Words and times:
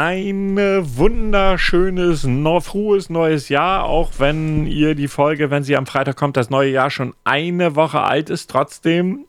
ein 0.00 0.56
wunderschönes, 0.56 2.24
no, 2.24 2.60
frohes 2.60 3.10
neues 3.10 3.50
Jahr, 3.50 3.84
auch 3.84 4.12
wenn 4.16 4.66
ihr 4.66 4.94
die 4.94 5.08
Folge, 5.08 5.50
wenn 5.50 5.62
sie 5.62 5.76
am 5.76 5.84
Freitag 5.84 6.16
kommt, 6.16 6.38
das 6.38 6.48
neue 6.48 6.70
Jahr 6.70 6.90
schon 6.90 7.12
eine 7.24 7.76
Woche 7.76 8.00
alt 8.00 8.30
ist. 8.30 8.48
Trotzdem 8.48 9.26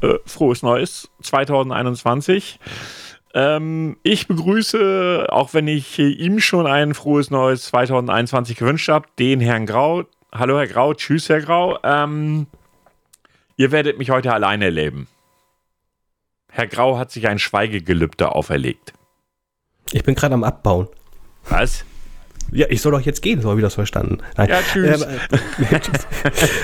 äh, 0.00 0.14
frohes 0.24 0.62
Neues 0.62 1.10
2021. 1.20 2.58
Ähm, 3.34 3.98
ich 4.02 4.26
begrüße, 4.26 5.26
auch 5.28 5.52
wenn 5.52 5.68
ich 5.68 5.98
ihm 5.98 6.40
schon 6.40 6.66
ein 6.66 6.94
frohes 6.94 7.30
neues 7.30 7.64
2021 7.64 8.56
gewünscht 8.56 8.88
habe, 8.88 9.06
den 9.18 9.40
Herrn 9.40 9.66
Grau. 9.66 10.04
Hallo 10.32 10.56
Herr 10.56 10.68
Grau, 10.68 10.94
tschüss 10.94 11.28
Herr 11.28 11.42
Grau. 11.42 11.78
Ähm, 11.84 12.46
ihr 13.58 13.72
werdet 13.72 13.98
mich 13.98 14.08
heute 14.08 14.32
alleine 14.32 14.64
erleben. 14.64 15.06
Herr 16.50 16.66
Grau 16.66 16.96
hat 16.96 17.10
sich 17.10 17.28
ein 17.28 17.38
Schweigegelübde 17.38 18.34
auferlegt. 18.34 18.94
Ich 19.92 20.02
bin 20.04 20.14
gerade 20.14 20.34
am 20.34 20.44
Abbauen. 20.44 20.88
Was? 21.48 21.84
Ja, 22.52 22.66
ich 22.68 22.82
soll 22.82 22.92
doch 22.92 23.00
jetzt 23.00 23.22
gehen, 23.22 23.40
so 23.40 23.48
habe 23.48 23.58
ich 23.58 23.64
das 23.64 23.74
verstanden. 23.74 24.18
Nein. 24.36 24.48
Ja, 24.48 24.60
tschüss. 24.62 25.02
Ähm, 25.02 25.82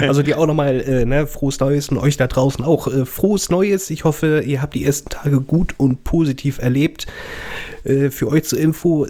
also 0.08 0.22
dir 0.22 0.38
auch 0.38 0.46
nochmal 0.46 0.80
äh, 0.80 1.04
ne, 1.04 1.26
frohes 1.26 1.58
Neues 1.58 1.88
und 1.88 1.98
euch 1.98 2.16
da 2.16 2.26
draußen 2.26 2.64
auch 2.64 2.86
äh, 2.86 3.06
frohes 3.06 3.50
Neues. 3.50 3.90
Ich 3.90 4.04
hoffe, 4.04 4.42
ihr 4.44 4.62
habt 4.62 4.74
die 4.74 4.84
ersten 4.84 5.08
Tage 5.08 5.40
gut 5.40 5.74
und 5.78 6.04
positiv 6.04 6.58
erlebt. 6.58 7.06
Äh, 7.84 8.10
für 8.10 8.28
euch 8.28 8.44
zur 8.44 8.60
Info, 8.60 9.06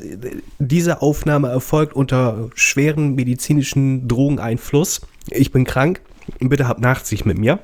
diese 0.58 1.02
Aufnahme 1.02 1.48
erfolgt 1.48 1.94
unter 1.94 2.50
schweren 2.54 3.14
medizinischen 3.14 4.06
Drogeneinfluss. 4.08 5.02
Ich 5.28 5.52
bin 5.52 5.64
krank. 5.64 6.00
Bitte 6.38 6.68
habt 6.68 6.80
Nachsicht 6.80 7.26
mit 7.26 7.36
mir. 7.38 7.58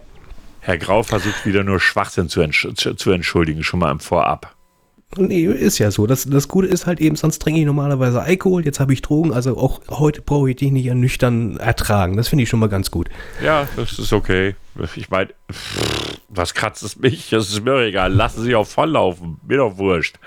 Herr 0.61 0.79
Grau 0.79 1.05
versucht 1.05 1.47
wieder 1.47 1.63
nur 1.63 1.79
Schwachsinn 1.79 2.29
zu, 2.29 2.41
entsch 2.41 2.67
zu 2.75 3.11
entschuldigen, 3.13 3.63
schon 3.63 3.79
mal 3.79 3.93
im 3.93 4.01
Vorab. 4.01 4.56
Nee, 5.17 5.45
ist 5.45 5.79
ja 5.79 5.91
so. 5.91 6.07
Das, 6.07 6.25
das 6.25 6.49
Gute 6.49 6.69
ist 6.69 6.87
halt 6.87 7.01
eben, 7.01 7.17
sonst 7.17 7.41
trinke 7.41 7.61
ich 7.61 7.67
normalerweise 7.67 8.21
Alkohol, 8.23 8.65
jetzt 8.65 8.81
habe 8.81 8.93
ich 8.93 9.03
Drogen, 9.03 9.33
also 9.33 9.57
auch 9.57 9.81
heute 9.89 10.23
brauche 10.23 10.51
ich 10.51 10.57
dich 10.57 10.73
nicht 10.73 10.93
nüchtern 10.93 11.57
ertragen. 11.57 12.17
Das 12.17 12.29
finde 12.29 12.45
ich 12.45 12.49
schon 12.49 12.61
mal 12.61 12.69
ganz 12.69 12.91
gut. 12.91 13.09
Ja, 13.43 13.69
das 13.77 13.99
ist 13.99 14.13
okay. 14.13 14.55
Ich 14.95 15.11
meine, 15.11 15.31
was 16.29 16.55
kratzt 16.55 16.83
es 16.83 16.99
mich? 16.99 17.31
Das 17.31 17.49
ist 17.49 17.65
mir 17.65 17.81
egal. 17.85 18.13
Lassen 18.13 18.43
Sie 18.43 18.55
auch 18.55 18.67
volllaufen. 18.67 19.41
Mir 19.47 19.59
doch 19.59 19.79
wurscht. 19.79 20.19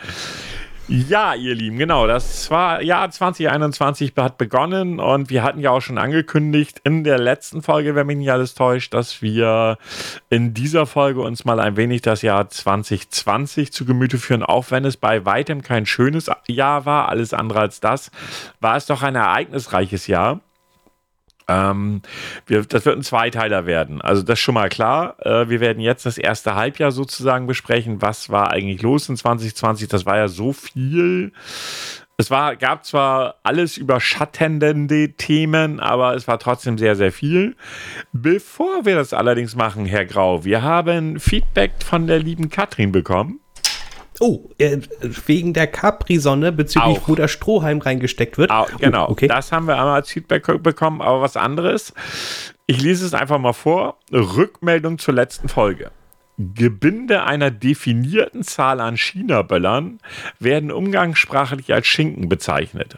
Ja, 0.91 1.35
ihr 1.35 1.53
Lieben, 1.53 1.77
genau. 1.77 2.07
Das 2.07 2.49
war 2.49 2.81
Jahr 2.81 3.11
2021 3.11 4.13
hat 4.17 4.39
begonnen 4.39 4.99
und 4.99 5.29
wir 5.29 5.43
hatten 5.43 5.59
ja 5.59 5.69
auch 5.69 5.81
schon 5.81 5.99
angekündigt 5.99 6.81
in 6.83 7.03
der 7.03 7.19
letzten 7.19 7.61
Folge, 7.61 7.93
wenn 7.93 8.07
mich 8.07 8.17
nicht 8.17 8.31
alles 8.31 8.55
täuscht, 8.55 8.95
dass 8.95 9.21
wir 9.21 9.77
in 10.31 10.55
dieser 10.55 10.87
Folge 10.87 11.21
uns 11.21 11.45
mal 11.45 11.59
ein 11.59 11.77
wenig 11.77 12.01
das 12.01 12.23
Jahr 12.23 12.49
2020 12.49 13.71
zu 13.71 13.85
Gemüte 13.85 14.17
führen, 14.17 14.41
auch 14.41 14.71
wenn 14.71 14.83
es 14.83 14.97
bei 14.97 15.25
weitem 15.25 15.61
kein 15.61 15.85
schönes 15.85 16.31
Jahr 16.47 16.87
war. 16.87 17.07
Alles 17.07 17.35
andere 17.35 17.59
als 17.59 17.79
das 17.79 18.09
war 18.59 18.75
es 18.75 18.87
doch 18.87 19.03
ein 19.03 19.13
ereignisreiches 19.13 20.07
Jahr. 20.07 20.39
Ähm, 21.49 22.01
wir, 22.45 22.63
das 22.63 22.85
wird 22.85 22.97
ein 22.97 23.03
Zweiteiler 23.03 23.65
werden. 23.65 24.01
Also 24.01 24.21
das 24.21 24.39
ist 24.39 24.43
schon 24.43 24.53
mal 24.53 24.69
klar. 24.69 25.15
Äh, 25.25 25.49
wir 25.49 25.59
werden 25.59 25.81
jetzt 25.81 26.05
das 26.05 26.17
erste 26.17 26.55
Halbjahr 26.55 26.91
sozusagen 26.91 27.47
besprechen. 27.47 28.01
Was 28.01 28.29
war 28.29 28.51
eigentlich 28.51 28.81
los 28.81 29.09
in 29.09 29.17
2020? 29.17 29.89
Das 29.89 30.05
war 30.05 30.17
ja 30.17 30.27
so 30.27 30.53
viel. 30.53 31.33
Es 32.17 32.29
war, 32.29 32.55
gab 32.57 32.85
zwar 32.85 33.35
alles 33.43 33.77
überschattende 33.77 35.13
Themen, 35.13 35.79
aber 35.79 36.15
es 36.15 36.27
war 36.27 36.37
trotzdem 36.37 36.77
sehr, 36.77 36.95
sehr 36.95 37.11
viel. 37.11 37.55
Bevor 38.11 38.85
wir 38.85 38.95
das 38.95 39.13
allerdings 39.13 39.55
machen, 39.55 39.85
Herr 39.85 40.05
Grau, 40.05 40.43
wir 40.43 40.61
haben 40.61 41.19
Feedback 41.19 41.71
von 41.83 42.07
der 42.07 42.19
lieben 42.19 42.49
Katrin 42.49 42.91
bekommen. 42.91 43.39
Oh, 44.19 44.49
äh, 44.57 44.79
wegen 45.25 45.53
der 45.53 45.67
Capri-Sonne 45.67 46.51
bezüglich, 46.51 46.99
auch. 46.99 47.07
wo 47.07 47.15
der 47.15 47.27
Strohhalm 47.27 47.79
reingesteckt 47.79 48.37
wird. 48.37 48.51
Auch, 48.51 48.69
genau, 48.77 49.07
oh, 49.07 49.11
okay. 49.11 49.27
das 49.27 49.51
haben 49.51 49.67
wir 49.67 49.75
einmal 49.75 49.95
als 49.95 50.09
Feedback 50.09 50.61
bekommen, 50.61 51.01
aber 51.01 51.21
was 51.21 51.37
anderes. 51.37 51.93
Ich 52.67 52.81
lese 52.81 53.05
es 53.05 53.13
einfach 53.13 53.39
mal 53.39 53.53
vor. 53.53 53.97
Rückmeldung 54.11 54.97
zur 54.97 55.13
letzten 55.13 55.47
Folge. 55.49 55.91
Gebinde 56.37 57.23
einer 57.23 57.51
definierten 57.51 58.43
Zahl 58.43 58.79
an 58.79 58.95
China-Böllern 58.95 59.99
werden 60.39 60.71
umgangssprachlich 60.71 61.73
als 61.73 61.87
Schinken 61.87 62.29
bezeichnet. 62.29 62.97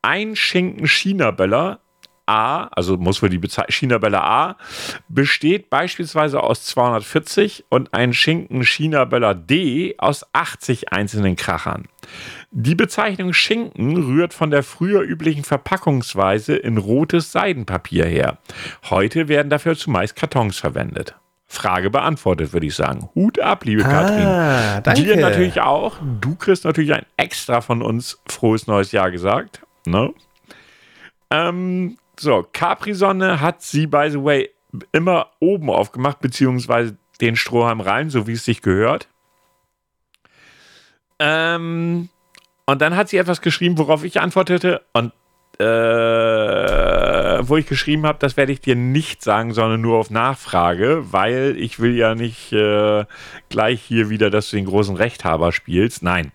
Ein 0.00 0.36
Schinken 0.36 0.86
China-Böller 0.86 1.80
A, 2.26 2.64
also 2.68 2.96
muss 2.96 3.18
für 3.18 3.30
die 3.30 3.40
China-Böller 3.68 4.22
A, 4.22 4.56
besteht 5.08 5.70
beispielsweise 5.70 6.42
aus 6.42 6.64
240 6.64 7.64
und 7.68 7.94
ein 7.94 8.12
Schinken 8.12 8.64
China-Böller 8.64 9.34
D 9.34 9.94
aus 9.98 10.26
80 10.32 10.92
einzelnen 10.92 11.36
Krachern. 11.36 11.88
Die 12.50 12.74
Bezeichnung 12.74 13.32
Schinken 13.32 13.96
rührt 13.96 14.34
von 14.34 14.50
der 14.50 14.62
früher 14.62 15.02
üblichen 15.02 15.44
Verpackungsweise 15.44 16.54
in 16.54 16.78
rotes 16.78 17.32
Seidenpapier 17.32 18.06
her. 18.06 18.38
Heute 18.90 19.28
werden 19.28 19.48
dafür 19.50 19.76
zumeist 19.76 20.16
Kartons 20.16 20.58
verwendet. 20.58 21.14
Frage 21.52 21.90
beantwortet, 21.90 22.54
würde 22.54 22.66
ich 22.66 22.74
sagen. 22.74 23.10
Hut 23.14 23.38
ab, 23.38 23.66
liebe 23.66 23.84
ah, 23.84 24.80
Katrin. 24.80 25.04
Dir 25.04 25.16
natürlich 25.16 25.60
auch. 25.60 25.96
Du 26.20 26.34
kriegst 26.34 26.64
natürlich 26.64 26.94
ein 26.94 27.04
extra 27.18 27.60
von 27.60 27.82
uns 27.82 28.22
frohes 28.26 28.66
neues 28.66 28.90
Jahr 28.92 29.10
gesagt. 29.10 29.60
Ne? 29.84 30.14
Ähm, 31.30 31.98
so, 32.22 32.46
Capri-Sonne 32.52 33.40
hat 33.40 33.62
sie, 33.62 33.86
by 33.86 34.08
the 34.10 34.22
way, 34.22 34.50
immer 34.92 35.30
oben 35.40 35.70
aufgemacht, 35.70 36.20
beziehungsweise 36.20 36.96
den 37.20 37.36
Strohhalm 37.36 37.80
rein, 37.80 38.10
so 38.10 38.26
wie 38.26 38.32
es 38.32 38.44
sich 38.44 38.62
gehört. 38.62 39.08
Ähm, 41.18 42.08
und 42.66 42.80
dann 42.80 42.96
hat 42.96 43.08
sie 43.08 43.18
etwas 43.18 43.40
geschrieben, 43.40 43.78
worauf 43.78 44.02
ich 44.04 44.20
antwortete. 44.20 44.82
Und 44.92 45.12
äh, 45.58 45.66
wo 47.46 47.56
ich 47.56 47.66
geschrieben 47.66 48.06
habe, 48.06 48.18
das 48.18 48.36
werde 48.36 48.52
ich 48.52 48.60
dir 48.60 48.74
nicht 48.74 49.22
sagen, 49.22 49.52
sondern 49.52 49.80
nur 49.80 49.98
auf 49.98 50.10
Nachfrage, 50.10 51.12
weil 51.12 51.56
ich 51.58 51.78
will 51.78 51.94
ja 51.94 52.14
nicht 52.14 52.52
äh, 52.52 53.04
gleich 53.48 53.82
hier 53.82 54.08
wieder, 54.08 54.30
dass 54.30 54.50
du 54.50 54.56
den 54.56 54.64
großen 54.64 54.96
Rechthaber 54.96 55.52
spielst. 55.52 56.02
Nein. 56.02 56.32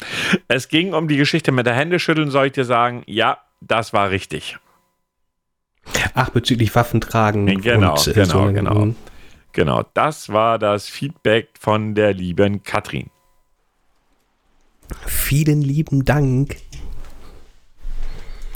Es 0.48 0.70
ging 0.70 0.94
um 0.94 1.08
die 1.08 1.18
Geschichte 1.18 1.52
mit 1.52 1.66
der 1.66 1.74
Händeschütteln, 1.74 2.30
soll 2.30 2.48
ich 2.48 2.54
dir 2.54 2.66
sagen, 2.66 3.04
ja, 3.08 3.40
das 3.60 3.92
war 3.92 4.12
richtig. 4.12 4.58
Ach, 6.14 6.30
bezüglich 6.30 6.74
Waffen 6.76 7.02
tragen. 7.02 7.46
Genau, 7.62 7.94
und, 7.94 8.08
äh, 8.08 8.14
genau, 8.14 8.48
so 8.48 8.54
genau. 8.54 8.88
Genau, 9.54 9.84
das 9.94 10.30
war 10.30 10.60
das 10.60 10.88
Feedback 10.88 11.50
von 11.60 11.96
der 11.96 12.14
lieben 12.14 12.64
Katrin. 12.64 13.10
Vielen 15.06 15.62
lieben 15.62 16.06
Dank. 16.06 16.58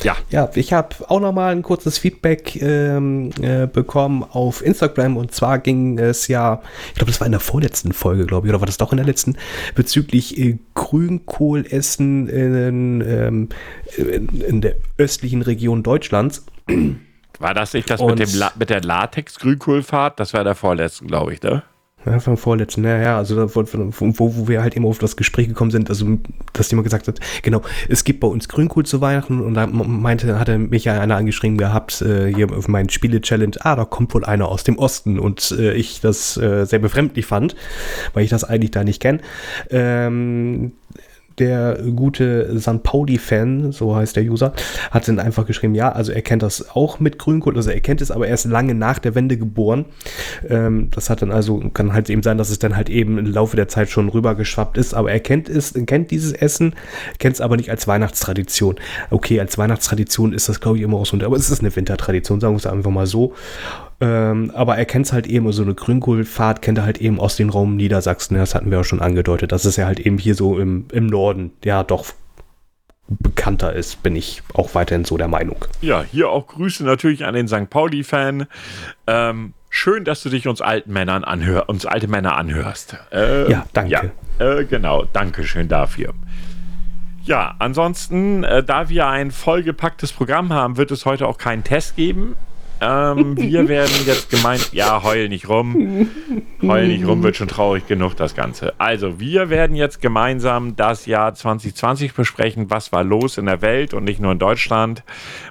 Ja. 0.03 0.15
Ja, 0.29 0.49
ich 0.55 0.73
habe 0.73 0.95
auch 1.09 1.19
noch 1.19 1.31
mal 1.31 1.51
ein 1.51 1.61
kurzes 1.61 1.97
Feedback 1.97 2.59
ähm, 2.61 3.31
äh, 3.41 3.67
bekommen 3.67 4.23
auf 4.23 4.63
Instagram 4.65 5.17
und 5.17 5.33
zwar 5.33 5.59
ging 5.59 5.99
es 5.99 6.27
ja, 6.27 6.61
ich 6.89 6.95
glaube, 6.95 7.11
das 7.11 7.19
war 7.19 7.27
in 7.27 7.31
der 7.31 7.39
vorletzten 7.39 7.93
Folge, 7.93 8.25
glaube 8.25 8.47
ich, 8.47 8.51
oder 8.51 8.61
war 8.61 8.65
das 8.65 8.77
doch 8.77 8.91
in 8.91 8.97
der 8.97 9.05
letzten, 9.05 9.37
bezüglich 9.75 10.39
äh, 10.39 10.57
Grünkohlessen 10.73 12.27
in, 12.29 13.01
ähm, 13.01 13.49
in, 13.95 14.41
in 14.41 14.61
der 14.61 14.75
östlichen 14.97 15.41
Region 15.43 15.83
Deutschlands. 15.83 16.45
War 17.41 17.55
das 17.55 17.73
nicht 17.73 17.89
das 17.89 18.01
mit, 18.01 18.19
dem 18.19 18.29
La 18.35 18.51
mit 18.57 18.69
der 18.69 18.81
Latex-Grünkohlfahrt? 18.81 20.19
Das 20.19 20.33
war 20.33 20.43
der 20.43 20.53
vorletzten, 20.53 21.07
glaube 21.07 21.33
ich, 21.33 21.41
ne? 21.41 21.63
Ja, 22.05 22.19
vom 22.19 22.35
vorletzten, 22.35 22.83
ja, 22.83 22.97
ja, 22.97 23.17
also 23.17 23.37
wo, 23.55 23.63
wo, 24.17 24.47
wir 24.47 24.63
halt 24.63 24.75
immer 24.75 24.87
auf 24.87 24.97
das 24.97 25.15
Gespräch 25.15 25.47
gekommen 25.47 25.69
sind, 25.69 25.87
also 25.87 26.17
dass 26.51 26.71
jemand 26.71 26.85
gesagt 26.85 27.07
hat, 27.07 27.19
genau, 27.43 27.61
es 27.89 28.03
gibt 28.03 28.21
bei 28.21 28.27
uns 28.27 28.47
Grünkohl 28.47 28.87
zu 28.87 29.01
Weihnachten 29.01 29.39
und 29.39 29.53
da 29.53 29.67
meinte, 29.67 30.39
hatte 30.39 30.57
mich 30.57 30.85
ja 30.85 30.99
einer 30.99 31.15
angeschrieben 31.15 31.59
gehabt, 31.59 32.01
äh, 32.01 32.33
hier 32.33 32.51
auf 32.51 32.67
meinen 32.67 32.89
Spiele-Challenge, 32.89 33.55
ah, 33.59 33.75
da 33.75 33.85
kommt 33.85 34.15
wohl 34.15 34.25
einer 34.25 34.47
aus 34.47 34.63
dem 34.63 34.79
Osten 34.79 35.19
und 35.19 35.51
äh, 35.59 35.73
ich 35.73 36.01
das 36.01 36.37
äh, 36.37 36.65
sehr 36.65 36.79
befremdlich 36.79 37.27
fand, 37.27 37.55
weil 38.13 38.23
ich 38.23 38.31
das 38.31 38.43
eigentlich 38.43 38.71
da 38.71 38.83
nicht 38.83 38.99
kenne. 38.99 39.19
Ähm, 39.69 40.71
der 41.41 41.79
gute 41.95 42.57
San 42.59 42.83
Pauli-Fan, 42.83 43.71
so 43.71 43.95
heißt 43.95 44.15
der 44.15 44.23
User, 44.23 44.53
hat 44.91 45.07
dann 45.07 45.19
einfach 45.19 45.45
geschrieben, 45.45 45.75
ja, 45.75 45.91
also 45.91 46.11
er 46.11 46.21
kennt 46.21 46.43
das 46.43 46.69
auch 46.75 46.99
mit 46.99 47.17
Grünkohl, 47.17 47.57
also 47.57 47.69
er 47.69 47.81
kennt 47.81 47.99
es, 48.01 48.11
aber 48.11 48.27
er 48.27 48.33
ist 48.33 48.45
lange 48.45 48.75
nach 48.75 48.99
der 48.99 49.15
Wende 49.15 49.37
geboren. 49.37 49.85
Ähm, 50.47 50.89
das 50.91 51.09
hat 51.09 51.21
dann 51.21 51.31
also, 51.31 51.59
kann 51.73 51.93
halt 51.93 52.09
eben 52.09 52.23
sein, 52.23 52.37
dass 52.37 52.49
es 52.49 52.59
dann 52.59 52.75
halt 52.75 52.89
eben 52.89 53.17
im 53.17 53.25
Laufe 53.25 53.55
der 53.55 53.67
Zeit 53.67 53.89
schon 53.89 54.07
rübergeschwappt 54.07 54.77
ist, 54.77 54.93
aber 54.93 55.11
er 55.11 55.19
kennt 55.19 55.49
es, 55.49 55.73
kennt 55.87 56.11
dieses 56.11 56.31
Essen, 56.31 56.75
kennt 57.19 57.35
es 57.35 57.41
aber 57.41 57.57
nicht 57.57 57.69
als 57.69 57.87
Weihnachtstradition. 57.87 58.75
Okay, 59.09 59.39
als 59.39 59.57
Weihnachtstradition 59.57 60.33
ist 60.33 60.47
das, 60.47 60.61
glaube 60.61 60.77
ich, 60.77 60.83
immer 60.83 60.97
auch 60.97 61.05
so, 61.05 61.17
aber 61.17 61.35
es 61.35 61.49
ist 61.49 61.61
eine 61.61 61.75
Wintertradition, 61.75 62.39
sagen 62.39 62.53
wir 62.53 62.57
es 62.57 62.67
einfach 62.67 62.91
mal 62.91 63.07
so. 63.07 63.33
Ähm, 64.01 64.51
aber 64.55 64.77
er 64.77 64.85
kennt 64.85 65.05
es 65.05 65.13
halt 65.13 65.27
eben, 65.27 65.49
so 65.51 65.61
eine 65.61 65.75
Grünkohlfahrt 65.75 66.63
kennt 66.63 66.79
er 66.79 66.85
halt 66.85 66.97
eben 66.97 67.19
aus 67.19 67.35
dem 67.35 67.49
Raum 67.49 67.75
Niedersachsen. 67.75 68.35
Das 68.35 68.55
hatten 68.55 68.71
wir 68.71 68.79
auch 68.79 68.83
schon 68.83 69.01
angedeutet. 69.01 69.51
Das 69.51 69.63
ist 69.63 69.77
ja 69.77 69.85
halt 69.85 69.99
eben 69.99 70.17
hier 70.17 70.33
so 70.33 70.59
im, 70.59 70.85
im 70.91 71.05
Norden, 71.05 71.51
ja 71.63 71.83
doch 71.83 72.05
bekannter 73.19 73.73
ist, 73.73 74.03
bin 74.03 74.15
ich 74.15 74.41
auch 74.53 74.73
weiterhin 74.73 75.05
so 75.05 75.17
der 75.17 75.27
Meinung. 75.27 75.65
Ja, 75.81 76.03
hier 76.03 76.29
auch 76.29 76.47
Grüße 76.47 76.83
natürlich 76.83 77.25
an 77.25 77.33
den 77.33 77.47
St. 77.47 77.69
Pauli-Fan. 77.69 78.47
Ähm, 79.05 79.53
schön, 79.69 80.05
dass 80.05 80.23
du 80.23 80.29
dich 80.29 80.47
uns 80.47 80.61
alten 80.61 80.93
Männern 80.93 81.23
anhör, 81.23 81.67
uns 81.67 81.85
alte 81.85 82.07
Männer 82.07 82.37
anhörst. 82.37 82.97
Äh, 83.11 83.51
ja, 83.51 83.65
danke. 83.73 84.11
Ja, 84.39 84.45
äh, 84.45 84.65
genau, 84.65 85.05
danke 85.11 85.43
schön 85.43 85.67
dafür. 85.67 86.13
Ja, 87.23 87.55
ansonsten, 87.59 88.43
äh, 88.43 88.63
da 88.63 88.89
wir 88.89 89.07
ein 89.07 89.31
vollgepacktes 89.31 90.13
Programm 90.13 90.53
haben, 90.53 90.77
wird 90.77 90.91
es 90.91 91.05
heute 91.05 91.27
auch 91.27 91.37
keinen 91.37 91.63
Test 91.63 91.95
geben. 91.95 92.35
Ähm, 92.81 93.37
wir 93.37 93.67
werden 93.67 93.93
jetzt 94.05 94.29
gemeint, 94.31 94.73
ja, 94.73 95.03
heul 95.03 95.29
nicht 95.29 95.47
rum. 95.47 96.09
Heul 96.61 96.87
nicht 96.87 97.05
rum, 97.07 97.21
wird 97.23 97.35
schon 97.35 97.47
traurig 97.47 97.85
genug, 97.87 98.15
das 98.15 98.33
Ganze. 98.35 98.73
Also, 98.79 99.19
wir 99.19 99.49
werden 99.49 99.75
jetzt 99.75 100.01
gemeinsam 100.01 100.75
das 100.75 101.05
Jahr 101.05 101.33
2020 101.33 102.13
besprechen. 102.13 102.69
Was 102.69 102.91
war 102.91 103.03
los 103.03 103.37
in 103.37 103.45
der 103.45 103.61
Welt 103.61 103.93
und 103.93 104.03
nicht 104.03 104.19
nur 104.19 104.31
in 104.31 104.39
Deutschland? 104.39 105.03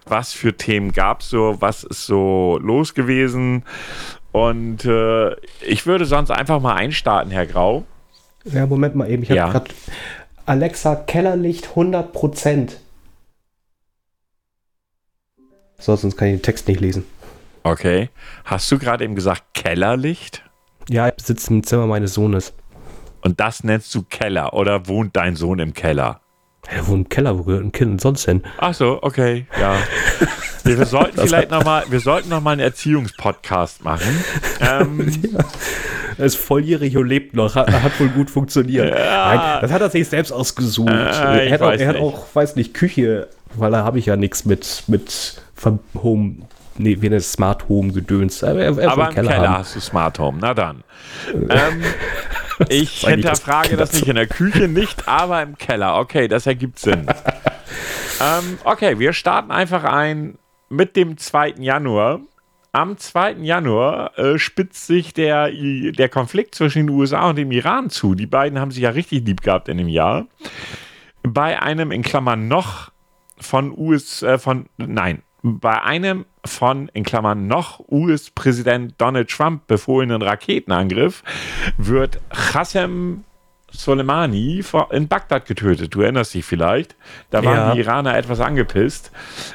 Was 0.06 0.32
für 0.32 0.56
Themen 0.56 0.93
gab 0.93 1.21
es 1.21 1.31
so? 1.31 1.56
Was 1.61 1.85
ist 1.85 2.06
so 2.06 2.59
los 2.61 2.94
gewesen? 2.94 3.62
Und 4.33 4.85
äh, 4.85 5.35
ich 5.65 5.87
würde 5.87 6.05
sonst 6.06 6.31
einfach 6.31 6.61
mal 6.61 6.75
einstarten, 6.75 7.31
Herr 7.31 7.47
Grau. 7.47 7.85
Ja, 8.44 8.67
Moment 8.67 8.94
mal 8.94 9.11
eben. 9.11 9.23
Ich 9.23 9.31
habe 9.31 9.37
Ja. 9.38 9.49
gerade 9.50 9.71
Alexa 10.47 10.94
Kellerlicht 10.97 11.69
100%. 11.76 12.71
So, 15.79 15.97
sonst 15.97 16.17
kann 16.17 16.29
ich 16.29 16.35
den 16.37 16.43
Text 16.43 16.69
nicht 16.69 16.81
lesen. 16.81 17.05
Okay. 17.62 18.11
Hast 18.45 18.71
du 18.71 18.79
gerade 18.79 19.05
eben 19.05 19.15
gesagt 19.15 19.43
Kellerlicht? 19.55 20.43
Ja, 20.89 21.09
ich 21.09 21.25
sitze 21.25 21.53
im 21.53 21.62
Zimmer 21.62 21.87
meines 21.87 22.15
Sohnes. 22.15 22.53
Und 23.23 23.39
das 23.41 23.65
nennst 23.65 23.95
du 23.95 24.03
Keller 24.03 24.55
oder 24.55 24.89
wohnt 24.89 25.17
dein 25.17 25.37
Sohn 25.37 25.59
im 25.59 25.75
Keller? 25.75 26.21
Ja, 26.75 26.87
wo 26.87 26.95
im 26.95 27.09
Keller, 27.09 27.39
wo 27.39 27.45
gehört 27.45 27.65
ein 27.65 27.73
Kind 27.73 28.01
sonst 28.01 28.25
hin? 28.25 28.43
Ach 28.59 28.75
so, 28.75 28.99
okay, 29.03 29.47
ja. 29.61 29.77
Wir, 30.65 30.79
wir 30.79 30.87
sollten 30.87 31.21
vielleicht 31.27 31.51
noch 31.51 31.65
mal, 31.65 31.85
wir 31.89 32.01
sollten 32.01 32.29
noch 32.29 32.41
mal 32.41 32.53
einen 32.53 32.61
Erziehungspodcast 32.61 33.85
machen. 33.85 34.25
Ähm, 34.61 35.12
Er 36.21 36.27
ist 36.27 36.37
volljährig 36.37 36.99
und 36.99 37.07
lebt 37.07 37.35
noch. 37.35 37.55
Hat, 37.55 37.73
hat 37.73 37.99
wohl 37.99 38.11
gut 38.11 38.31
funktioniert. 38.31 38.95
Ja. 38.95 39.35
Nein, 39.35 39.59
das 39.62 39.73
hat 39.73 39.81
er 39.81 39.89
sich 39.89 40.07
selbst 40.07 40.31
ausgesucht. 40.31 40.91
Äh, 40.91 41.49
er 41.49 41.53
hat, 41.53 41.62
auch, 41.62 41.69
weiß 41.69 41.81
er 41.81 41.89
hat 41.89 41.97
nicht. 41.97 42.05
auch, 42.05 42.27
weiß 42.35 42.57
nicht, 42.57 42.75
Küche, 42.75 43.29
weil 43.55 43.71
da 43.71 43.85
habe 43.85 43.99
ich 43.99 44.05
ja 44.05 44.17
nichts 44.17 44.45
mit, 44.45 44.85
mit 44.87 45.41
Home, 46.03 46.37
nee, 46.81 46.97
wie 47.00 47.06
es 47.09 47.32
Smart 47.32 47.69
Home 47.69 47.93
gedöns. 47.93 48.43
Er, 48.43 48.56
er, 48.56 48.79
er 48.79 48.93
aber 48.93 49.09
im 49.09 49.15
Keller, 49.15 49.37
haben. 49.37 49.59
hast 49.59 49.77
du 49.77 49.81
Smart 49.81 50.19
Home. 50.19 50.38
Na 50.41 50.55
dann. 50.55 50.82
Ähm, 51.32 51.49
ich 52.69 53.06
eigentlich 53.06 53.25
das 53.25 53.41
hinterfrage 53.41 53.77
das 53.77 53.93
nicht 53.93 54.09
in 54.09 54.17
der 54.17 54.27
Küche, 54.27 54.69
nicht, 54.69 55.09
aber 55.09 55.43
im 55.43 55.56
Keller. 55.59 55.99
Okay, 55.99 56.29
das 56.29 56.47
ergibt 56.47 56.79
Sinn. 56.79 57.06
ähm, 58.21 58.59
okay, 58.65 58.99
wir 58.99 59.12
starten 59.12 59.50
einfach 59.50 59.85
ein 59.85 60.38
mit 60.69 60.97
dem 60.97 61.17
2. 61.19 61.55
Januar. 61.59 62.21
Am 62.73 62.97
2. 62.97 63.33
Januar 63.41 64.17
äh, 64.17 64.38
spitzt 64.38 64.87
sich 64.87 65.12
der, 65.12 65.50
der 65.50 66.09
Konflikt 66.09 66.55
zwischen 66.55 66.87
den 66.87 66.91
USA 66.91 67.29
und 67.29 67.37
dem 67.37 67.50
Iran 67.50 67.91
zu. 67.91 68.15
Die 68.15 68.26
beiden 68.26 68.61
haben 68.61 68.71
sich 68.71 68.85
ja 68.85 68.91
richtig 68.91 69.26
lieb 69.26 69.43
gehabt 69.43 69.69
in 69.69 69.79
dem 69.79 69.88
Jahr. 69.88 70.26
Bei 71.23 71.61
einem 71.61 71.91
in 71.91 72.03
Klammern 72.03 72.47
noch 72.47 72.93
von 73.38 73.76
US, 73.76 74.23
äh, 74.23 74.38
von, 74.38 74.67
nein, 74.76 75.23
bei 75.43 75.83
einem 75.83 76.26
von, 76.45 76.89
in 76.95 77.05
Klammern 77.05 77.47
noch 77.47 77.81
US-Präsident 77.91 78.95
Donald 78.99 79.29
Trump 79.31 79.67
befohlenen 79.67 80.23
Raketenangriff 80.23 81.23
wird 81.77 82.19
Qasem 82.31 83.25
Soleimani 83.73 84.65
in 84.91 85.07
Bagdad 85.09 85.47
getötet. 85.47 85.95
Du 85.95 86.01
erinnerst 86.03 86.35
dich 86.35 86.45
vielleicht. 86.45 86.97
Da 87.31 87.45
waren 87.45 87.55
Ja. 87.57 87.73
die 87.75 87.81
Iraner 87.81 88.17
etwas 88.17 88.41
angepisst. 88.41 89.13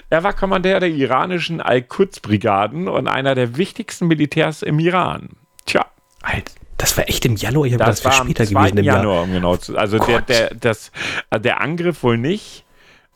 Er 0.10 0.24
war 0.24 0.32
Kommandeur 0.34 0.80
der 0.80 0.90
iranischen 0.90 1.60
Al-Quds-Brigaden 1.60 2.88
und 2.88 3.08
einer 3.08 3.36
der 3.36 3.58
wichtigsten 3.58 4.08
Militärs 4.08 4.62
im 4.62 4.80
Iran. 4.80 5.30
Tja, 5.66 5.86
Alter, 6.22 6.54
das 6.78 6.98
war 6.98 7.10
echt 7.10 7.26
im 7.26 7.36
Januar. 7.36 7.66
Ich 7.66 7.74
habe 7.74 7.84
das, 7.84 8.02
das 8.02 8.06
war 8.06 8.24
später 8.24 8.44
am 8.44 8.48
2. 8.50 8.60
gewesen 8.62 8.78
im 8.78 8.86
Jahr. 8.86 8.98
Januar, 8.98 9.24
um 9.24 9.32
genau 9.34 9.58
zu 9.58 9.78
Also 9.78 9.98
der, 10.00 10.20
Gott. 10.20 10.30
der, 10.30 10.56
das, 10.56 10.92
der 11.38 11.60
Angriff 11.60 12.02
wohl 12.04 12.18
nicht. 12.18 12.64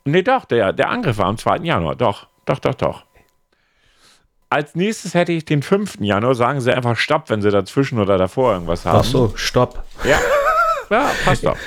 Nee, 0.04 0.22
doch, 0.22 0.44
der, 0.44 0.72
der 0.74 0.90
Angriff 0.90 1.16
war 1.18 1.26
am 1.26 1.38
2. 1.38 1.58
Januar. 1.58 1.96
Doch, 1.96 2.26
doch, 2.44 2.58
doch, 2.58 2.74
doch. 2.74 3.04
Als 4.52 4.74
nächstes 4.74 5.14
hätte 5.14 5.30
ich 5.30 5.44
den 5.44 5.62
5. 5.62 5.98
Januar. 6.00 6.34
Sagen 6.34 6.60
Sie 6.60 6.72
einfach 6.72 6.96
Stopp, 6.96 7.30
wenn 7.30 7.40
Sie 7.40 7.52
dazwischen 7.52 8.00
oder 8.00 8.18
davor 8.18 8.52
irgendwas 8.54 8.84
haben. 8.84 8.98
Ach 8.98 9.04
so, 9.04 9.32
stopp. 9.36 9.84
Ja, 10.02 10.18
ja 10.90 11.10
passt 11.24 11.46
doch. 11.46 11.56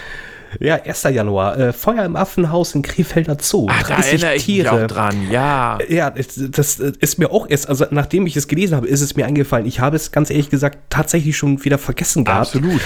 Ja, 0.59 0.75
1. 0.75 1.03
Januar. 1.03 1.57
Äh, 1.57 1.73
Feuer 1.73 2.05
im 2.05 2.15
Affenhaus 2.15 2.75
in 2.75 2.83
Krefelder 2.83 3.37
Zoo. 3.41 3.65
Ach, 3.71 3.87
da 3.87 3.95
erinnere 3.95 4.35
ich 4.35 4.47
mich 4.47 4.69
auch 4.69 4.85
dran. 4.85 5.31
Ja. 5.31 5.79
Ja, 5.89 6.11
das, 6.11 6.27
das 6.37 6.79
ist 6.79 7.17
mir 7.17 7.31
auch 7.31 7.49
erst, 7.49 7.67
also 7.69 7.85
nachdem 7.89 8.27
ich 8.27 8.35
es 8.35 8.47
gelesen 8.47 8.75
habe, 8.75 8.87
ist 8.87 9.01
es 9.01 9.15
mir 9.15 9.25
eingefallen. 9.25 9.65
Ich 9.65 9.79
habe 9.79 9.95
es 9.95 10.11
ganz 10.11 10.29
ehrlich 10.29 10.51
gesagt 10.51 10.77
tatsächlich 10.89 11.35
schon 11.37 11.63
wieder 11.63 11.79
vergessen 11.79 12.23
gehabt. 12.23 12.55
Absolut. 12.55 12.81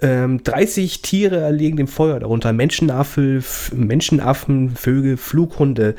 Ähm, 0.00 0.42
30 0.42 1.02
Tiere 1.02 1.36
erlegen 1.38 1.76
dem 1.76 1.88
Feuer, 1.88 2.20
darunter 2.20 2.52
Menschenaffen, 2.52 3.38
F- 3.38 3.72
Menschenaffen, 3.74 4.70
Vögel, 4.76 5.16
Flughunde. 5.16 5.94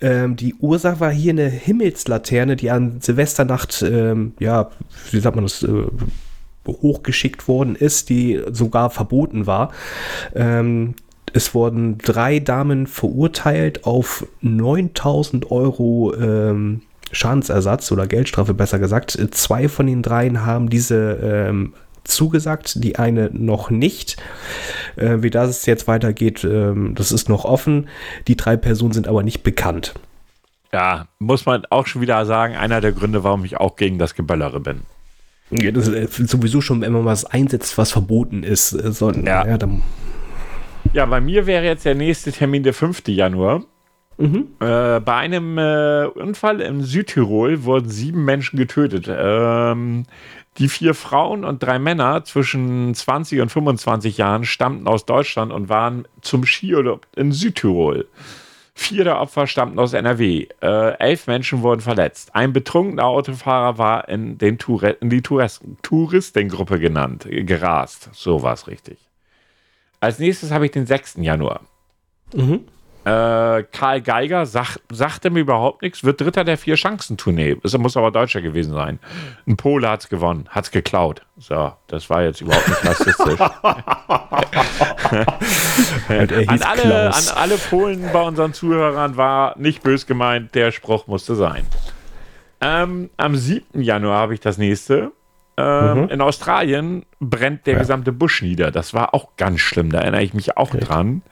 Ähm, 0.00 0.36
die 0.36 0.54
Ursache 0.54 1.00
war 1.00 1.10
hier 1.10 1.32
eine 1.32 1.48
Himmelslaterne, 1.48 2.56
die 2.56 2.70
an 2.70 3.00
Silvesternacht, 3.00 3.82
ähm, 3.82 4.32
ja, 4.38 4.70
wie 5.10 5.20
sagt 5.20 5.36
man 5.36 5.44
das, 5.44 5.62
äh, 5.62 5.68
hochgeschickt 6.66 7.48
worden 7.48 7.74
ist, 7.74 8.10
die 8.10 8.40
sogar 8.52 8.90
verboten 8.90 9.46
war. 9.46 9.72
Ähm, 10.34 10.94
es 11.32 11.54
wurden 11.54 11.98
drei 11.98 12.38
Damen 12.40 12.86
verurteilt 12.86 13.84
auf 13.84 14.26
9000 14.40 15.50
Euro 15.50 16.14
ähm, 16.14 16.82
Schadensersatz 17.12 17.90
oder 17.92 18.06
Geldstrafe 18.06 18.54
besser 18.54 18.78
gesagt. 18.78 19.18
Zwei 19.32 19.68
von 19.68 19.86
den 19.86 20.02
dreien 20.02 20.44
haben 20.44 20.70
diese 20.70 21.18
ähm, 21.22 21.72
zugesagt, 22.04 22.82
die 22.82 22.96
eine 22.96 23.30
noch 23.32 23.70
nicht. 23.70 24.16
Äh, 24.96 25.18
wie 25.22 25.30
das 25.30 25.50
es 25.50 25.66
jetzt 25.66 25.88
weitergeht, 25.88 26.44
ähm, 26.44 26.94
das 26.94 27.12
ist 27.12 27.28
noch 27.28 27.44
offen. 27.44 27.88
Die 28.28 28.36
drei 28.36 28.56
Personen 28.56 28.92
sind 28.92 29.08
aber 29.08 29.22
nicht 29.22 29.42
bekannt. 29.42 29.94
Ja, 30.72 31.08
muss 31.18 31.46
man 31.46 31.64
auch 31.70 31.86
schon 31.86 32.02
wieder 32.02 32.24
sagen, 32.26 32.56
einer 32.56 32.80
der 32.80 32.92
Gründe, 32.92 33.24
warum 33.24 33.44
ich 33.44 33.56
auch 33.56 33.76
gegen 33.76 33.98
das 33.98 34.14
Geböllere 34.14 34.60
bin. 34.60 34.82
Ja, 35.50 35.72
das 35.72 35.88
ist 35.88 36.20
äh, 36.20 36.26
sowieso 36.26 36.60
schon, 36.60 36.80
wenn 36.80 36.92
man 36.92 37.04
was 37.04 37.24
einsetzt, 37.24 37.76
was 37.76 37.90
verboten 37.90 38.44
ist. 38.44 38.72
Äh, 38.72 38.92
so, 38.92 39.10
Ja. 39.10 39.46
ja 39.46 39.58
Ja, 40.92 41.06
bei 41.06 41.20
mir 41.20 41.46
wäre 41.46 41.64
jetzt 41.64 41.84
der 41.84 41.96
nächste 41.96 42.30
Termin 42.30 42.62
der 42.62 42.74
5. 42.74 43.02
Januar. 43.08 43.64
Mhm. 44.20 44.48
Äh, 44.60 45.00
bei 45.00 45.14
einem 45.14 45.56
äh, 45.56 46.04
Unfall 46.04 46.60
in 46.60 46.82
Südtirol 46.82 47.64
wurden 47.64 47.88
sieben 47.88 48.24
Menschen 48.26 48.58
getötet. 48.58 49.08
Ähm, 49.08 50.04
die 50.58 50.68
vier 50.68 50.92
Frauen 50.92 51.44
und 51.44 51.62
drei 51.62 51.78
Männer 51.78 52.22
zwischen 52.24 52.94
20 52.94 53.40
und 53.40 53.48
25 53.50 54.18
Jahren 54.18 54.44
stammten 54.44 54.86
aus 54.86 55.06
Deutschland 55.06 55.52
und 55.52 55.70
waren 55.70 56.06
zum 56.20 56.44
Skiurlaub 56.44 57.06
in 57.16 57.32
Südtirol. 57.32 58.06
Vier 58.74 59.04
der 59.04 59.20
Opfer 59.20 59.46
stammten 59.46 59.78
aus 59.78 59.94
NRW. 59.94 60.48
Äh, 60.60 60.98
elf 60.98 61.26
Menschen 61.26 61.62
wurden 61.62 61.80
verletzt. 61.80 62.34
Ein 62.34 62.52
betrunkener 62.52 63.04
Autofahrer 63.04 63.78
war 63.78 64.08
in, 64.10 64.36
den 64.36 64.58
Tour 64.58 65.00
in 65.00 65.08
die 65.08 65.22
Tourist 65.22 65.62
Touristengruppe 65.82 66.78
genannt, 66.78 67.26
gerast. 67.30 68.10
So 68.12 68.42
war 68.42 68.52
es 68.52 68.66
richtig. 68.66 68.98
Als 69.98 70.18
nächstes 70.18 70.50
habe 70.50 70.66
ich 70.66 70.72
den 70.72 70.86
6. 70.86 71.16
Januar. 71.20 71.60
Mhm. 72.34 72.64
Äh, 73.04 73.62
Karl 73.72 74.02
Geiger 74.02 74.44
sag, 74.44 74.76
sagte 74.90 75.30
mir 75.30 75.40
überhaupt 75.40 75.80
nichts, 75.80 76.04
wird 76.04 76.20
Dritter 76.20 76.44
der 76.44 76.58
Vier-Chancen-Tournee. 76.58 77.56
Es 77.62 77.76
muss 77.78 77.96
aber 77.96 78.10
Deutscher 78.10 78.42
gewesen 78.42 78.74
sein. 78.74 78.98
Ein 79.46 79.56
Pole 79.56 79.88
hat 79.88 80.00
es 80.00 80.08
gewonnen, 80.10 80.46
hat 80.50 80.64
es 80.64 80.70
geklaut. 80.70 81.22
So, 81.38 81.72
das 81.86 82.10
war 82.10 82.22
jetzt 82.22 82.42
überhaupt 82.42 82.68
nicht 82.68 82.84
rassistisch. 82.84 83.40
An, 86.08 86.62
alle, 86.62 87.14
an 87.14 87.24
alle 87.34 87.56
Polen 87.56 88.10
bei 88.12 88.22
unseren 88.22 88.52
Zuhörern 88.52 89.16
war 89.16 89.58
nicht 89.58 89.82
bös 89.82 90.06
gemeint, 90.06 90.54
der 90.54 90.70
Spruch 90.72 91.06
musste 91.06 91.34
sein. 91.34 91.66
Ähm, 92.60 93.10
am 93.16 93.34
7. 93.36 93.80
Januar 93.80 94.18
habe 94.18 94.34
ich 94.34 94.40
das 94.40 94.58
nächste. 94.58 95.12
Ähm, 95.56 96.08
In 96.10 96.20
Australien 96.20 97.06
brennt 97.20 97.66
der 97.66 97.76
gesamte 97.76 98.12
Busch 98.12 98.42
nieder. 98.42 98.70
Das 98.70 98.92
war 98.94 99.14
auch 99.14 99.36
ganz 99.36 99.60
schlimm, 99.60 99.90
da 99.90 100.00
erinnere 100.00 100.22
ich 100.22 100.34
mich 100.34 100.56
auch 100.56 100.70
dran. 100.70 101.22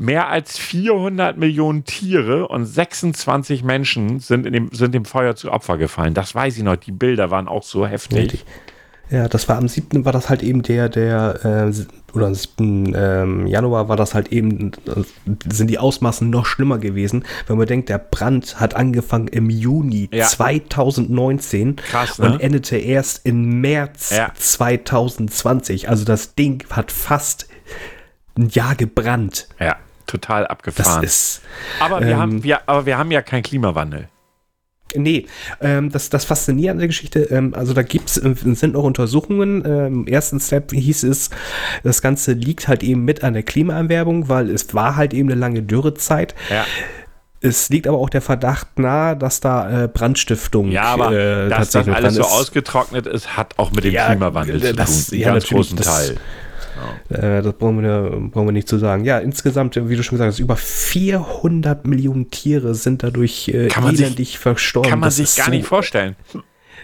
Mehr 0.00 0.28
als 0.28 0.56
400 0.58 1.36
Millionen 1.38 1.84
Tiere 1.84 2.46
und 2.46 2.64
26 2.64 3.64
Menschen 3.64 4.20
sind, 4.20 4.46
in 4.46 4.52
dem, 4.52 4.70
sind 4.72 4.94
dem 4.94 5.04
Feuer 5.04 5.34
zu 5.34 5.50
Opfer 5.50 5.76
gefallen. 5.76 6.14
Das 6.14 6.34
weiß 6.36 6.56
ich 6.56 6.62
noch. 6.62 6.76
Die 6.76 6.92
Bilder 6.92 7.32
waren 7.32 7.48
auch 7.48 7.64
so 7.64 7.84
heftig. 7.86 8.18
Richtig. 8.18 8.44
Ja, 9.10 9.26
das 9.26 9.48
war 9.48 9.56
am 9.56 9.66
7. 9.68 10.04
war 10.04 10.12
das 10.12 10.28
halt 10.28 10.42
eben 10.42 10.62
der, 10.62 10.88
der, 10.90 11.72
äh, 11.72 12.14
oder 12.14 12.26
am 12.26 12.34
7. 12.34 12.92
Ähm, 12.94 13.46
Januar 13.46 13.88
war 13.88 13.96
das 13.96 14.14
halt 14.14 14.28
eben, 14.32 14.72
äh, 14.86 15.02
sind 15.50 15.68
die 15.68 15.78
Ausmaßen 15.78 16.28
noch 16.28 16.44
schlimmer 16.46 16.78
gewesen, 16.78 17.24
wenn 17.46 17.56
man 17.58 17.66
denkt, 17.66 17.88
der 17.88 17.98
Brand 17.98 18.60
hat 18.60 18.76
angefangen 18.76 19.26
im 19.28 19.50
Juni 19.50 20.10
Ja. 20.12 20.26
2019 20.26 21.76
Krass, 21.76 22.18
ne? 22.18 22.26
und 22.32 22.40
endete 22.40 22.76
erst 22.76 23.24
im 23.26 23.60
März 23.62 24.10
Ja. 24.14 24.30
2020. 24.36 25.88
Also 25.88 26.04
das 26.04 26.34
Ding 26.34 26.64
hat 26.70 26.92
fast 26.92 27.48
ein 28.38 28.48
Jahr 28.50 28.74
gebrannt. 28.74 29.48
Ja, 29.58 29.76
total 30.08 30.42
Das 30.42 30.50
abgefahren. 30.50 31.04
ist, 31.04 31.42
aber, 31.78 32.00
wir 32.00 32.08
ähm, 32.08 32.16
haben, 32.18 32.42
wir, 32.42 32.60
aber 32.68 32.84
wir 32.86 32.98
haben 32.98 33.10
ja 33.12 33.22
keinen 33.22 33.44
Klimawandel. 33.44 34.08
Nee, 34.94 35.26
ähm, 35.60 35.92
das, 35.92 36.08
das 36.08 36.24
Faszinierende 36.24 36.80
der 36.80 36.88
Geschichte, 36.88 37.20
ähm, 37.24 37.52
also 37.54 37.74
da 37.74 37.82
gibt's, 37.82 38.16
äh, 38.16 38.34
sind 38.54 38.72
noch 38.72 38.84
Untersuchungen. 38.84 39.62
Ähm, 39.66 39.86
Im 39.86 40.06
ersten 40.06 40.40
Step 40.40 40.72
hieß 40.72 41.02
es, 41.04 41.28
das 41.84 42.00
Ganze 42.00 42.32
liegt 42.32 42.68
halt 42.68 42.82
eben 42.82 43.04
mit 43.04 43.22
an 43.22 43.34
der 43.34 43.42
Klimaerwerbung, 43.42 44.30
weil 44.30 44.48
es 44.50 44.72
war 44.74 44.96
halt 44.96 45.12
eben 45.12 45.28
eine 45.30 45.38
lange 45.38 45.62
Dürrezeit. 45.62 46.34
Ja. 46.50 46.64
Es 47.40 47.68
liegt 47.68 47.86
aber 47.86 47.98
auch 47.98 48.08
der 48.08 48.22
Verdacht 48.22 48.78
nahe, 48.78 49.14
dass 49.14 49.40
da 49.40 49.84
äh, 49.84 49.88
Brandstiftung 49.88 50.70
Ja, 50.70 50.84
aber 50.84 51.12
äh, 51.12 51.48
dass 51.50 51.70
das 51.70 51.86
alles 51.86 52.14
so 52.14 52.22
ausgetrocknet 52.22 53.06
ist, 53.06 53.36
hat 53.36 53.58
auch 53.58 53.70
mit 53.70 53.84
dem 53.84 53.92
Ja, 53.92 54.06
Klimawandel 54.06 54.60
zu 54.60 54.74
das- 54.74 55.06
tun. 55.08 55.14
Einen 55.16 55.22
ja, 55.22 55.32
ganz 55.34 55.46
großen 55.46 55.76
das- 55.76 56.14
Teil. 57.10 57.38
Äh, 57.38 57.42
das 57.42 57.54
brauchen 57.54 57.82
wir, 57.82 58.10
brauchen 58.30 58.46
wir 58.48 58.52
nicht 58.52 58.68
zu 58.68 58.78
sagen. 58.78 59.04
Ja, 59.04 59.18
insgesamt, 59.18 59.76
wie 59.76 59.96
du 59.96 60.02
schon 60.02 60.16
gesagt 60.18 60.32
hast, 60.32 60.38
über 60.38 60.56
400 60.56 61.86
Millionen 61.86 62.30
Tiere 62.30 62.74
sind 62.74 63.02
dadurch 63.02 63.48
äh, 63.48 63.68
man 63.80 63.96
sich- 63.96 64.04
elendig 64.06 64.38
verstorben. 64.38 64.90
Kann 64.90 65.00
man 65.00 65.08
Das 65.08 65.16
sich 65.16 65.36
gar 65.36 65.46
so, 65.46 65.50
nicht 65.52 65.66
vorstellen. 65.66 66.16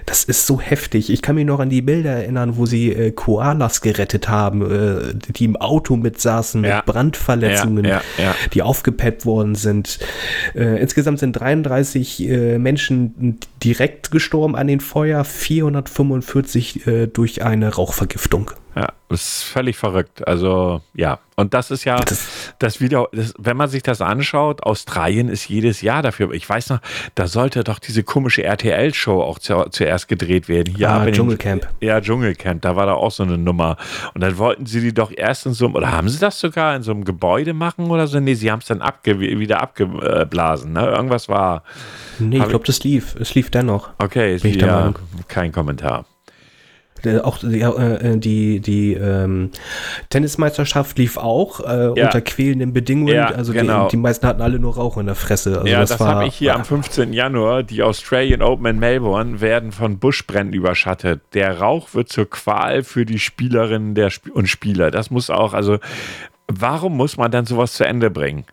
Das 0.06 0.24
ist 0.24 0.46
so 0.46 0.60
heftig. 0.60 1.08
Ich 1.08 1.22
kann 1.22 1.34
mich 1.36 1.46
noch 1.46 1.60
an 1.60 1.70
die 1.70 1.80
Bilder 1.80 2.10
erinnern, 2.10 2.58
wo 2.58 2.66
sie 2.66 2.92
äh, 2.92 3.10
Koalas 3.12 3.80
gerettet 3.80 4.28
haben, 4.28 4.60
äh, 4.60 5.14
die 5.34 5.46
im 5.46 5.56
Auto 5.56 5.96
mitsaßen 5.96 6.60
mit 6.60 6.68
Ja. 6.68 6.82
Brandverletzungen, 6.84 7.86
Ja, 7.86 8.02
ja, 8.18 8.24
ja. 8.24 8.34
die 8.52 8.60
aufgepeppt 8.60 9.24
worden 9.24 9.54
sind. 9.54 9.98
Äh, 10.54 10.78
insgesamt 10.82 11.20
sind 11.20 11.32
33 11.32 12.28
äh, 12.28 12.58
Menschen 12.58 13.38
direkt 13.62 14.10
gestorben 14.10 14.56
an 14.56 14.66
den 14.66 14.80
Feuer, 14.80 15.24
445 15.24 16.86
äh, 16.86 17.06
durch 17.06 17.42
eine 17.42 17.72
Rauchvergiftung. 17.74 18.50
Ja, 18.76 18.88
das 19.08 19.22
ist 19.22 19.42
völlig 19.44 19.76
verrückt. 19.76 20.26
Also, 20.26 20.80
ja. 20.94 21.20
Und 21.36 21.54
das 21.54 21.70
ist 21.70 21.84
ja, 21.84 21.96
Das- 21.96 22.54
das, 22.58 22.80
wieder, 22.80 23.06
das, 23.12 23.32
wenn 23.38 23.56
man 23.56 23.68
sich 23.68 23.82
das 23.84 24.00
anschaut, 24.00 24.62
Australien 24.64 25.28
ist 25.28 25.48
jedes 25.48 25.80
Jahr 25.80 26.02
dafür. 26.02 26.32
Ich 26.32 26.48
weiß 26.48 26.70
noch, 26.70 26.80
da 27.14 27.26
sollte 27.28 27.62
doch 27.62 27.78
diese 27.78 28.02
komische 28.02 28.42
RTL-Show 28.42 29.20
auch 29.22 29.38
zu, 29.38 29.64
zuerst 29.70 30.08
gedreht 30.08 30.48
werden. 30.48 30.74
Hier 30.76 30.90
Ah, 30.90 31.06
Dschungelcamp. 31.10 31.68
Ja, 31.80 32.00
Dschungelcamp, 32.00 32.62
da 32.62 32.74
war 32.74 32.86
da 32.86 32.94
auch 32.94 33.10
so 33.12 33.22
eine 33.22 33.38
Nummer. 33.38 33.76
Und 34.14 34.20
dann 34.22 34.38
wollten 34.38 34.66
sie 34.66 34.80
die 34.80 34.92
doch 34.94 35.12
erst 35.16 35.46
in 35.46 35.52
so 35.54 35.66
einem, 35.66 35.74
oder 35.76 35.92
haben 35.92 36.08
sie 36.08 36.18
das 36.18 36.40
sogar 36.40 36.74
in 36.74 36.82
so 36.82 36.90
einem 36.92 37.04
Gebäude 37.04 37.52
machen 37.54 37.90
oder 37.90 38.06
so? 38.08 38.18
Nee, 38.18 38.34
sie 38.34 38.50
haben 38.50 38.60
es 38.60 38.66
dann 38.66 38.82
abge, 38.82 39.20
wieder 39.20 39.60
abgeblasen. 39.60 40.72
Ne? 40.72 40.84
Irgendwas 40.86 41.28
war, 41.28 41.62
Nee, 42.18 42.38
ich 42.38 42.48
glaube, 42.48 42.64
das 42.64 42.82
lief. 42.84 43.14
Es 43.20 43.34
lief 43.34 43.50
dennoch. 43.50 43.90
okay, 43.98 44.34
ich 44.36 44.42
der 44.42 44.54
ja, 44.68 44.94
kein 45.28 45.52
Kommentar. 45.52 46.04
Der, 47.04 47.26
auch 47.26 47.38
die, 47.38 47.60
äh, 47.60 48.16
die, 48.18 48.60
die 48.60 48.94
ähm, 48.94 49.50
Tennismeisterschaft 50.10 50.98
lief 50.98 51.16
auch 51.16 51.60
äh, 51.60 51.92
Ja. 51.98 52.06
unter 52.06 52.20
quälenden 52.20 52.72
Bedingungen. 52.72 53.14
Ja, 53.14 53.26
also 53.26 53.52
genau. 53.52 53.84
die, 53.86 53.92
die 53.92 53.96
meisten 53.98 54.26
hatten 54.26 54.40
alle 54.42 54.58
nur 54.58 54.74
Rauch 54.74 54.96
in 54.98 55.06
der 55.06 55.14
Fresse. 55.14 55.56
Also 55.58 55.66
ja, 55.66 55.80
das, 55.80 55.98
war- 56.00 56.08
habe 56.14 56.26
ich 56.26 56.34
hier 56.34 56.54
am 56.54 56.64
15. 56.64 57.12
Januar. 57.12 57.62
Die 57.62 57.82
Australian 57.82 58.42
Open 58.42 58.66
in 58.66 58.78
Melbourne 58.78 59.40
werden 59.40 59.72
von 59.72 59.98
Buschbränden 59.98 60.54
überschattet. 60.54 61.20
Der 61.34 61.60
Rauch 61.60 61.94
wird 61.94 62.08
zur 62.08 62.28
Qual 62.28 62.82
für 62.82 63.04
die 63.04 63.18
Spielerinnen 63.18 63.94
der 63.94 64.06
Sp 64.08 64.30
und 64.32 64.48
Spieler. 64.48 64.90
Das 64.90 65.10
muss 65.10 65.30
auch, 65.30 65.52
also, 65.54 65.78
warum 66.48 66.96
muss 66.96 67.16
man 67.16 67.30
dann 67.30 67.44
sowas 67.46 67.74
zu 67.74 67.84
Ende 67.84 68.10
bringen? 68.10 68.44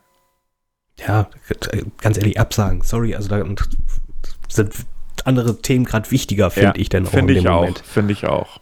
Ja, 1.08 1.28
ganz 2.02 2.18
ehrlich, 2.18 2.40
absagen. 2.40 2.82
Sorry, 2.84 3.16
also 3.16 3.30
da 3.30 3.44
sind 4.50 4.74
andere 5.26 5.62
Themen 5.62 5.86
gerade 5.86 6.10
wichtiger, 6.12 6.50
finde 6.50 6.80
ich 6.80 6.90
denn 6.90 7.06
auch 7.06 7.12
Finde 7.12 7.34
in 7.34 7.40
ich 7.40 7.48
auch. 7.48 7.78
Finde 7.84 8.14
ich 8.14 8.26
auch. 8.26 8.60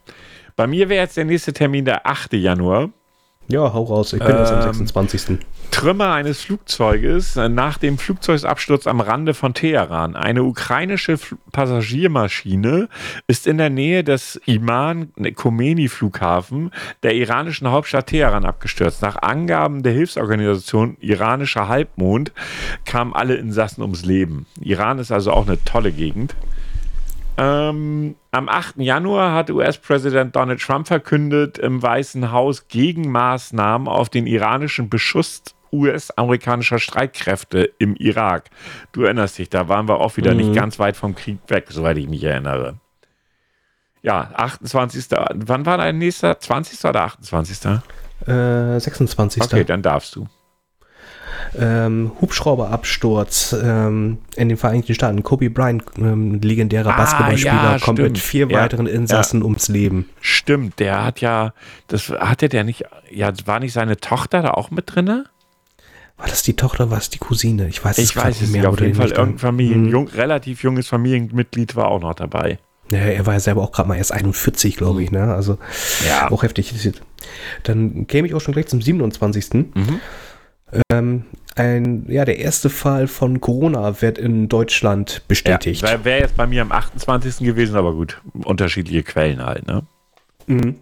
Bei 0.56 0.68
mir 0.68 0.90
wäre 0.90 1.02
jetzt 1.04 1.16
der 1.16 1.26
nächste 1.26 1.54
Termin 1.54 1.86
der 1.86 2.06
8. 2.06 2.34
Januar. 2.34 2.90
Ja, 3.52 3.74
hau 3.74 3.84
raus. 3.84 4.14
Ich 4.14 4.20
bin 4.20 4.30
erst 4.30 4.54
am 4.54 4.60
Ähm, 4.60 4.74
26. 4.74 5.40
Trümmer 5.72 6.14
eines 6.14 6.42
Flugzeuges 6.42 7.36
äh, 7.36 7.50
nach 7.50 7.80
dem 7.80 7.98
Flugzeugabsturz 7.98 8.86
am 8.86 9.02
Rande 9.02 9.34
von 9.34 9.56
Teheran. 9.56 10.16
Eine 10.16 10.44
ukrainische 10.44 11.18
Fl 11.18 11.36
Passagiermaschine 11.52 12.90
ist 13.26 13.48
in 13.48 13.58
der 13.58 13.72
Nähe 13.72 14.04
des 14.04 14.40
Iman 14.46 15.12
Khomeini 15.36 15.88
Flughafen 15.88 16.70
der 17.02 17.16
iranischen 17.16 17.72
Hauptstadt 17.72 18.08
Teheran 18.08 18.46
abgestürzt. 18.46 19.02
Nach 19.02 19.16
Angaben 19.24 19.82
der 19.82 19.94
Hilfsorganisation 19.94 20.96
Iranischer 21.00 21.68
Halbmond 21.68 22.32
kamen 22.86 23.14
alle 23.14 23.36
Insassen 23.36 23.82
ums 23.82 24.06
Leben. 24.06 24.46
Iran 24.62 25.00
ist 25.00 25.12
also 25.12 25.32
auch 25.32 25.48
eine 25.48 25.64
tolle 25.64 25.92
Gegend. 25.92 26.36
Ähm, 27.40 28.18
am 28.32 28.50
8. 28.50 28.80
Januar 28.80 29.34
hat 29.34 29.50
US-Präsident 29.50 30.36
Donald 30.36 30.60
Trump 30.60 30.88
verkündet, 30.88 31.58
im 31.58 31.82
Weißen 31.82 32.34
Haus 32.34 32.68
Gegenmaßnahmen 32.68 33.88
auf 33.88 34.10
den 34.10 34.28
iranischen 34.28 34.90
Beschuss 34.90 35.44
US-amerikanischer 35.72 36.80
Streitkräfte 36.80 37.72
im 37.78 37.96
Irak. 37.96 38.50
Du 38.92 39.04
erinnerst 39.04 39.38
dich, 39.38 39.50
da 39.50 39.70
waren 39.70 39.88
wir 39.88 40.02
auch 40.02 40.18
wieder 40.18 40.34
nicht 40.34 40.54
ganz 40.54 40.80
weit 40.80 40.98
vom 40.98 41.16
Krieg 41.16 41.38
weg, 41.48 41.68
soweit 41.70 41.98
ich 41.98 42.10
mich 42.10 42.24
erinnere. 42.26 42.76
Ja, 44.02 44.32
28. 44.34 45.06
Wann 45.36 45.66
war 45.66 45.78
dein 45.78 45.98
nächster? 45.98 46.40
20. 46.40 46.84
oder 46.86 47.04
28.? 47.04 47.82
Äh, 48.28 48.80
26. 48.80 49.44
Okay, 49.44 49.64
dann 49.64 49.82
darfst 49.82 50.16
du. 50.16 50.28
Ähm, 51.58 52.12
Hubschrauberabsturz 52.22 53.56
ähm, 53.64 54.20
in 54.36 54.50
den 54.50 54.58
Vereinigten 54.58 54.94
Staaten. 54.94 55.24
Kobe 55.24 55.50
Bryant, 55.50 55.84
ähm, 55.98 56.40
legendärer 56.42 56.94
Ah, 56.94 56.98
Basketballspieler, 56.98 57.72
ja, 57.74 57.80
kommt 57.80 58.00
mit 58.00 58.18
vier 58.20 58.48
Ja, 58.50 58.60
weiteren 58.62 58.86
Insassen 58.88 59.42
ums 59.44 59.68
Leben. 59.68 60.10
Stimmt, 60.22 60.80
der 60.80 61.04
hat 61.04 61.22
ja, 61.22 61.54
das 61.88 62.10
hatte 62.10 62.50
der 62.50 62.64
nicht, 62.64 62.84
ja, 63.10 63.32
war 63.46 63.60
nicht 63.60 63.74
seine 63.74 63.98
Tochter 63.98 64.42
da 64.42 64.52
auch 64.52 64.70
mit 64.72 64.94
drinne? 64.96 65.26
War 66.18 66.28
das 66.28 66.42
die 66.44 66.56
Tochter, 66.56 66.92
war 66.92 66.98
es 66.98 67.10
die 67.10 67.18
Cousine? 67.20 67.68
Ich 67.70 67.84
weiß 67.84 67.98
Ich 67.98 68.14
grad 68.14 68.26
weiß 68.26 68.42
es 68.42 68.50
nicht. 68.52 68.66
Auf 68.66 68.74
oder 68.74 68.84
jeden 68.84 68.96
Fall 68.96 69.06
nicht. 69.08 69.18
irgendein 69.18 69.40
Familien, 69.40 69.86
Hm. 69.86 69.92
jung, 69.92 70.08
relativ 70.10 70.64
junges 70.64 70.88
Familienmitglied 70.88 71.76
war 71.76 71.88
auch 71.88 72.02
noch 72.02 72.14
dabei. 72.14 72.60
Ja, 72.92 72.98
er 72.98 73.26
war 73.26 73.34
ja 73.36 73.40
selber 73.40 73.62
auch 73.62 73.72
gerade 73.72 73.88
mal 73.88 73.96
erst 73.96 74.12
41, 74.12 74.76
glaube 74.76 75.02
ich, 75.04 75.12
ne? 75.12 75.34
Also 75.34 75.58
Ja. 76.08 76.30
auch 76.32 76.44
heftig. 76.44 76.74
Dann 77.64 78.08
käme 78.08 78.28
ich 78.28 78.34
auch 78.34 78.42
schon 78.42 78.54
gleich 78.54 78.68
zum 78.68 78.82
27. 78.82 79.54
Mhm. 79.76 80.00
Ähm, 80.92 81.26
ein, 81.56 82.06
ja, 82.08 82.26
der 82.26 82.40
erste 82.40 82.70
Fall 82.70 83.08
von 83.08 83.42
Corona 83.42 84.02
wird 84.02 84.18
in 84.18 84.48
Deutschland 84.48 85.24
bestätigt. 85.28 85.82
Wäre 85.84 86.06
wär 86.06 86.20
jetzt 86.20 86.38
bei 86.38 86.48
mir 86.48 86.62
am 86.62 86.72
28. 86.72 87.46
gewesen, 87.46 87.76
aber 87.76 87.94
gut, 87.94 88.22
unterschiedliche 88.44 89.04
Quellen 89.04 89.44
halt, 89.46 89.68
ne? 89.68 89.84
Mhm. 90.48 90.76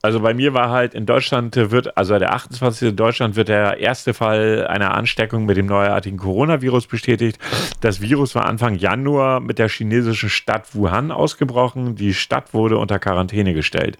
Also 0.00 0.20
bei 0.20 0.32
mir 0.32 0.54
war 0.54 0.70
halt 0.70 0.94
in 0.94 1.06
Deutschland 1.06 1.56
wird, 1.56 1.96
also 1.96 2.18
der 2.18 2.32
28. 2.32 2.90
in 2.90 2.96
Deutschland 2.96 3.36
wird 3.36 3.48
der 3.48 3.78
erste 3.78 4.14
Fall 4.14 4.66
einer 4.68 4.94
Ansteckung 4.94 5.44
mit 5.44 5.56
dem 5.56 5.66
neuartigen 5.66 6.18
Coronavirus 6.18 6.86
bestätigt. 6.86 7.38
Das 7.80 8.00
Virus 8.00 8.34
war 8.34 8.46
Anfang 8.46 8.76
Januar 8.76 9.40
mit 9.40 9.58
der 9.58 9.68
chinesischen 9.68 10.28
Stadt 10.28 10.74
Wuhan 10.74 11.10
ausgebrochen. 11.10 11.96
Die 11.96 12.14
Stadt 12.14 12.54
wurde 12.54 12.78
unter 12.78 12.98
Quarantäne 12.98 13.54
gestellt. 13.54 13.98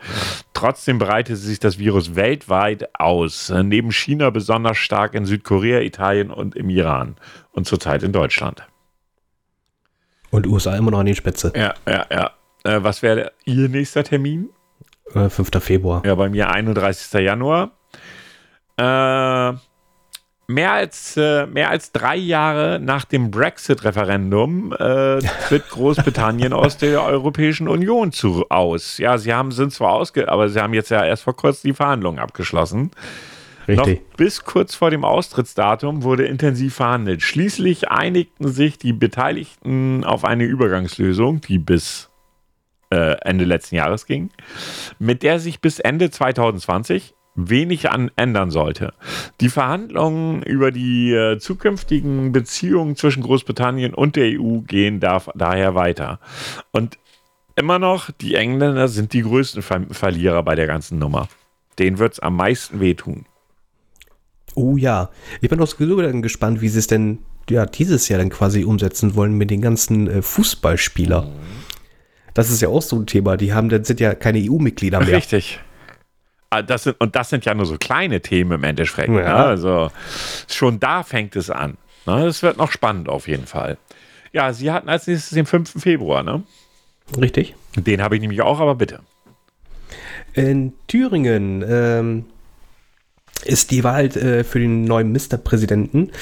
Trotzdem 0.54 0.98
breitete 0.98 1.36
sich 1.36 1.58
das 1.58 1.78
Virus 1.78 2.14
weltweit 2.14 2.88
aus. 2.98 3.52
Neben 3.62 3.90
China 3.90 4.30
besonders 4.30 4.78
stark 4.78 5.14
in 5.14 5.24
Südkorea, 5.24 5.80
Italien 5.80 6.30
und 6.30 6.54
im 6.54 6.70
Iran. 6.70 7.16
Und 7.52 7.66
zurzeit 7.66 8.04
in 8.04 8.12
Deutschland. 8.12 8.62
Und 10.30 10.46
USA 10.46 10.76
immer 10.76 10.90
noch 10.90 11.00
an 11.00 11.06
die 11.06 11.14
Spitze. 11.14 11.52
Ja, 11.56 11.74
ja, 11.88 12.06
ja. 12.10 12.30
Äh, 12.64 12.82
was 12.84 13.02
wäre 13.02 13.32
Ihr 13.44 13.68
nächster 13.68 14.04
Termin? 14.04 14.50
Äh, 15.14 15.28
5. 15.28 15.50
Februar. 15.60 16.02
Ja, 16.04 16.14
bei 16.14 16.28
mir 16.28 16.50
31. 16.50 17.20
Januar. 17.20 17.72
Äh, 18.76 19.56
mehr, 20.46 20.72
als, 20.72 21.16
äh, 21.16 21.46
mehr 21.46 21.70
als 21.70 21.92
drei 21.92 22.16
Jahre 22.16 22.80
nach 22.80 23.04
dem 23.04 23.30
Brexit-Referendum 23.30 24.72
äh, 24.72 25.18
tritt 25.48 25.68
Großbritannien 25.68 26.52
aus 26.52 26.76
der 26.76 27.02
Europäischen 27.02 27.68
Union 27.68 28.12
zu, 28.12 28.46
aus. 28.48 28.98
Ja, 28.98 29.18
sie 29.18 29.34
haben, 29.34 29.52
sind 29.52 29.72
zwar 29.72 29.92
ausge, 29.92 30.28
aber 30.28 30.48
sie 30.48 30.60
haben 30.60 30.74
jetzt 30.74 30.90
ja 30.90 31.04
erst 31.04 31.24
vor 31.24 31.36
kurzem 31.36 31.70
die 31.70 31.74
Verhandlungen 31.74 32.18
abgeschlossen. 32.18 32.90
Richtig. 33.68 34.00
Noch 34.00 34.16
bis 34.16 34.44
kurz 34.44 34.74
vor 34.74 34.90
dem 34.90 35.04
Austrittsdatum 35.04 36.02
wurde 36.02 36.24
intensiv 36.24 36.76
verhandelt. 36.76 37.20
Schließlich 37.20 37.90
einigten 37.90 38.48
sich 38.48 38.78
die 38.78 38.94
Beteiligten 38.94 40.04
auf 40.04 40.24
eine 40.24 40.44
Übergangslösung, 40.44 41.42
die 41.42 41.58
bis 41.58 42.07
äh, 42.90 43.16
Ende 43.22 43.44
letzten 43.44 43.76
Jahres 43.76 44.06
ging, 44.06 44.30
mit 44.98 45.22
der 45.22 45.38
sich 45.38 45.60
bis 45.60 45.78
Ende 45.78 46.10
2020 46.10 47.14
wenig 47.38 47.90
an 47.90 48.10
ändern 48.16 48.50
sollte. 48.50 48.92
Die 49.40 49.48
Verhandlungen 49.48 50.42
über 50.42 50.72
die 50.72 51.12
äh, 51.12 51.38
zukünftigen 51.38 52.32
Beziehungen 52.32 52.96
zwischen 52.96 53.22
Großbritannien 53.22 53.94
und 53.94 54.16
der 54.16 54.40
EU 54.40 54.58
gehen 54.60 54.98
da, 55.00 55.22
daher 55.34 55.74
weiter. 55.74 56.18
Und 56.72 56.98
immer 57.54 57.78
noch, 57.78 58.10
die 58.10 58.34
Engländer 58.34 58.88
sind 58.88 59.12
die 59.12 59.22
größten 59.22 59.62
Ver 59.62 59.82
Verlierer 59.90 60.42
bei 60.42 60.56
der 60.56 60.66
ganzen 60.66 60.98
Nummer. 60.98 61.28
Denen 61.78 61.98
wird 61.98 62.14
es 62.14 62.20
am 62.20 62.36
meisten 62.36 62.80
wehtun. 62.80 63.26
Oh 64.54 64.76
ja. 64.76 65.10
Ich 65.40 65.48
bin 65.48 65.60
auch 65.60 65.68
sowieso 65.68 66.00
dann 66.02 66.22
gespannt, 66.22 66.60
wie 66.60 66.68
sie 66.68 66.80
es 66.80 66.88
denn 66.88 67.18
ja, 67.48 67.64
dieses 67.64 68.08
Jahr 68.08 68.18
dann 68.18 68.30
quasi 68.30 68.64
umsetzen 68.64 69.14
wollen 69.14 69.34
mit 69.34 69.50
den 69.50 69.62
ganzen 69.62 70.08
äh, 70.08 70.22
Fußballspielern. 70.22 71.28
Das 72.38 72.50
ist 72.50 72.62
ja 72.62 72.68
auch 72.68 72.82
so 72.82 72.94
ein 72.94 73.04
Thema. 73.04 73.36
Die 73.36 73.52
haben, 73.52 73.68
dann 73.68 73.82
sind 73.82 73.98
ja 73.98 74.14
keine 74.14 74.38
EU-Mitglieder 74.38 75.00
mehr. 75.00 75.16
Richtig. 75.16 75.58
Ah, 76.50 76.62
Das 76.62 76.84
sind, 76.84 76.94
und 77.00 77.16
das 77.16 77.30
sind 77.30 77.44
ja 77.44 77.52
nur 77.52 77.66
so 77.66 77.76
kleine 77.78 78.20
Themen 78.20 78.52
im 78.52 78.62
Endeffekt. 78.62 79.08
Ne? 79.08 79.22
Ja. 79.22 79.44
Also 79.46 79.90
schon 80.46 80.78
da 80.78 81.02
fängt 81.02 81.34
es 81.34 81.50
an. 81.50 81.78
Ne? 82.06 82.26
Das 82.26 82.44
wird 82.44 82.56
noch 82.56 82.70
spannend 82.70 83.08
auf 83.08 83.26
jeden 83.26 83.46
Fall. 83.46 83.76
Ja, 84.32 84.52
Sie 84.52 84.70
hatten 84.70 84.88
als 84.88 85.08
nächstes 85.08 85.30
den 85.30 85.46
5. 85.46 85.82
Februar, 85.82 86.22
ne? 86.22 86.44
Richtig. 87.20 87.56
Den 87.74 88.00
habe 88.02 88.14
ich 88.14 88.20
nämlich 88.20 88.40
auch, 88.40 88.60
aber 88.60 88.76
bitte. 88.76 89.00
In 90.34 90.74
Thüringen 90.86 91.64
ähm, 91.68 92.24
ist 93.46 93.72
die 93.72 93.82
Wahl 93.82 94.16
äh, 94.16 94.44
für 94.44 94.60
den 94.60 94.84
neuen 94.84 95.08
Ministerpräsidenten. 95.08 96.12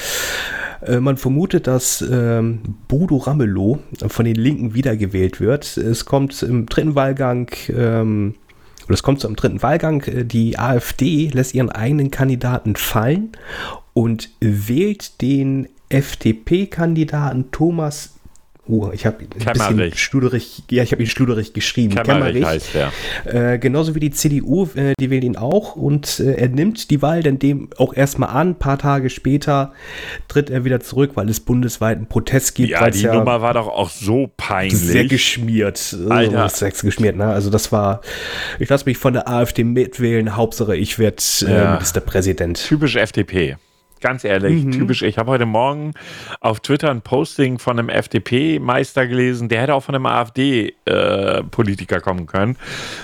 Äh, 0.81 0.99
man 0.99 1.17
vermutet, 1.17 1.67
dass 1.67 2.01
ähm, 2.01 2.59
Bodo 2.87 3.17
Ramelow 3.17 3.79
von 4.07 4.25
den 4.25 4.35
Linken 4.35 4.73
wiedergewählt 4.73 5.39
wird. 5.39 5.77
Es 5.77 6.05
kommt 6.05 6.41
im 6.43 6.65
dritten 6.65 6.95
Wahlgang, 6.95 7.49
ähm, 7.69 8.35
oder 8.85 8.93
es 8.93 9.03
kommt 9.03 9.19
zum 9.19 9.35
dritten 9.35 9.61
Wahlgang, 9.61 10.01
äh, 10.03 10.25
die 10.25 10.59
AfD 10.59 11.29
lässt 11.33 11.53
ihren 11.53 11.69
eigenen 11.69 12.11
Kandidaten 12.11 12.75
fallen 12.75 13.31
und 13.93 14.29
wählt 14.39 15.21
den 15.21 15.67
FDP-Kandidaten 15.89 17.51
Thomas 17.51 18.16
Oh, 18.69 18.89
ich 18.93 19.05
habe 19.05 19.17
ein 19.19 19.53
bisschen 19.53 19.93
schluderig, 19.95 20.63
ja, 20.69 20.83
ich 20.83 20.91
habe 20.91 21.01
ihn 21.01 21.09
schluderig 21.09 21.53
geschrieben. 21.53 21.95
Kämmerich, 21.95 22.45
heißt 22.45 22.75
er. 22.75 23.53
Äh, 23.53 23.59
genauso 23.59 23.95
wie 23.95 23.99
die 23.99 24.11
CDU, 24.11 24.67
äh, 24.75 24.93
die 24.99 25.09
wählen 25.09 25.23
ihn 25.23 25.37
auch 25.37 25.75
und 25.75 26.19
äh, 26.19 26.33
er 26.33 26.49
nimmt 26.49 26.89
die 26.89 27.01
Wahl 27.01 27.23
dann 27.23 27.39
dem 27.39 27.69
auch 27.77 27.93
erstmal 27.93 28.29
an. 28.29 28.47
Ein 28.47 28.55
paar 28.55 28.77
Tage 28.77 29.09
später 29.09 29.73
tritt 30.27 30.49
er 30.49 30.65
wieder 30.65 30.79
zurück, 30.79 31.11
weil 31.15 31.29
es 31.29 31.39
bundesweit 31.39 31.97
einen 31.97 32.07
Protest 32.07 32.55
gibt. 32.55 32.69
Ja, 32.69 32.89
die 32.89 33.01
ja 33.01 33.13
Nummer 33.13 33.41
war 33.41 33.53
doch 33.53 33.67
auch 33.67 33.89
so 33.89 34.29
peinlich. 34.37 34.77
Sehr 34.77 35.05
geschmiert. 35.05 35.95
Alter. 36.09 36.49
Sehr 36.49 36.71
geschmiert, 36.71 37.15
ne? 37.15 37.25
Also 37.25 37.49
das 37.49 37.71
war, 37.71 38.01
ich 38.59 38.69
lasse 38.69 38.85
mich 38.85 38.97
von 38.97 39.13
der 39.13 39.27
AfD 39.27 39.63
mitwählen, 39.63 40.35
Hauptsache 40.35 40.75
ich 40.75 40.99
werde 40.99 41.17
äh, 41.41 41.51
ja. 41.51 41.71
Ministerpräsident. 41.73 42.65
Typisch 42.67 42.95
FDP. 42.95 43.57
Ganz 43.99 44.23
ehrlich, 44.23 44.63
mhm. 44.63 44.71
typisch. 44.71 45.01
Ich 45.01 45.17
habe 45.17 45.31
heute 45.31 45.45
Morgen 45.45 45.93
auf 46.39 46.59
Twitter 46.59 46.91
ein 46.91 47.01
Posting 47.01 47.57
von 47.57 47.79
einem 47.79 47.89
FDP-Meister 47.89 49.07
gelesen, 49.07 49.49
der 49.49 49.61
hätte 49.61 49.73
auch 49.73 49.83
von 49.83 49.95
einem 49.95 50.05
AfD-Politiker 50.05 51.97
äh, 51.97 52.01
kommen 52.01 52.27
können. 52.27 52.57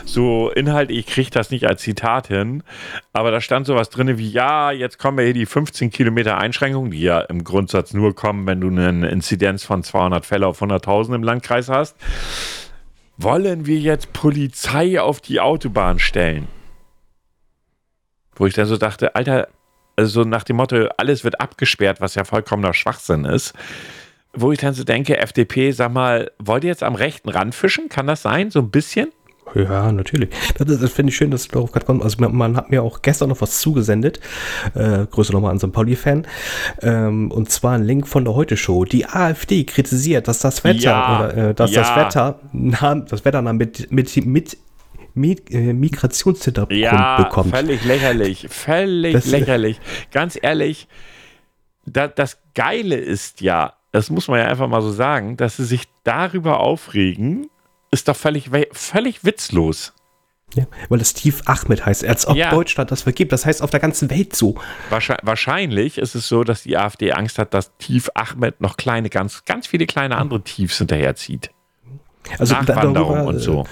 So 0.05 0.51
Inhalt, 0.51 0.91
ich 0.91 1.07
kriege 1.07 1.31
das 1.31 1.49
nicht 1.49 1.67
als 1.67 1.81
Zitat 1.81 2.27
hin, 2.27 2.63
aber 3.11 3.31
da 3.31 3.41
stand 3.41 3.65
sowas 3.65 3.89
drin 3.89 4.17
wie, 4.17 4.29
ja, 4.29 4.71
jetzt 4.71 4.99
kommen 4.99 5.17
wir 5.17 5.25
hier 5.25 5.33
die 5.33 5.47
15 5.47 5.89
Kilometer 5.89 6.37
Einschränkung, 6.37 6.91
die 6.91 7.01
ja 7.01 7.21
im 7.21 7.43
Grundsatz 7.43 7.93
nur 7.93 8.15
kommen, 8.15 8.45
wenn 8.45 8.61
du 8.61 8.67
eine 8.67 9.09
Inzidenz 9.09 9.63
von 9.63 9.83
200 9.83 10.25
Fälle 10.25 10.45
auf 10.45 10.61
100.000 10.61 11.15
im 11.15 11.23
Landkreis 11.23 11.69
hast. 11.69 11.95
Wollen 13.17 13.65
wir 13.65 13.77
jetzt 13.77 14.13
Polizei 14.13 14.99
auf 14.99 15.21
die 15.21 15.39
Autobahn 15.39 15.99
stellen? 15.99 16.47
Wo 18.35 18.45
ich 18.47 18.53
dann 18.53 18.65
so 18.65 18.77
dachte, 18.77 19.15
Alter, 19.15 19.47
also 19.95 20.23
nach 20.23 20.43
dem 20.43 20.57
Motto, 20.57 20.87
alles 20.97 21.23
wird 21.23 21.39
abgesperrt, 21.39 22.01
was 22.01 22.15
ja 22.15 22.23
vollkommener 22.23 22.73
Schwachsinn 22.73 23.25
ist. 23.25 23.53
Wo 24.35 24.51
ich 24.51 24.59
dann 24.59 24.73
so 24.73 24.83
denke, 24.83 25.17
FDP, 25.17 25.71
sag 25.71 25.93
mal, 25.93 26.31
wollt 26.39 26.63
ihr 26.63 26.69
jetzt 26.69 26.81
am 26.81 26.95
rechten 26.95 27.29
Rand 27.29 27.53
fischen? 27.53 27.87
Kann 27.89 28.07
das 28.07 28.23
sein? 28.23 28.49
So 28.49 28.59
ein 28.59 28.71
bisschen? 28.71 29.11
Ja, 29.55 29.91
natürlich. 29.91 30.29
Das, 30.57 30.79
das 30.79 30.91
finde 30.91 31.11
ich 31.11 31.17
schön, 31.17 31.29
dass 31.29 31.47
du 31.47 31.53
darauf 31.53 31.71
gerade 31.71 31.85
kommst. 31.85 32.03
Also 32.03 32.17
man, 32.19 32.35
man, 32.35 32.57
hat 32.57 32.71
mir 32.71 32.81
auch 32.81 33.01
gestern 33.01 33.29
noch 33.29 33.41
was 33.41 33.59
zugesendet. 33.59 34.19
Äh, 34.73 35.05
Grüße 35.05 35.31
nochmal 35.31 35.51
an 35.51 35.59
so 35.59 35.67
einen 35.67 35.73
Pauli-Fan. 35.73 36.25
Ähm, 36.81 37.31
und 37.31 37.51
zwar 37.51 37.73
ein 37.73 37.83
Link 37.83 38.07
von 38.07 38.25
der 38.25 38.33
Heute-Show. 38.33 38.85
Die 38.85 39.05
AfD 39.05 39.63
kritisiert, 39.65 40.27
dass 40.27 40.39
das 40.39 40.63
Wetter 40.63 40.79
ja, 40.79 41.19
oder 41.19 41.49
äh, 41.49 41.53
dass 41.53 41.71
ja. 41.71 41.81
das 41.81 41.95
Wetter 41.95 42.39
das 43.07 43.25
Wetter 43.25 43.41
mit, 43.41 43.91
mit, 43.91 44.25
mit 44.25 44.53
äh, 44.53 44.57
Migrationshintergrund 45.15 46.79
ja, 46.79 47.21
bekommt. 47.21 47.55
Völlig 47.55 47.83
lächerlich, 47.85 48.47
völlig 48.49 49.13
das, 49.13 49.27
lächerlich. 49.27 49.79
Ganz 50.11 50.37
ehrlich, 50.41 50.87
da, 51.85 52.07
das 52.07 52.39
Geile 52.55 52.95
ist 52.95 53.41
ja, 53.41 53.73
das 53.91 54.09
muss 54.09 54.27
man 54.27 54.39
ja 54.39 54.45
einfach 54.47 54.67
mal 54.67 54.81
so 54.81 54.91
sagen, 54.91 55.37
dass 55.37 55.57
sie 55.57 55.65
sich 55.65 55.83
darüber 56.03 56.59
aufregen, 56.59 57.47
ist 57.91 58.07
doch 58.07 58.15
völlig, 58.15 58.49
völlig 58.71 59.23
witzlos. 59.23 59.93
Ja, 60.55 60.65
weil 60.89 60.99
das 60.99 61.11
Steve 61.11 61.37
Ahmed 61.45 61.85
heißt, 61.85 62.05
als 62.05 62.27
ob 62.27 62.35
ja. 62.35 62.51
Deutschland 62.51 62.91
das 62.91 63.01
vergibt. 63.01 63.31
Das 63.31 63.45
heißt 63.45 63.61
auf 63.61 63.71
der 63.71 63.79
ganzen 63.79 64.09
Welt 64.11 64.35
so. 64.35 64.55
Wahrscheinlich 64.89 65.97
ist 65.97 66.13
es 66.13 66.27
so, 66.27 66.43
dass 66.43 66.63
die 66.63 66.77
AfD 66.77 67.11
Angst 67.11 67.39
hat, 67.39 67.55
dass 67.55 67.75
Tief 67.77 68.09
Ahmed 68.13 68.61
noch 68.61 68.77
kleine, 68.77 69.09
ganz, 69.09 69.45
ganz 69.45 69.65
viele 69.65 69.87
kleine 69.87 70.17
andere 70.17 70.43
Tiefs 70.43 70.77
hinterherzieht. 70.77 71.49
Also 72.37 72.53
Nachwanderung 72.53 73.15
darüber, 73.15 73.29
und 73.29 73.39
so. 73.39 73.65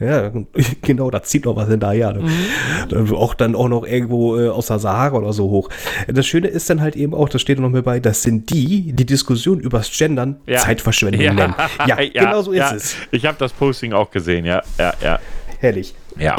Ja, 0.00 0.32
genau, 0.82 1.10
da 1.10 1.22
zieht 1.22 1.44
noch 1.44 1.56
was 1.56 1.68
hinterher. 1.68 2.14
Mhm. 2.14 3.14
Auch 3.14 3.34
dann 3.34 3.54
auch 3.54 3.68
noch 3.68 3.86
irgendwo 3.86 4.38
äh, 4.38 4.48
aus 4.48 4.68
der 4.68 4.78
Sahara 4.78 5.18
oder 5.18 5.32
so 5.32 5.50
hoch. 5.50 5.68
Das 6.08 6.26
Schöne 6.26 6.48
ist 6.48 6.70
dann 6.70 6.80
halt 6.80 6.96
eben 6.96 7.14
auch, 7.14 7.28
das 7.28 7.42
steht 7.42 7.60
noch 7.60 7.68
mit 7.68 7.84
bei, 7.84 8.00
das 8.00 8.22
sind 8.22 8.50
die, 8.50 8.92
die 8.92 9.04
Diskussion 9.04 9.60
übers 9.60 9.90
Gendern 9.96 10.40
ja. 10.46 10.58
Zeitverschwendung 10.58 11.20
ja. 11.20 11.32
nennen. 11.32 11.54
Ja, 11.86 12.00
ja, 12.00 12.24
genau 12.24 12.42
so 12.42 12.52
ist 12.52 12.72
es. 12.72 12.96
Ich 13.10 13.26
habe 13.26 13.36
das 13.38 13.52
Posting 13.52 13.92
auch 13.92 14.10
gesehen, 14.10 14.44
ja, 14.44 14.62
ja, 14.78 14.92
ja. 15.02 15.18
Herrlich. 15.58 15.94
Ja. 16.18 16.36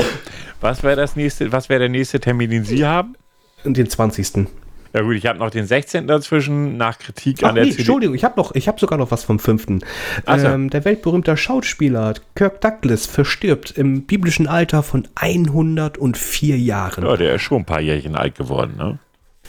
Was 0.59 0.83
wäre 0.83 0.95
das 0.95 1.15
nächste, 1.15 1.51
was 1.51 1.69
wäre 1.69 1.81
der 1.81 1.89
nächste 1.89 2.19
Termin, 2.19 2.49
den 2.49 2.63
Sie 2.63 2.85
haben? 2.85 3.15
Den 3.63 3.89
20. 3.89 4.47
Ja 4.93 5.01
gut, 5.01 5.15
ich 5.15 5.25
habe 5.25 5.39
noch 5.39 5.49
den 5.49 5.65
16. 5.65 6.07
dazwischen 6.07 6.75
nach 6.75 6.99
Kritik 6.99 7.43
Ach, 7.43 7.49
an 7.49 7.55
der 7.55 7.63
nee, 7.63 7.71
CD 7.71 7.81
Entschuldigung, 7.81 8.15
ich 8.15 8.23
habe 8.23 8.35
noch, 8.37 8.53
ich 8.55 8.67
habe 8.67 8.79
sogar 8.79 8.97
noch 8.97 9.11
was 9.11 9.23
vom 9.23 9.39
5. 9.39 9.65
So. 9.65 9.79
Ähm, 10.27 10.69
der 10.69 10.83
weltberühmte 10.83 11.35
Schauspieler 11.37 12.15
Kirk 12.35 12.59
Douglas 12.61 13.05
verstirbt 13.05 13.71
im 13.71 14.05
biblischen 14.05 14.47
Alter 14.47 14.83
von 14.83 15.07
104 15.15 16.57
Jahren. 16.57 17.05
Ja, 17.05 17.15
der 17.15 17.35
ist 17.35 17.43
schon 17.43 17.59
ein 17.59 17.65
paar 17.65 17.81
Jährchen 17.81 18.15
alt 18.15 18.35
geworden, 18.35 18.75
ne? 18.77 18.99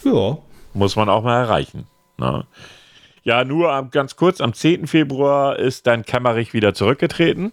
Ja. 0.05 0.39
Muss 0.75 0.97
man 0.97 1.09
auch 1.09 1.23
mal 1.23 1.41
erreichen. 1.41 1.87
Ne? 2.19 2.45
Ja, 3.25 3.45
nur 3.45 3.89
ganz 3.91 4.17
kurz, 4.17 4.41
am 4.41 4.53
10. 4.53 4.87
Februar 4.87 5.59
ist 5.59 5.87
dann 5.87 6.05
Kämmerich 6.05 6.55
wieder 6.55 6.75
zurückgetreten. 6.75 7.53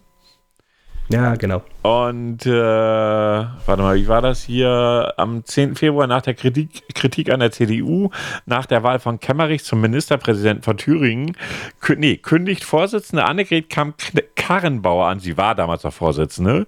Ja, 1.11 1.35
genau. 1.35 1.63
Und 1.81 2.45
äh, 2.45 2.51
warte 2.51 3.81
mal, 3.81 3.95
wie 3.95 4.07
war 4.07 4.21
das 4.21 4.43
hier? 4.43 5.11
Am 5.17 5.43
10. 5.43 5.75
Februar 5.75 6.05
nach 6.05 6.21
der 6.21 6.35
Kritik, 6.35 6.83
Kritik 6.93 7.31
an 7.31 7.39
der 7.39 7.51
CDU, 7.51 8.11
nach 8.45 8.67
der 8.67 8.83
Wahl 8.83 8.99
von 8.99 9.19
Kemmerich 9.19 9.63
zum 9.63 9.81
Ministerpräsidenten 9.81 10.61
von 10.61 10.77
Thüringen, 10.77 11.35
kü 11.81 11.95
nee, 11.95 12.17
kündigt 12.17 12.63
Vorsitzende 12.63 13.25
Annegret 13.25 13.71
Kamp-Karrenbauer 13.71 15.07
an, 15.07 15.19
sie 15.19 15.35
war 15.35 15.55
damals 15.55 15.83
noch 15.83 15.93
Vorsitzende, 15.93 16.67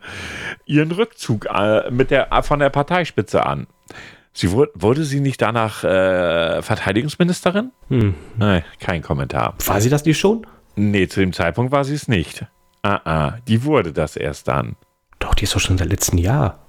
ihren 0.65 0.91
Rückzug 0.91 1.45
äh, 1.45 1.91
mit 1.91 2.09
der, 2.09 2.29
von 2.41 2.59
der 2.59 2.71
Parteispitze 2.71 3.45
an. 3.45 3.67
Sie 4.33 4.51
wurde, 4.51 4.71
wurde 4.73 5.03
sie 5.03 5.19
nicht 5.19 5.39
danach 5.41 5.83
äh, 5.83 6.63
Verteidigungsministerin? 6.63 7.71
Hm. 7.89 8.15
Nein, 8.37 8.63
kein 8.79 9.03
Kommentar. 9.03 9.53
War 9.65 9.81
sie 9.81 9.89
das 9.89 10.03
nicht 10.05 10.17
schon? 10.17 10.47
Nee, 10.75 11.07
zu 11.07 11.19
dem 11.19 11.31
Zeitpunkt 11.33 11.71
war 11.71 11.83
sie 11.83 11.93
es 11.93 12.07
nicht. 12.07 12.45
Ah, 12.83 13.01
ah, 13.05 13.37
die 13.47 13.63
wurde 13.63 13.93
das 13.93 14.15
erst 14.15 14.47
dann. 14.47 14.75
Doch, 15.19 15.35
die 15.35 15.43
ist 15.43 15.55
doch 15.55 15.59
schon 15.59 15.77
seit 15.77 15.89
letztem 15.89 16.17
Jahr. 16.17 16.65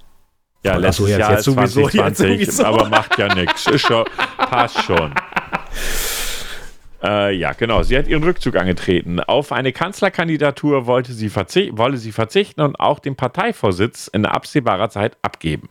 Ja, 0.64 0.76
letztes 0.76 0.96
so, 0.96 1.08
jetzt, 1.08 1.18
Jahr 1.18 1.32
jetzt 1.32 1.44
sowieso, 1.44 1.88
2020, 1.88 2.40
jetzt 2.40 2.56
sowieso. 2.56 2.64
aber 2.64 2.88
macht 2.88 3.18
ja 3.18 3.34
nichts. 3.34 3.64
Passt 4.38 4.82
schon. 4.82 5.14
Äh, 7.02 7.34
ja, 7.34 7.52
genau. 7.52 7.82
Sie 7.82 7.98
hat 7.98 8.06
ihren 8.06 8.22
Rückzug 8.22 8.56
angetreten. 8.56 9.18
Auf 9.18 9.50
eine 9.50 9.72
Kanzlerkandidatur 9.72 10.86
wollte 10.86 11.12
sie, 11.12 11.34
wolle 11.34 11.96
sie 11.96 12.12
verzichten 12.12 12.60
und 12.60 12.78
auch 12.78 13.00
den 13.00 13.16
Parteivorsitz 13.16 14.06
in 14.06 14.24
absehbarer 14.24 14.88
Zeit 14.88 15.16
abgeben. 15.20 15.68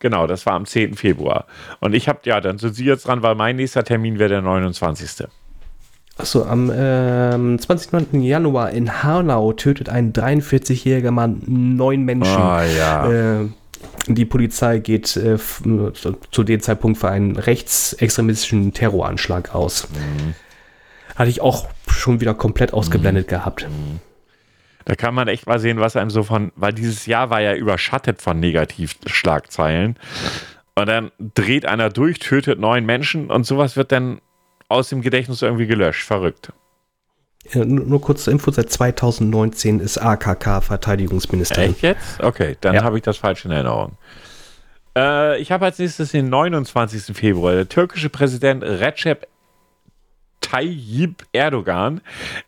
Genau, 0.00 0.26
das 0.26 0.44
war 0.46 0.54
am 0.54 0.66
10. 0.66 0.94
Februar. 0.94 1.46
Und 1.80 1.94
ich 1.94 2.08
habe, 2.08 2.20
ja, 2.24 2.40
dann 2.40 2.58
sind 2.58 2.74
Sie 2.74 2.84
jetzt 2.84 3.06
dran, 3.06 3.22
weil 3.22 3.36
mein 3.36 3.56
nächster 3.56 3.84
Termin 3.84 4.18
wäre 4.18 4.30
der 4.30 4.42
29. 4.42 5.28
Achso, 6.18 6.44
am 6.44 6.70
ähm, 6.74 7.56
29. 7.56 8.22
Januar 8.22 8.70
in 8.70 9.02
Hanau 9.02 9.52
tötet 9.54 9.88
ein 9.88 10.12
43-jähriger 10.12 11.10
Mann 11.10 11.42
neun 11.46 12.02
Menschen. 12.02 12.36
Ah, 12.36 12.64
ja. 12.64 13.10
Äh, 13.10 13.48
die 14.08 14.24
Polizei 14.24 14.78
geht 14.78 15.16
äh, 15.16 15.38
zu 15.38 16.44
dem 16.44 16.60
Zeitpunkt 16.60 16.98
für 16.98 17.08
einen 17.08 17.36
rechtsextremistischen 17.36 18.72
Terroranschlag 18.72 19.54
aus. 19.54 19.88
Mhm. 19.90 20.34
Hatte 21.16 21.30
ich 21.30 21.40
auch 21.40 21.68
schon 21.88 22.20
wieder 22.20 22.34
komplett 22.34 22.72
ausgeblendet 22.72 23.26
mhm. 23.26 23.30
gehabt. 23.30 23.68
Mhm. 23.68 24.00
Da 24.84 24.96
kann 24.96 25.14
man 25.14 25.28
echt 25.28 25.46
mal 25.46 25.60
sehen, 25.60 25.78
was 25.80 25.96
einem 25.96 26.10
so 26.10 26.24
von, 26.24 26.52
weil 26.56 26.72
dieses 26.72 27.06
Jahr 27.06 27.30
war 27.30 27.40
ja 27.40 27.54
überschattet 27.54 28.20
von 28.20 28.40
Negativschlagzeilen. 28.40 29.96
Und 30.74 30.88
dann 30.88 31.10
dreht 31.18 31.66
einer 31.66 31.90
durch, 31.90 32.18
tötet 32.18 32.58
neun 32.58 32.84
Menschen 32.84 33.30
und 33.30 33.44
sowas 33.44 33.76
wird 33.76 33.92
dann 33.92 34.20
aus 34.72 34.88
dem 34.88 35.02
Gedächtnis 35.02 35.42
irgendwie 35.42 35.66
gelöscht. 35.66 36.06
Verrückt. 36.06 36.52
Ja, 37.52 37.64
nur, 37.64 37.84
nur, 37.84 38.00
kurz 38.00 38.24
zur 38.24 38.32
Info, 38.32 38.50
seit 38.50 38.70
2019 38.70 39.80
ist 39.80 39.98
AKK 39.98 40.60
Verteidigungsministerin. 40.60 41.72
Echt 41.72 41.82
jetzt? 41.82 42.22
Okay, 42.22 42.56
dann 42.60 42.74
ja. 42.76 42.84
habe 42.84 42.98
ich 42.98 43.02
das 43.02 43.16
falsch 43.16 43.44
in 43.44 43.50
Erinnerung. 43.50 43.96
Äh, 44.96 45.40
ich 45.40 45.50
habe 45.50 45.64
als 45.64 45.78
nächstes 45.78 46.12
den 46.12 46.28
29. 46.28 47.16
Februar. 47.16 47.54
Der 47.54 47.68
türkische 47.68 48.10
Präsident 48.10 48.62
Recep 48.62 49.26
Tayyip 50.40 51.24
Erdogan 51.32 52.00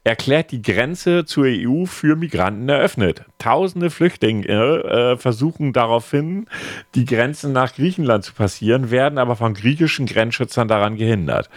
erklärt 0.03 0.51
die 0.51 0.63
Grenze 0.63 1.25
zur 1.25 1.47
EU 1.47 1.87
für 1.87 2.17
Migranten 2.17 2.69
eröffnet. 2.69 3.25
Tausende 3.39 3.89
Flüchtlinge 3.89 4.45
äh, 4.47 5.17
versuchen 5.17 5.73
daraufhin, 5.73 6.47
die 6.95 7.05
Grenzen 7.05 7.53
nach 7.53 7.75
Griechenland 7.75 8.25
zu 8.25 8.35
passieren, 8.35 8.91
werden 8.91 9.19
aber 9.19 9.37
von 9.37 9.55
griechischen 9.55 10.07
Grenzschützern 10.07 10.69
daran 10.69 10.97
gehindert 10.97 11.49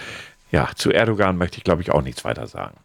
ja, 0.51 0.69
zu 0.75 0.91
Erdogan 0.91 1.37
möchte 1.37 1.57
ich, 1.57 1.63
glaube 1.63 1.81
ich, 1.81 1.91
auch 1.91 2.01
nichts 2.01 2.23
weiter 2.25 2.47
sagen. 2.47 2.77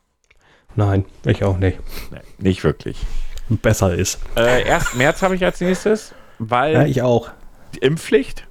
Nein, 0.74 1.04
ich 1.26 1.44
auch 1.44 1.58
nicht. 1.58 1.78
Nee, 2.10 2.20
nicht 2.38 2.64
wirklich. 2.64 2.98
Besser 3.48 3.94
ist. 3.94 4.18
Äh, 4.36 4.64
1. 4.72 4.94
März 4.94 5.22
habe 5.22 5.34
ich 5.34 5.44
als 5.44 5.60
nächstes, 5.60 6.14
weil 6.38 6.72
Ja, 6.74 6.84
ich 6.86 7.02
auch. 7.02 7.30
die 7.74 7.78
Impfpflicht. 7.80 8.46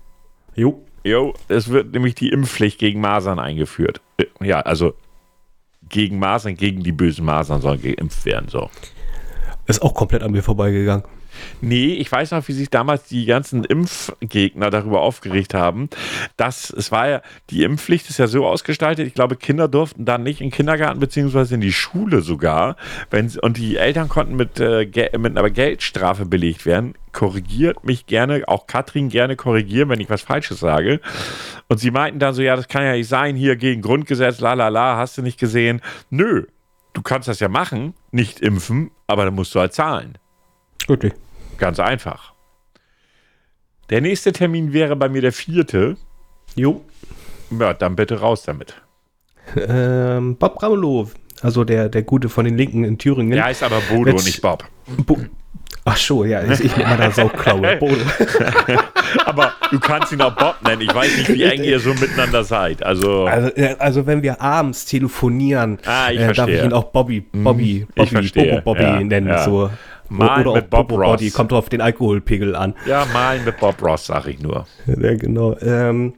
Jo. 0.55 0.85
Jo, 1.03 1.33
es 1.47 1.69
wird 1.69 1.93
nämlich 1.93 2.13
die 2.13 2.29
Impfpflicht 2.29 2.77
gegen 2.77 3.01
Masern 3.01 3.39
eingeführt. 3.39 4.01
Äh, 4.17 4.25
Ja, 4.39 4.59
also 4.61 4.93
gegen 5.89 6.19
Masern, 6.19 6.55
gegen 6.55 6.83
die 6.83 6.91
bösen 6.91 7.25
Masern 7.25 7.59
sollen 7.61 7.81
geimpft 7.81 8.23
werden. 8.25 8.49
So. 8.49 8.69
Ist 9.65 9.81
auch 9.81 9.95
komplett 9.95 10.21
an 10.21 10.31
mir 10.31 10.43
vorbeigegangen. 10.43 11.03
Nee, 11.61 11.93
ich 11.93 12.11
weiß 12.11 12.31
noch, 12.31 12.47
wie 12.47 12.53
sich 12.53 12.69
damals 12.69 13.05
die 13.05 13.25
ganzen 13.25 13.63
Impfgegner 13.63 14.69
darüber 14.69 15.01
aufgeregt 15.01 15.53
haben, 15.53 15.89
dass 16.37 16.69
es 16.69 16.91
war 16.91 17.09
ja, 17.09 17.21
die 17.49 17.63
Impfpflicht 17.63 18.09
ist 18.09 18.19
ja 18.19 18.27
so 18.27 18.45
ausgestaltet, 18.45 19.07
ich 19.07 19.13
glaube, 19.13 19.35
Kinder 19.35 19.67
durften 19.67 20.05
dann 20.05 20.23
nicht 20.23 20.41
in 20.41 20.47
den 20.47 20.53
Kindergarten 20.53 20.99
beziehungsweise 20.99 21.55
in 21.55 21.61
die 21.61 21.73
Schule 21.73 22.21
sogar, 22.21 22.75
wenn 23.09 23.31
und 23.39 23.57
die 23.57 23.77
Eltern 23.77 24.09
konnten 24.09 24.35
mit, 24.35 24.59
äh, 24.59 24.87
mit 25.17 25.37
einer 25.37 25.49
Geldstrafe 25.49 26.25
belegt 26.25 26.65
werden. 26.65 26.95
Korrigiert 27.11 27.83
mich 27.83 28.05
gerne, 28.05 28.43
auch 28.47 28.67
Katrin 28.67 29.09
gerne 29.09 29.35
korrigieren, 29.35 29.89
wenn 29.89 29.99
ich 29.99 30.09
was 30.09 30.21
Falsches 30.21 30.59
sage. 30.59 31.01
Und 31.67 31.79
sie 31.79 31.91
meinten 31.91 32.19
dann 32.19 32.33
so, 32.33 32.41
ja, 32.41 32.55
das 32.55 32.67
kann 32.67 32.83
ja 32.83 32.93
nicht 32.93 33.07
sein, 33.07 33.35
hier 33.35 33.55
gegen 33.55 33.81
Grundgesetz, 33.81 34.39
la 34.39 34.53
la 34.53 34.69
la, 34.69 34.97
hast 34.97 35.17
du 35.17 35.21
nicht 35.21 35.39
gesehen. 35.39 35.81
Nö, 36.09 36.45
du 36.93 37.01
kannst 37.01 37.27
das 37.27 37.39
ja 37.39 37.49
machen, 37.49 37.93
nicht 38.11 38.39
impfen, 38.39 38.91
aber 39.07 39.25
dann 39.25 39.35
musst 39.35 39.53
du 39.55 39.59
halt 39.59 39.73
zahlen. 39.73 40.17
Wirklich. 40.87 41.13
Ganz 41.57 41.79
einfach. 41.79 42.33
Der 43.89 44.01
nächste 44.01 44.31
Termin 44.31 44.73
wäre 44.73 44.95
bei 44.95 45.09
mir 45.09 45.21
der 45.21 45.31
vierte. 45.33 45.97
Jo. 46.55 46.81
Ja, 47.59 47.73
dann 47.73 47.95
bitte 47.95 48.19
raus 48.19 48.43
damit. 48.43 48.75
Ähm, 49.55 50.37
Bob 50.37 50.61
Ramelow, 50.63 51.09
also 51.41 51.63
der, 51.63 51.89
der 51.89 52.03
Gute 52.03 52.29
von 52.29 52.45
den 52.45 52.57
Linken 52.57 52.83
in 52.85 52.97
Thüringen. 52.97 53.31
Der 53.31 53.45
heißt 53.45 53.63
aber 53.63 53.81
Bodo, 53.89 54.11
Jetzt- 54.11 54.25
nicht 54.25 54.41
Bob. 54.41 54.63
Bo 55.05 55.17
Ach 55.83 55.97
so, 55.97 56.23
ja, 56.25 56.43
ich 56.43 56.59
ich 56.63 56.77
mit 56.77 56.85
meiner 56.85 57.09
Sauklaue. 57.09 57.77
Bodo. 57.77 57.95
Aber 59.25 59.51
du 59.71 59.79
kannst 59.79 60.11
ihn 60.11 60.21
auch 60.21 60.35
Bob 60.35 60.55
nennen. 60.63 60.81
Ich 60.81 60.93
weiß 60.93 61.17
nicht, 61.17 61.29
wie 61.33 61.41
eng 61.41 61.63
ihr 61.63 61.79
so 61.79 61.93
miteinander 61.95 62.43
seid. 62.43 62.83
Also, 62.83 63.25
Also, 63.25 63.49
also 63.79 64.05
wenn 64.05 64.21
wir 64.21 64.39
abends 64.41 64.85
telefonieren, 64.85 65.79
Ah, 65.85 66.11
ich 66.11 66.19
äh, 66.19 66.33
darf. 66.33 66.47
Mhm. 66.47 66.53
ich 66.53 66.63
ihn 66.65 66.73
auch 66.73 66.83
Bobby, 66.91 67.21
Bobby, 67.21 67.87
ich 67.95 68.11
Bobby, 68.13 68.29
Bobo 68.31 68.61
Bobby 68.61 68.81
ja, 68.83 68.99
nennen. 69.01 69.27
ja. 69.27 69.43
So. 69.43 69.71
Mal 70.11 70.41
Oder 70.45 70.55
mit 70.55 70.69
Bob 70.69 70.89
Bobo 70.89 71.01
Ross. 71.01 71.11
Body, 71.11 71.31
kommt 71.31 71.53
auf 71.53 71.69
den 71.69 71.79
Alkoholpegel 71.79 72.53
an. 72.53 72.75
ja, 72.85 73.05
malen 73.13 73.45
mit 73.45 73.57
Bob 73.59 73.81
Ross, 73.81 74.07
sag 74.07 74.27
ich 74.27 74.39
nur. 74.41 74.67
Ja, 74.85 75.15
genau. 75.15 75.57
Ähm, 75.59 76.13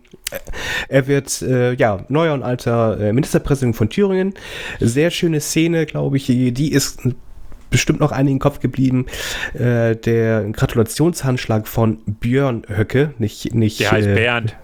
er 0.90 1.06
wird, 1.06 1.44
äh, 1.44 1.74
ja, 1.74 2.04
neuer 2.10 2.34
und 2.34 2.42
alter 2.42 3.00
äh, 3.00 3.14
Ministerpräsident 3.14 3.76
von 3.76 3.90
Thüringen. 3.90 4.34
Sehr 4.80 5.12
schöne 5.12 5.40
Szene, 5.40 5.86
glaube 5.86 6.18
ich. 6.18 6.26
Die, 6.26 6.52
die 6.52 6.72
ist 6.72 7.08
bestimmt 7.70 8.00
noch 8.00 8.12
einigen 8.12 8.40
Kopf 8.40 8.60
geblieben. 8.60 9.06
Äh, 9.54 9.96
der 9.96 10.46
Gratulationshandschlag 10.52 11.68
von 11.68 12.00
Björn 12.06 12.64
Höcke. 12.68 13.14
Nicht, 13.20 13.54
nicht, 13.54 13.80
Der 13.80 13.92
heißt 13.92 14.08
äh, 14.08 14.16
Bernd. 14.16 14.56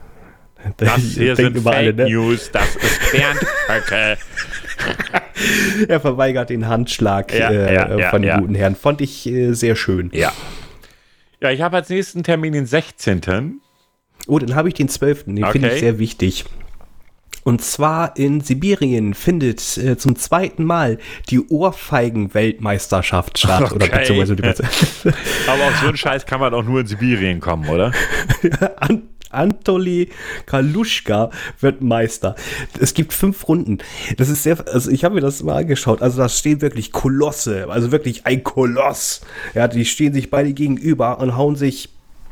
Das 0.77 0.97
hier 1.01 1.35
sind 1.35 1.57
Fake 1.59 1.75
alle, 1.75 1.93
ne? 1.93 2.09
News. 2.09 2.49
Das 2.51 2.75
ist 2.75 3.11
Bernd 3.11 3.39
Höcke. 3.67 4.17
Er 5.87 5.99
verweigert 6.01 6.49
den 6.49 6.67
Handschlag 6.67 7.33
Ja, 7.33 7.49
äh, 7.49 7.73
ja, 7.73 7.97
ja, 7.97 8.09
von 8.09 8.21
den 8.21 8.29
ja. 8.29 8.39
guten 8.39 8.55
Herren. 8.55 8.75
Fand 8.75 9.01
ich 9.01 9.25
äh, 9.27 9.53
sehr 9.53 9.75
schön. 9.75 10.09
Ja. 10.13 10.31
Ja, 11.41 11.51
ich 11.51 11.61
habe 11.61 11.77
als 11.77 11.89
nächsten 11.89 12.23
Termin 12.23 12.53
den 12.53 12.65
16. 12.65 13.61
Oh, 14.27 14.39
dann 14.39 14.55
habe 14.55 14.67
ich 14.67 14.73
den 14.73 14.89
12. 14.89 15.25
Den 15.25 15.35
finde 15.37 15.49
Okay. 15.67 15.71
ich 15.73 15.79
sehr 15.79 15.99
wichtig. 15.99 16.45
Und 17.43 17.63
zwar 17.63 18.17
in 18.17 18.41
Sibirien 18.41 19.13
findet 19.13 19.77
äh, 19.77 19.97
zum 19.97 20.17
zweiten 20.17 20.65
Mal 20.65 20.97
die 21.29 21.39
Ohrfeigen-Weltmeisterschaft 21.39 23.39
statt. 23.39 23.71
Oder 23.71 23.85
Okay. 23.85 23.99
beziehungsweise 23.99 24.35
die 24.35 24.43
Aber 25.47 25.63
auf 25.67 25.77
so 25.81 25.87
einen 25.87 25.97
Scheiß 25.97 26.25
kann 26.25 26.41
man 26.41 26.53
auch 26.53 26.63
nur 26.63 26.81
in 26.81 26.87
Sibirien 26.87 27.39
kommen, 27.39 27.69
oder? 27.69 27.93
An 28.77 29.03
Anatoly 29.29 30.09
Kaluschka 30.45 31.29
wird 31.59 31.81
Meister. 31.81 32.35
Es 32.79 32.93
gibt 32.93 33.13
fünf 33.13 33.47
Runden. 33.47 33.79
Das 34.17 34.29
ist 34.29 34.43
sehr, 34.43 34.57
also 34.67 34.89
ich 34.91 35.03
habe 35.03 35.15
mir 35.15 35.21
das 35.21 35.43
mal 35.43 35.57
angeschaut. 35.57 36.01
Also 36.01 36.17
da 36.17 36.29
stehen 36.29 36.61
wirklich 36.61 36.91
Kolosse, 36.91 37.67
also 37.69 37.91
wirklich 37.91 38.25
ein 38.25 38.43
Koloss. 38.43 39.21
Ja, 39.53 39.67
die 39.67 39.85
stehen 39.85 40.13
sich 40.13 40.29
beide 40.29 40.53
gegenüber 40.53 41.19
und 41.19 41.35
hauen 41.37 41.55
sich 41.55 41.89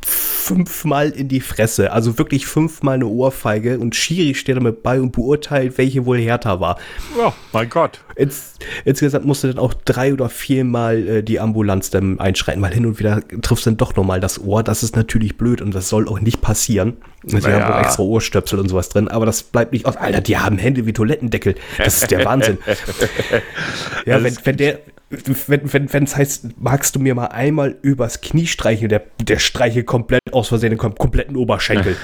fünfmal 0.08 1.10
in 1.10 1.28
die 1.28 1.40
Fresse. 1.40 1.92
Also 1.92 2.18
wirklich 2.18 2.46
fünfmal 2.46 2.94
eine 2.94 3.06
Ohrfeige 3.06 3.78
und 3.78 3.94
Schiri 3.94 4.34
steht 4.34 4.56
damit 4.56 4.82
bei 4.82 5.00
und 5.00 5.12
beurteilt, 5.12 5.76
welche 5.76 6.06
wohl 6.06 6.18
härter 6.18 6.58
war. 6.60 6.78
Ja, 7.18 7.34
mein 7.52 7.68
Gott. 7.68 8.00
Ins, 8.16 8.54
insgesamt 8.84 9.26
musste 9.26 9.48
dann 9.48 9.58
auch 9.58 9.74
drei 9.74 10.12
oder 10.12 10.28
viermal 10.30 11.06
äh, 11.06 11.22
die 11.22 11.38
Ambulanz 11.38 11.90
dann 11.90 12.18
einschreiten, 12.18 12.62
weil 12.62 12.72
hin 12.72 12.86
und 12.86 12.98
wieder 12.98 13.22
trifft 13.42 13.66
dann 13.66 13.76
doch 13.76 13.94
nochmal 13.94 14.20
das 14.20 14.40
Ohr. 14.40 14.62
Das 14.62 14.82
ist 14.82 14.96
natürlich 14.96 15.36
blöd 15.36 15.60
und 15.60 15.74
das 15.74 15.88
soll 15.90 16.08
auch 16.08 16.20
nicht 16.20 16.40
passieren. 16.40 16.96
Sie 17.24 17.36
Naja. 17.36 17.60
haben 17.60 17.74
auch 17.74 17.80
extra 17.80 18.02
Ohrstöpsel 18.02 18.58
und 18.58 18.68
sowas 18.68 18.88
drin, 18.88 19.08
aber 19.08 19.26
das 19.26 19.42
bleibt 19.42 19.72
nicht 19.72 19.84
aus. 19.86 19.96
Alter, 19.96 20.20
die 20.22 20.38
haben 20.38 20.56
Hände 20.56 20.86
wie 20.86 20.92
Toilettendeckel. 20.92 21.56
Das 21.76 22.02
ist 22.02 22.10
der 22.10 22.24
Wahnsinn. 22.24 22.58
ja, 24.06 24.14
Also 24.14 24.24
wenn, 24.24 24.36
wenn 24.44 24.56
der. 24.56 24.78
Wenn 25.10 25.72
wenn 25.72 25.92
wenn, 25.92 26.04
es 26.04 26.16
heißt, 26.16 26.60
magst 26.60 26.94
du 26.94 27.00
mir 27.00 27.14
mal 27.14 27.28
einmal 27.28 27.76
übers 27.80 28.20
Knie 28.20 28.46
streicheln, 28.46 28.90
der, 28.90 29.04
der 29.22 29.38
streichelt 29.38 29.86
komplett 29.86 30.32
aus 30.32 30.48
Versehen 30.48 30.70
den 30.70 30.78
kom 30.78 30.94
kompletten 30.94 31.36
Oberschenkel. 31.36 31.96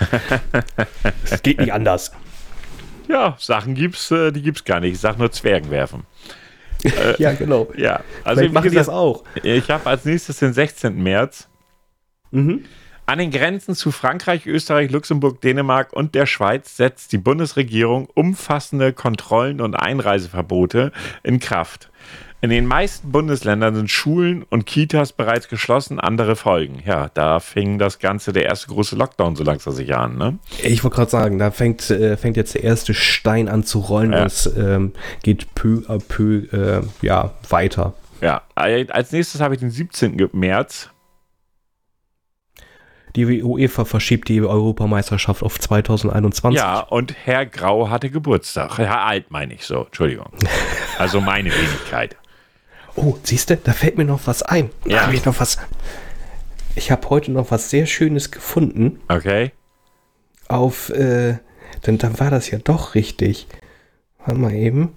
das 1.29 1.43
geht 1.43 1.61
nicht 1.61 1.73
anders. 1.73 2.13
Ja, 3.07 3.37
Sachen 3.39 3.75
gibt's, 3.75 4.11
äh, 4.11 4.33
die 4.33 4.41
gibt's 4.41 4.65
gar 4.65 4.81
nicht. 4.81 4.95
Ich 4.95 5.01
sag 5.01 5.19
nur 5.19 5.31
Zwergen 5.31 5.71
werfen. 5.71 6.05
Ja, 7.19 7.33
genau. 7.33 7.73
Ja, 7.79 8.01
also 8.25 8.47
machen 8.51 8.69
die 8.69 8.77
das 8.77 8.91
auch. 8.91 9.25
ich 9.43 9.71
habe 9.71 9.89
als 9.89 10.05
nächstes 10.05 10.41
den 10.41 10.53
16. 10.53 11.03
März. 11.03 11.49
Mhm. 12.31 12.67
An 13.07 13.19
den 13.19 13.31
Grenzen 13.31 13.75
zu 13.75 13.91
Frankreich, 13.91 14.47
Österreich, 14.47 14.91
Luxemburg, 14.91 15.41
Dänemark 15.41 15.93
und 15.93 16.15
der 16.15 16.27
Schweiz 16.27 16.77
setzt 16.77 17.13
die 17.13 17.19
Bundesregierung 17.19 18.09
umfassende 18.15 18.93
Kontrollen 18.93 19.61
und 19.61 19.75
Einreiseverbote 19.75 20.91
in 21.23 21.39
Kraft. 21.39 21.91
In 22.45 22.51
den 22.51 22.67
meisten 22.67 23.11
Bundesländern 23.11 23.75
sind 23.75 23.91
Schulen 23.91 24.43
und 24.43 24.67
Kitas 24.67 25.15
bereits 25.15 25.49
geschlossen, 25.49 25.99
andere 25.99 26.37
folgen. 26.37 26.83
Ja, 26.85 27.09
da 27.15 27.41
fing 27.41 27.79
das 27.79 28.01
Ganze, 28.01 28.35
der 28.35 28.45
erste 28.45 28.67
große 28.67 28.97
Lockdown 28.97 29.35
so 29.35 29.43
langsam 29.45 29.73
sich 29.73 29.95
an. 29.97 30.19
Ne? 30.19 30.39
Ich 30.63 30.85
wollte 30.85 30.97
gerade 30.97 31.11
sagen, 31.11 31.39
da 31.39 31.51
fängt, 31.51 31.89
äh, 31.89 32.19
fängt 32.19 32.37
jetzt 32.37 32.53
der 32.55 32.63
erste 32.63 32.93
Stein 32.93 33.49
an 33.49 33.65
zu 33.65 33.79
rollen 33.79 34.13
Ja. 34.13 34.21
und 34.21 34.27
es 34.27 34.45
ähm, 34.59 34.93
geht 35.23 35.55
peu 35.55 35.85
à 35.89 35.99
peu 35.99 36.43
äh, 36.53 36.83
ja, 37.01 37.31
weiter. 37.49 37.95
Ja, 38.21 38.43
als 38.55 39.11
nächstes 39.11 39.41
habe 39.41 39.55
ich 39.55 39.61
den 39.61 39.71
17. 39.71 40.29
März. 40.35 40.91
Die 43.17 43.43
UEFA 43.43 43.87
verschiebt 43.87 44.29
die 44.29 44.43
Europameisterschaft 44.43 45.43
auf 45.43 45.59
2021. 45.59 46.61
Ja, 46.61 46.81
und 46.81 47.15
Herr 47.25 47.47
Grau 47.47 47.89
hatte 47.89 48.11
Geburtstag. 48.11 48.77
Herr 48.77 49.01
Alt 49.07 49.31
meine 49.31 49.55
ich 49.55 49.65
so, 49.65 49.85
Entschuldigung. 49.85 50.27
Also 50.99 51.23
meine 51.23 51.49
Wenigkeit. 51.51 52.19
Oh, 52.97 53.17
siehst 53.23 53.51
du, 53.51 53.57
da 53.57 53.73
fällt 53.73 53.99
mir 53.99 54.05
noch 54.05 54.27
was 54.27 54.43
ein. 54.43 54.71
Da 54.85 54.91
Ja. 54.91 55.01
habe 55.07 55.15
ich 55.15 55.25
noch 55.25 55.39
was. 55.41 55.59
Ich 56.77 56.91
habe 56.91 57.09
heute 57.11 57.33
noch 57.33 57.51
was 57.51 57.71
sehr 57.71 57.87
Schönes 57.87 58.31
gefunden 58.31 59.01
Okay? 59.09 59.53
auf, 60.49 60.91
äh, 60.91 61.39
denn 61.87 61.99
dann 61.99 62.19
war 62.21 62.31
das 62.31 62.51
ja 62.51 62.59
doch 62.63 62.95
richtig. 62.95 63.47
Warte 64.25 64.41
mal 64.41 64.53
eben. 64.55 64.97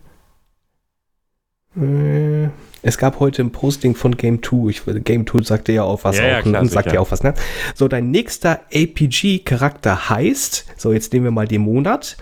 Äh, 1.76 2.50
Es 2.84 2.98
gab 2.98 3.20
heute 3.20 3.42
ein 3.42 3.52
Posting 3.52 3.96
von 3.96 4.16
Game 4.16 4.42
2. 4.42 4.70
Ich, 4.70 4.82
Game 5.04 5.26
2 5.28 5.44
sagte 5.44 5.72
ja 5.74 5.84
auch 5.84 6.04
was 6.04 6.18
Ja, 6.18 6.28
ja, 6.28 6.40
auch, 6.40 6.44
klar, 6.44 6.62
und 6.62 6.70
sagt 6.72 6.92
ja 6.94 7.00
auch 7.00 7.12
was, 7.12 7.24
ne? 7.24 7.34
So, 7.76 7.88
dein 7.88 8.12
nächster 8.12 8.62
APG-Charakter 8.74 10.10
heißt, 10.10 10.66
so 10.78 10.94
jetzt 10.94 11.12
nehmen 11.14 11.26
wir 11.26 11.32
mal 11.32 11.48
den 11.48 11.62
Monat, 11.62 12.18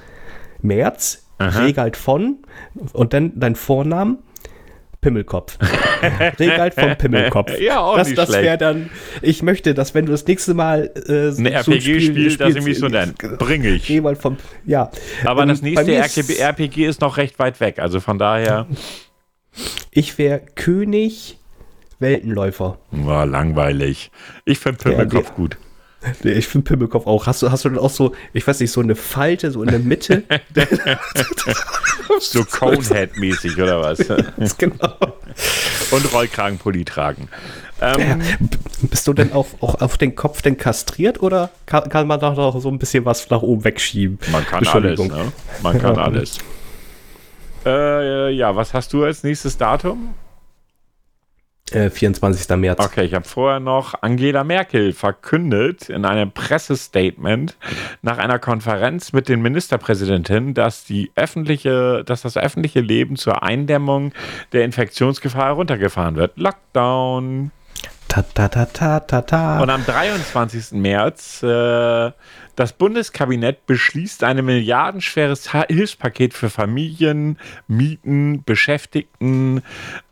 März, 0.61 1.23
Aha. 1.37 1.59
Regalt 1.65 1.97
von 1.97 2.37
und 2.93 3.13
dann 3.13 3.33
dein 3.39 3.55
Vornamen, 3.55 4.19
Pimmelkopf. 5.05 5.57
Regalt 6.39 6.73
von 6.73 6.95
Pimmelkopf. 6.97 7.59
Ja, 7.59 7.79
auch 7.81 7.95
das, 7.95 8.07
nicht 8.07 8.17
das 8.17 8.31
wäre 8.31 8.57
dann, 8.57 8.89
ich 9.21 9.43
möchte, 9.43 9.75
dass 9.75 9.93
wenn 9.93 10.07
du 10.07 10.11
das 10.11 10.25
nächste 10.25 10.55
Mal 10.55 10.91
äh, 11.07 11.29
Ein 11.29 11.45
RPG-Spiel, 11.45 12.35
das 12.37 12.55
ich 12.55 12.63
mich 12.63 12.79
so 12.79 12.87
nennt. 12.87 13.19
Bringe 13.37 13.69
ich. 13.69 13.87
Regalt 13.87 14.17
vom, 14.17 14.37
ja. 14.65 14.89
Aber 15.23 15.43
Ähm, 15.43 15.49
das 15.49 15.61
nächste 15.61 15.91
ist- 15.91 16.39
RPG 16.39 16.85
ist 16.87 17.01
noch 17.01 17.17
recht 17.17 17.37
weit 17.37 17.59
weg. 17.59 17.77
Also 17.77 17.99
von 17.99 18.17
daher, 18.17 18.65
Ich 19.91 20.17
wäre 20.17 20.41
König 20.55 21.37
Weltenläufer. 21.99 22.79
war 22.89 23.27
langweilig. 23.27 24.09
Ich 24.43 24.57
finde 24.57 24.79
Ja, 24.85 24.89
Pimmelkopf 24.89 25.29
die- 25.29 25.35
gut. 25.35 25.57
Nee, 26.23 26.31
Ich 26.33 26.47
finde 26.47 26.67
Pimmelkopf 26.69 27.07
auch. 27.07 27.27
Hast 27.27 27.41
du, 27.41 27.51
hast 27.51 27.65
du 27.65 27.69
dann 27.69 27.79
auch 27.79 27.89
so, 27.89 28.13
ich 28.33 28.45
weiß 28.45 28.59
nicht, 28.59 28.71
so 28.71 28.81
eine 28.81 28.95
Falte 28.95 29.51
so 29.51 29.63
in 29.63 29.69
der 29.69 29.79
Mitte? 29.79 30.23
So 32.19 32.43
Conehead-mäßig 32.45 33.57
oder 33.61 33.81
was? 33.81 33.97
Genau. 34.57 34.93
Und 35.91 36.13
Rollkragenpulli 36.13 36.85
tragen. 36.85 37.27
Ähm, 37.81 38.21
B- 38.39 38.57
Bist 38.83 39.05
du 39.07 39.13
denn 39.13 39.33
auch, 39.33 39.47
auch 39.59 39.81
auf 39.81 39.97
den 39.97 40.15
Kopf 40.15 40.41
denn 40.41 40.55
kastriert 40.55 41.21
oder 41.21 41.49
kann, 41.65 41.89
kann 41.89 42.07
man 42.07 42.19
doch 42.21 42.35
noch 42.37 42.57
so 42.61 42.69
ein 42.69 42.79
bisschen 42.79 43.03
was 43.03 43.29
nach 43.29 43.41
oben 43.41 43.65
wegschieben? 43.65 44.17
man 44.31 44.45
kann 44.45 44.65
alles. 44.65 44.99
Ne? 44.99 45.31
Man 45.61 45.77
kann 45.79 45.95
Ja. 45.95 46.01
alles. 46.05 46.37
Äh, 47.65 48.29
ja, 48.31 48.55
was 48.55 48.73
hast 48.73 48.93
du 48.93 49.03
als 49.03 49.23
nächstes 49.23 49.57
Datum? 49.57 50.13
Äh, 51.71 51.89
24. 51.89 52.55
März. 52.57 52.79
Okay, 52.79 53.05
ich 53.05 53.15
habe 53.15 53.25
vorher 53.25 53.59
noch 53.59 53.95
Angela 54.01 54.43
Merkel 54.43 54.93
verkündet 54.93 55.89
in 55.89 56.05
einem 56.05 56.31
Pressestatement 56.31 57.57
nach 58.03 58.19
einer 58.19 58.37
Konferenz 58.37 59.13
mit 59.13 59.27
den 59.29 59.41
Ministerpräsidentinnen, 59.41 60.53
dass 60.53 60.85
die 60.85 61.11
öffentliche, 61.15 62.03
dass 62.05 62.21
das 62.21 62.37
öffentliche 62.37 62.81
Leben 62.81 63.15
zur 63.15 63.41
Eindämmung 63.41 64.13
der 64.53 64.63
Infektionsgefahr 64.63 65.45
heruntergefahren 65.45 66.15
wird. 66.15 66.37
Lockdown. 66.37 67.49
Ta, 68.09 68.21
ta, 68.21 68.47
ta, 68.47 68.65
ta, 68.65 68.99
ta, 68.99 69.21
ta. 69.21 69.59
Und 69.59 69.71
am 69.71 69.83
23. 69.83 70.73
März 70.73 71.41
äh, 71.41 72.11
das 72.55 72.73
Bundeskabinett 72.73 73.65
beschließt 73.65 74.23
ein 74.23 74.43
milliardenschweres 74.43 75.51
Hilfspaket 75.51 76.33
für 76.33 76.49
Familien, 76.49 77.37
Mieten, 77.67 78.43
Beschäftigten, 78.43 79.61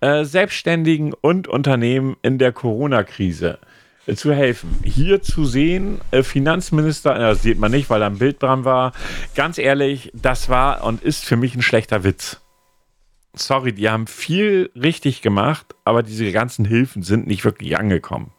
äh, 0.02 0.24
Selbstständigen 0.24 1.14
und 1.14 1.48
Unternehmen 1.48 2.18
in 2.22 2.38
der 2.38 2.52
Corona-Krise 2.52 3.60
äh, 4.06 4.16
zu 4.16 4.34
helfen. 4.34 4.80
Hier 4.84 5.22
zu 5.22 5.46
sehen, 5.46 6.02
äh, 6.12 6.24
Finanzminister, 6.24 7.14
das 7.16 7.44
sieht 7.44 7.60
man 7.60 7.72
nicht, 7.72 7.90
weil 7.90 8.00
da 8.00 8.08
ein 8.08 8.20
Bild 8.20 8.42
dran 8.42 8.66
war. 8.66 8.94
Ganz 9.36 9.58
ehrlich, 9.58 10.12
das 10.14 10.50
war 10.50 10.84
und 10.84 11.04
ist 11.04 11.26
für 11.26 11.38
mich 11.38 11.56
ein 11.56 11.62
schlechter 11.62 12.04
Witz 12.04 12.40
sorry, 13.34 13.74
die 13.74 13.90
haben 13.90 14.08
viel 14.08 14.72
richtig 14.76 15.22
gemacht, 15.22 15.76
aber 15.84 16.04
diese 16.04 16.32
ganzen 16.32 16.66
Hilfen 16.66 17.04
sind 17.04 17.28
nicht 17.28 17.44
wirklich 17.44 17.78
angekommen. 17.78 18.32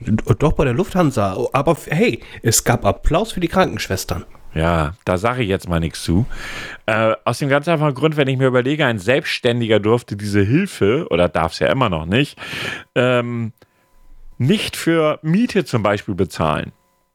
Doch 0.00 0.52
bei 0.52 0.64
der 0.64 0.74
Lufthansa. 0.74 1.36
Aber 1.52 1.76
hey, 1.88 2.20
es 2.42 2.64
gab 2.64 2.84
Applaus 2.84 3.32
für 3.32 3.40
die 3.40 3.48
Krankenschwestern. 3.48 4.24
Ja, 4.54 4.94
da 5.04 5.18
sage 5.18 5.42
ich 5.42 5.48
jetzt 5.48 5.68
mal 5.68 5.80
nichts 5.80 6.02
zu. 6.04 6.26
Äh, 6.86 7.14
aus 7.24 7.40
dem 7.40 7.48
ganz 7.48 7.66
einfachen 7.66 7.94
Grund, 7.94 8.16
wenn 8.16 8.28
ich 8.28 8.38
mir 8.38 8.46
überlege, 8.46 8.86
ein 8.86 9.00
Selbstständiger 9.00 9.80
durfte 9.80 10.16
diese 10.16 10.42
Hilfe, 10.42 11.06
oder 11.10 11.28
darf 11.28 11.52
es 11.52 11.58
ja 11.58 11.68
immer 11.68 11.90
noch 11.90 12.06
nicht, 12.06 12.38
ähm, 12.94 13.52
nicht 14.38 14.76
für 14.76 15.18
Miete 15.22 15.64
zum 15.64 15.82
Beispiel 15.82 16.14
bezahlen. 16.14 16.72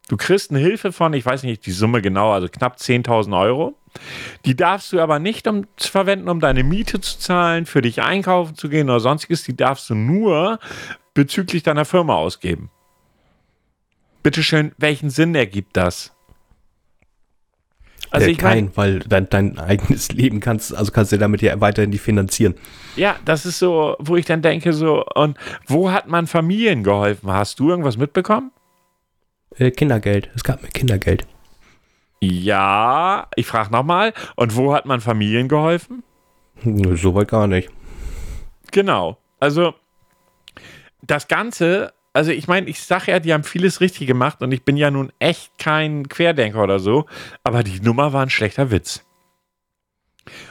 Du 0.10 0.18
kriegst 0.18 0.52
eine 0.52 0.60
Hilfe 0.60 0.92
von, 0.92 1.14
ich 1.14 1.26
weiß 1.26 1.44
nicht 1.44 1.66
die 1.66 1.72
Summe 1.72 2.02
genau, 2.02 2.32
also 2.32 2.48
knapp 2.50 2.78
10.000 2.78 3.40
Euro. 3.40 3.76
Die 4.46 4.56
darfst 4.56 4.92
du 4.94 5.00
aber 5.00 5.20
nicht 5.20 5.48
um, 5.48 5.66
verwenden, 5.78 6.30
um 6.30 6.40
deine 6.40 6.64
Miete 6.64 7.02
zu 7.02 7.20
zahlen, 7.20 7.66
für 7.66 7.82
dich 7.82 8.02
einkaufen 8.02 8.56
zu 8.56 8.70
gehen 8.70 8.90
oder 8.90 9.00
sonstiges. 9.00 9.44
Die 9.44 9.56
darfst 9.56 9.90
du 9.90 9.96
nur 9.96 10.60
bezüglich 11.14 11.64
deiner 11.64 11.86
Firma 11.86 12.16
ausgeben. 12.16 12.70
Bitteschön, 14.24 14.74
welchen 14.78 15.10
Sinn 15.10 15.36
ergibt 15.36 15.78
das? 15.78 16.14
Also 18.12 18.28
ich 18.28 18.38
kein, 18.38 18.66
mein, 18.66 18.78
weil 18.78 19.00
dein, 19.00 19.30
dein 19.30 19.60
eigenes 19.60 20.12
Leben 20.12 20.40
kannst, 20.40 20.74
also 20.74 20.92
kannst 20.92 21.12
du 21.12 21.18
damit 21.18 21.42
ja 21.42 21.60
weiterhin 21.62 21.92
die 21.92 22.00
finanzieren. 22.00 22.56
Ja, 22.96 23.18
das 23.26 23.46
ist 23.46 23.60
so, 23.60 23.96
wo 24.00 24.16
ich 24.16 24.26
dann 24.26 24.42
denke, 24.42 24.74
so, 24.74 25.06
und 25.16 25.38
wo 25.68 25.92
hat 25.92 26.08
man 26.08 26.26
Familien 26.26 26.84
geholfen? 26.84 27.32
Hast 27.32 27.60
du 27.60 27.70
irgendwas 27.70 27.98
mitbekommen? 27.98 28.52
Äh, 29.58 29.72
Kindergeld. 29.72 30.30
Es 30.36 30.44
gab 30.44 30.64
mir 30.64 30.70
Kindergeld. 30.70 31.28
Ja, 32.22 33.28
ich 33.36 33.48
frage 33.48 33.72
nochmal. 33.72 34.14
Und 34.36 34.56
wo 34.56 34.74
hat 34.74 34.86
man 34.86 35.02
Familien 35.02 35.48
geholfen? 35.48 36.04
Soweit 36.64 37.30
gar 37.30 37.48
nicht. 37.48 37.70
Genau. 38.72 39.18
Also, 39.40 39.74
das 41.02 41.28
Ganze, 41.28 41.94
also 42.14 42.32
ich 42.32 42.48
meine, 42.48 42.68
ich 42.70 42.84
sage 42.84 43.12
ja, 43.12 43.20
die 43.20 43.34
haben 43.34 43.44
vieles 43.44 43.82
richtig 43.82 44.08
gemacht 44.08 44.42
und 44.42 44.52
ich 44.52 44.64
bin 44.64 44.78
ja 44.78 44.92
nun 44.92 45.12
echt 45.20 45.58
kein 45.58 46.10
Querdenker 46.10 46.62
oder 46.62 46.80
so, 46.80 47.06
aber 47.44 47.64
die 47.64 47.80
Nummer 47.80 48.14
war 48.14 48.24
ein 48.24 48.30
schlechter 48.30 48.72
Witz. 48.72 49.06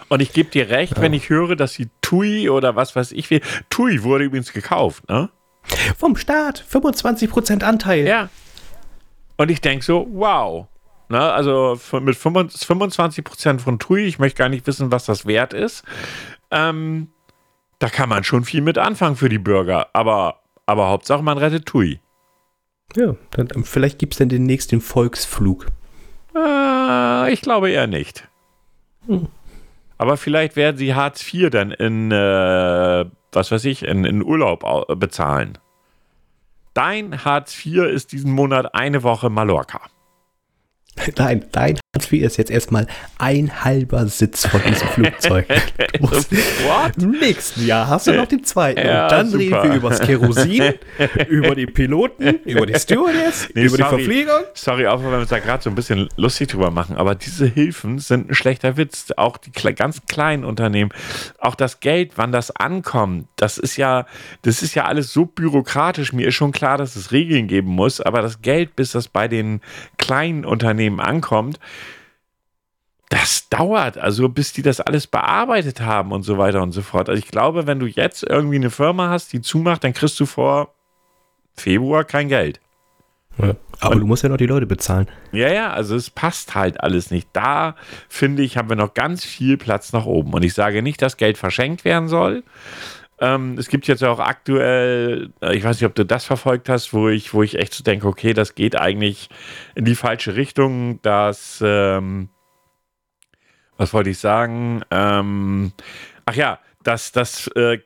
Und 0.09 0.21
ich 0.21 0.33
gebe 0.33 0.51
dir 0.51 0.71
recht, 0.71 0.97
ja. 0.97 1.03
wenn 1.03 1.13
ich 1.13 1.29
höre, 1.29 1.55
dass 1.55 1.75
die 1.75 1.89
TUI 2.01 2.49
oder 2.49 2.75
was 2.75 2.97
weiß 2.97 3.13
ich 3.13 3.31
will. 3.31 3.43
TUI 3.71 4.03
wurde 4.03 4.25
übrigens 4.25 4.53
gekauft, 4.53 5.09
ne? 5.09 5.31
Vom 5.99 6.17
Staat, 6.17 6.65
25% 6.69 7.63
Anteil. 7.63 8.07
Ja. 8.07 8.31
Und 9.37 9.51
ich 9.51 9.61
denke 9.61 9.85
so, 9.85 10.09
wow. 10.11 10.67
Na, 11.09 11.33
also 11.33 11.79
mit 12.01 12.17
25 12.17 13.25
Prozent 13.25 13.63
von 13.63 13.79
TUI, 13.79 14.05
ich 14.05 14.19
möchte 14.19 14.39
gar 14.39 14.49
nicht 14.49 14.67
wissen, 14.67 14.93
was 14.93 15.07
das 15.07 15.25
wert 15.27 15.55
ist. 15.55 15.83
Ähm, 16.51 17.09
da 17.79 17.89
kann 17.89 18.09
man 18.09 18.25
schon 18.25 18.45
viel 18.45 18.61
mit 18.61 18.77
anfangen 18.77 19.17
für 19.17 19.29
die 19.29 19.39
Bürger. 19.39 19.89
Aber, 19.95 20.41
aber 20.67 20.89
Hauptsache, 20.89 21.23
man 21.23 21.39
rettet 21.39 21.67
TUI. 21.67 22.01
Ja, 22.95 23.15
dann, 23.31 23.49
ähm, 23.55 23.65
vielleicht 23.65 23.99
gibt 23.99 24.15
es 24.15 24.19
dann 24.19 24.29
demnächst 24.29 24.73
den 24.73 24.81
Volksflug. 24.81 25.67
Äh, 26.35 27.33
ich 27.33 27.41
glaube 27.41 27.71
eher 27.71 27.87
nicht. 27.87 28.29
Hm. 29.07 29.29
Aber 29.97 30.17
vielleicht 30.17 30.57
werden 30.57 30.77
sie 30.77 30.95
Hartz 30.95 31.33
IV 31.33 31.51
dann 31.51 31.73
in, 31.73 32.13
äh, 32.13 33.05
was 33.33 33.51
weiß 33.51 33.65
ich, 33.65 33.83
in, 33.83 34.05
in 34.05 34.23
Urlaub 34.23 34.65
bezahlen. 34.99 35.59
Dein 36.75 37.25
Hartz 37.25 37.55
IV 37.65 37.85
ist 37.85 38.13
diesen 38.13 38.31
Monat 38.31 38.75
eine 38.75 39.03
Woche 39.03 39.31
Mallorca. 39.31 39.81
Nein, 41.17 41.45
dein 41.53 41.79
IV 41.97 42.23
ist 42.23 42.37
jetzt 42.37 42.51
erstmal 42.51 42.87
ein 43.17 43.65
halber 43.65 44.07
Sitz 44.09 44.47
von 44.47 44.61
diesem 44.63 44.89
Flugzeug. 44.89 45.47
Im 46.99 47.13
nächsten 47.13 47.67
Jahr 47.67 47.89
hast 47.89 48.07
du 48.07 48.13
noch 48.13 48.27
den 48.27 48.45
zweiten. 48.45 48.87
Ja, 48.87 49.05
und 49.05 49.13
dann 49.13 49.31
super. 49.31 49.43
reden 49.43 49.71
wir 49.71 49.77
über 49.77 49.89
das 49.89 50.01
Kerosin, 50.01 50.75
über 51.29 51.55
die 51.55 51.65
Piloten, 51.65 52.41
über 52.45 52.67
die 52.67 52.75
Stewardess, 52.75 53.49
nee, 53.55 53.65
über 53.65 53.79
sorry, 53.79 53.83
die 53.83 54.05
Verpflegung. 54.05 54.41
Sorry, 54.53 54.87
auch 54.87 55.03
wenn 55.03 55.11
wir 55.11 55.19
uns 55.19 55.31
da 55.31 55.39
gerade 55.39 55.63
so 55.63 55.71
ein 55.71 55.75
bisschen 55.75 56.11
lustig 56.17 56.49
drüber 56.49 56.71
machen, 56.71 56.97
aber 56.97 57.15
diese 57.15 57.47
Hilfen 57.47 57.99
sind 57.99 58.31
ein 58.31 58.35
schlechter 58.35 58.77
Witz. 58.77 59.07
Auch 59.17 59.39
die 59.39 59.51
ganz 59.51 60.03
kleinen 60.07 60.45
Unternehmen, 60.45 60.91
auch 61.39 61.55
das 61.55 61.81
Geld, 61.81 62.13
wann 62.17 62.33
das 62.33 62.55
ankommt, 62.55 63.29
das 63.37 63.57
ist 63.57 63.79
ja, 63.79 64.05
das 64.43 64.63
ist 64.63 64.75
ja 64.75 64.85
alles 64.85 65.13
so 65.15 65.25
bürokratisch. 65.25 66.13
Mir 66.13 66.29
ist 66.29 66.35
schon 66.35 66.53
klar, 66.53 66.77
dass 66.77 66.97
es 66.97 67.13
Regeln 67.13 67.49
geben 67.49 67.71
muss, 67.71 68.03
aber 68.03 68.21
das 68.21 68.43
Geld, 68.43 68.77
bis 68.77 68.93
das 68.93 69.09
bei 69.09 69.27
den 69.27 69.63
kleinen 69.97 70.45
Unternehmen 70.45 71.01
ankommt, 71.01 71.59
das 73.09 73.49
dauert, 73.49 73.97
also 73.97 74.29
bis 74.29 74.53
die 74.53 74.63
das 74.63 74.81
alles 74.81 75.07
bearbeitet 75.07 75.81
haben 75.81 76.13
und 76.13 76.23
so 76.23 76.37
weiter 76.37 76.63
und 76.63 76.73
so 76.73 76.83
fort. 76.83 77.09
Also 77.09 77.19
ich 77.19 77.29
glaube, 77.29 77.67
wenn 77.67 77.79
du 77.79 77.87
jetzt 77.87 78.23
irgendwie 78.23 78.57
eine 78.57 78.71
Firma 78.71 79.09
hast, 79.09 79.33
die 79.33 79.41
zumacht, 79.41 79.85
dann 79.85 79.95
kriegst 79.95 80.21
du 80.21 80.27
vor 80.27 80.75
Februar 81.55 82.05
kein 82.05 82.29
Geld. 82.29 82.61
Ja, 83.39 83.55
aber 83.81 83.95
und, 83.95 84.01
du 84.01 84.07
musst 84.07 84.25
ja 84.25 84.29
noch 84.29 84.37
die 84.37 84.47
Leute 84.47 84.67
bezahlen. 84.67 85.07
Ja, 85.33 85.51
ja, 85.51 85.71
also 85.71 85.97
es 85.97 86.11
passt 86.11 86.55
halt 86.55 86.81
alles 86.81 87.11
nicht. 87.11 87.29
Da 87.33 87.77
finde 88.09 88.43
ich, 88.43 88.57
haben 88.57 88.69
wir 88.69 88.77
noch 88.77 88.95
ganz 88.95 89.25
viel 89.25 89.57
Platz 89.57 89.93
nach 89.93 90.07
oben. 90.07 90.33
Und 90.35 90.45
ich 90.45 90.55
sage 90.55 90.83
nicht, 90.83 91.01
dass 91.01 91.17
Geld 91.17 91.39
verschenkt 91.39 91.85
werden 91.85 92.09
soll. 92.09 92.43
Ähm, 93.21 93.57
es 93.59 93.69
gibt 93.69 93.87
jetzt 93.89 94.05
auch 94.05 94.19
aktuell, 94.19 95.31
äh, 95.41 95.57
ich 95.57 95.65
weiß 95.65 95.81
nicht, 95.81 95.87
ob 95.87 95.95
du 95.95 96.05
das 96.05 96.25
verfolgt 96.25 96.69
hast, 96.69 96.93
wo 96.93 97.09
ich, 97.09 97.33
wo 97.33 97.43
ich 97.43 97.59
echt 97.59 97.75
so 97.75 97.83
denke, 97.83 98.07
okay, 98.07 98.33
das 98.33 98.55
geht 98.55 98.77
eigentlich 98.77 99.29
in 99.75 99.85
die 99.85 99.97
falsche 99.97 100.37
Richtung, 100.37 101.01
dass 101.03 101.63
ähm, 101.65 102.29
was 103.79 103.95
wollte 103.95 104.11
ich 104.11 104.19
sagen? 104.19 104.83
Ähm, 104.91 105.73
ach 106.27 106.35
ja, 106.35 106.59
dass 106.83 107.13
das 107.13 107.47
äh, 107.57 107.79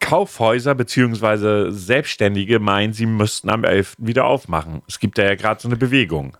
Kaufhäuser 0.00 0.74
bzw. 0.74 1.70
Selbstständige 1.70 2.58
meinen, 2.58 2.92
sie 2.92 3.06
müssten 3.06 3.48
am 3.48 3.64
11. 3.64 3.96
wieder 3.98 4.24
aufmachen. 4.26 4.82
Es 4.88 4.98
gibt 4.98 5.16
da 5.16 5.22
ja 5.22 5.34
gerade 5.36 5.60
so 5.60 5.68
eine 5.68 5.76
Bewegung. 5.76 6.36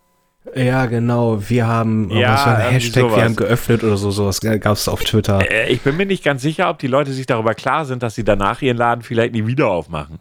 Ja, 0.54 0.86
genau. 0.86 1.48
Wir 1.48 1.66
haben 1.66 2.10
ja, 2.10 2.32
was 2.32 2.42
für 2.42 2.50
ein 2.50 2.72
Hashtag, 2.72 3.02
sowas. 3.02 3.16
wir 3.16 3.24
haben 3.24 3.36
geöffnet 3.36 3.84
oder 3.84 3.96
so, 3.96 4.10
sowas 4.10 4.40
gab 4.40 4.64
es 4.64 4.88
auf 4.88 5.04
Twitter. 5.04 5.50
Äh, 5.50 5.70
ich 5.70 5.82
bin 5.82 5.96
mir 5.96 6.06
nicht 6.06 6.24
ganz 6.24 6.42
sicher, 6.42 6.70
ob 6.70 6.78
die 6.78 6.86
Leute 6.86 7.12
sich 7.12 7.26
darüber 7.26 7.54
klar 7.54 7.84
sind, 7.84 8.02
dass 8.02 8.14
sie 8.14 8.24
danach 8.24 8.62
ihren 8.62 8.78
Laden 8.78 9.02
vielleicht 9.02 9.32
nie 9.32 9.46
wieder 9.46 9.68
aufmachen. 9.68 10.18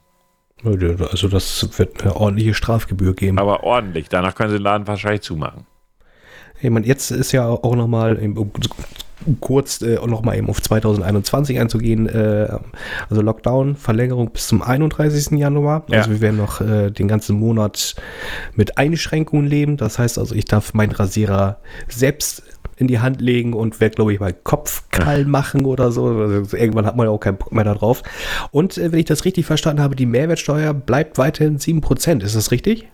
Also 0.64 1.30
das 1.30 1.80
wird 1.80 2.02
eine 2.02 2.18
ordentliche 2.18 2.54
Strafgebühr 2.54 3.16
geben. 3.16 3.40
Aber 3.40 3.64
ordentlich. 3.64 4.10
Danach 4.10 4.36
können 4.36 4.50
sie 4.50 4.58
den 4.58 4.64
Laden 4.64 4.88
wahrscheinlich 4.88 5.22
zumachen. 5.22 5.66
Ich 6.62 6.70
meine, 6.70 6.86
jetzt 6.86 7.12
ist 7.12 7.32
ja 7.32 7.48
auch 7.48 7.76
nochmal 7.76 8.18
kurz 9.40 9.82
äh, 9.82 9.96
nochmal 10.06 10.38
eben 10.38 10.50
auf 10.50 10.62
2021 10.62 11.60
einzugehen, 11.60 12.08
äh, 12.08 12.48
also 13.10 13.22
Lockdown, 13.22 13.76
Verlängerung 13.76 14.32
bis 14.32 14.48
zum 14.48 14.62
31. 14.62 15.38
Januar. 15.38 15.84
Ja. 15.88 16.00
Also 16.00 16.12
wir 16.12 16.22
werden 16.22 16.38
noch 16.38 16.62
äh, 16.62 16.92
den 16.92 17.08
ganzen 17.08 17.38
Monat 17.38 17.96
mit 18.56 18.78
Einschränkungen 18.78 19.48
leben. 19.48 19.78
Das 19.78 20.00
heißt 20.00 20.18
also, 20.18 20.36
ich 20.36 20.46
darf 20.46 20.74
meinen 20.74 20.92
Rasierer 20.92 21.58
selbst 21.88 22.44
in 22.78 22.88
die 22.88 23.00
Hand 23.00 23.20
legen 23.20 23.54
und 23.54 23.82
werde, 23.82 23.96
glaube 23.96 24.14
ich, 24.14 24.22
mal 24.22 24.34
Kopf 24.34 24.84
kall 24.90 25.26
machen 25.26 25.66
oder 25.66 25.92
so. 25.92 26.06
Also 26.08 26.56
irgendwann 26.56 26.86
hat 26.86 26.96
man 26.96 27.08
ja 27.08 27.12
auch 27.12 27.20
keinen 27.20 27.38
Bock 27.38 27.52
mehr 27.52 27.66
da 27.66 27.74
drauf. 27.74 28.04
Und 28.52 28.78
äh, 28.78 28.92
wenn 28.92 29.00
ich 29.00 29.06
das 29.06 29.26
richtig 29.26 29.46
verstanden 29.46 29.82
habe, 29.82 29.96
die 29.96 30.06
Mehrwertsteuer 30.06 30.74
bleibt 30.74 31.18
weiterhin 31.18 31.58
7%. 31.58 32.24
Ist 32.24 32.36
das 32.36 32.52
richtig? 32.52 32.88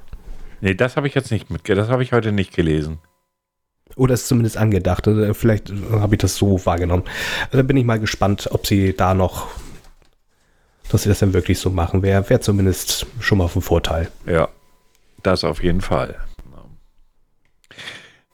Nee, 0.62 0.74
das 0.74 0.98
habe 0.98 1.08
ich 1.08 1.14
jetzt 1.14 1.32
nicht 1.32 1.52
mitgekriegt. 1.52 1.78
Das 1.78 1.90
habe 1.90 2.02
ich 2.02 2.14
heute 2.14 2.32
nicht 2.32 2.56
gelesen. 2.56 2.98
Oder 3.96 4.14
ist 4.14 4.28
zumindest 4.28 4.58
angedacht. 4.58 5.08
Also 5.08 5.34
vielleicht 5.34 5.72
habe 5.92 6.16
ich 6.16 6.20
das 6.20 6.36
so 6.36 6.66
wahrgenommen. 6.66 7.04
Also 7.46 7.58
da 7.58 7.64
bin 7.64 7.78
ich 7.78 7.86
mal 7.86 8.00
gespannt, 8.00 8.50
ob 8.52 8.68
sie 8.68 8.94
da 8.96 9.14
noch, 9.14 9.48
dass 10.90 11.04
sie 11.04 11.10
das 11.10 11.20
dann 11.20 11.34
wirklich 11.34 11.60
so 11.60 11.70
machen. 11.70 12.02
Wäre 12.02 12.30
wär 12.30 12.42
zumindest 12.42 13.06
schon 13.20 13.38
mal 13.38 13.48
vom 13.48 13.62
Vorteil. 13.62 14.10
Ja, 14.26 14.50
das 15.24 15.44
auf 15.44 15.64
jeden 15.64 15.82
Fall. 15.82 16.16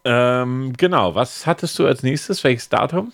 Ähm, 0.03 0.73
genau, 0.77 1.13
was 1.13 1.45
hattest 1.45 1.77
du 1.77 1.85
als 1.85 2.01
nächstes? 2.01 2.43
Welches 2.43 2.69
Datum? 2.69 3.13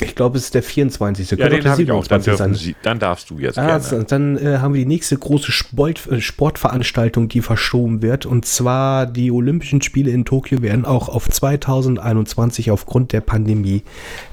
Ich 0.00 0.14
glaube, 0.14 0.38
es 0.38 0.44
ist 0.44 0.54
der 0.54 0.62
24. 0.62 1.30
Ja, 1.30 1.36
Könnte 1.36 1.60
den 1.60 1.70
habe 1.70 1.82
ich 1.82 1.90
auch. 1.92 2.06
Dann, 2.06 2.22
dürfen 2.22 2.54
Sie, 2.54 2.74
dann 2.82 2.98
darfst 2.98 3.30
du 3.30 3.38
jetzt 3.38 3.58
Ah, 3.58 3.78
gerne. 3.78 4.04
dann 4.04 4.36
äh, 4.36 4.58
haben 4.58 4.74
wir 4.74 4.80
die 4.80 4.86
nächste 4.86 5.16
große 5.16 5.52
Sport, 5.52 6.06
äh, 6.10 6.20
Sportveranstaltung, 6.20 7.28
die 7.28 7.40
verschoben 7.40 8.02
wird. 8.02 8.26
Und 8.26 8.44
zwar 8.46 9.06
die 9.06 9.30
Olympischen 9.30 9.82
Spiele 9.82 10.10
in 10.10 10.24
Tokio 10.24 10.62
werden 10.62 10.84
auch 10.84 11.08
auf 11.08 11.28
2021 11.28 12.70
aufgrund 12.70 13.12
der 13.12 13.20
Pandemie 13.20 13.82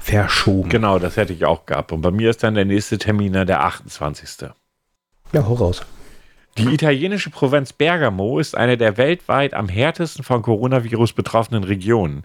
verschoben. 0.00 0.68
Genau, 0.70 0.98
das 0.98 1.16
hätte 1.16 1.32
ich 1.32 1.44
auch 1.44 1.66
gehabt. 1.66 1.92
Und 1.92 2.00
bei 2.00 2.10
mir 2.10 2.30
ist 2.30 2.42
dann 2.42 2.54
der 2.54 2.64
nächste 2.64 2.98
Termin 2.98 3.32
dann 3.32 3.46
der 3.46 3.62
28. 3.64 4.48
Ja, 5.32 5.46
hau 5.46 5.54
raus. 5.54 5.82
Die 6.58 6.74
italienische 6.74 7.30
Provinz 7.30 7.72
Bergamo 7.72 8.38
ist 8.38 8.56
eine 8.56 8.76
der 8.76 8.96
weltweit 8.96 9.54
am 9.54 9.68
härtesten 9.68 10.24
von 10.24 10.42
Coronavirus 10.42 11.12
betroffenen 11.12 11.64
Regionen. 11.64 12.24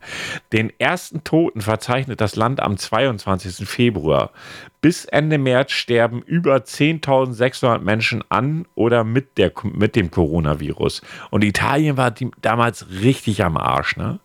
Den 0.51 0.73
ersten 0.79 1.23
Toten 1.23 1.61
verzeichnet 1.61 2.21
das 2.21 2.35
Land 2.35 2.59
am 2.59 2.75
22. 2.77 3.67
Februar. 3.67 4.31
Bis 4.81 5.05
Ende 5.05 5.37
März 5.37 5.71
sterben 5.71 6.21
über 6.23 6.57
10.600 6.57 7.79
Menschen 7.79 8.23
an 8.29 8.65
oder 8.75 9.03
mit, 9.03 9.37
der, 9.37 9.51
mit 9.63 9.95
dem 9.95 10.11
Coronavirus. 10.11 11.01
Und 11.29 11.43
Italien 11.43 11.95
war 11.95 12.13
damals 12.41 12.87
richtig 13.01 13.43
am 13.43 13.57
Arsch, 13.57 13.95
ne? 13.95 14.19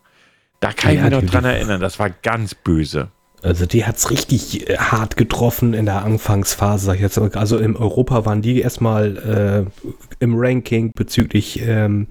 Da 0.59 0.71
kann 0.73 0.93
Ja, 0.93 1.05
ich 1.05 1.11
mich 1.11 1.23
noch 1.23 1.29
dran 1.29 1.45
erinnern, 1.45 1.81
das 1.81 1.99
war 1.99 2.09
ganz 2.09 2.53
böse. 2.53 3.09
Also 3.43 3.65
die 3.65 3.85
hat 3.85 3.97
es 3.97 4.11
richtig 4.11 4.69
äh, 4.69 4.77
hart 4.77 5.17
getroffen 5.17 5.73
in 5.73 5.85
der 5.85 6.03
Anfangsphase, 6.03 6.85
sag 6.85 6.95
ich 6.95 7.01
jetzt. 7.01 7.17
Also 7.17 7.57
in 7.57 7.75
Europa 7.75 8.25
waren 8.25 8.41
die 8.41 8.61
erstmal 8.61 9.65
äh, 9.77 9.85
im 10.19 10.35
Ranking 10.37 10.91
bezüglich 10.95 11.61
ähm, 11.61 12.07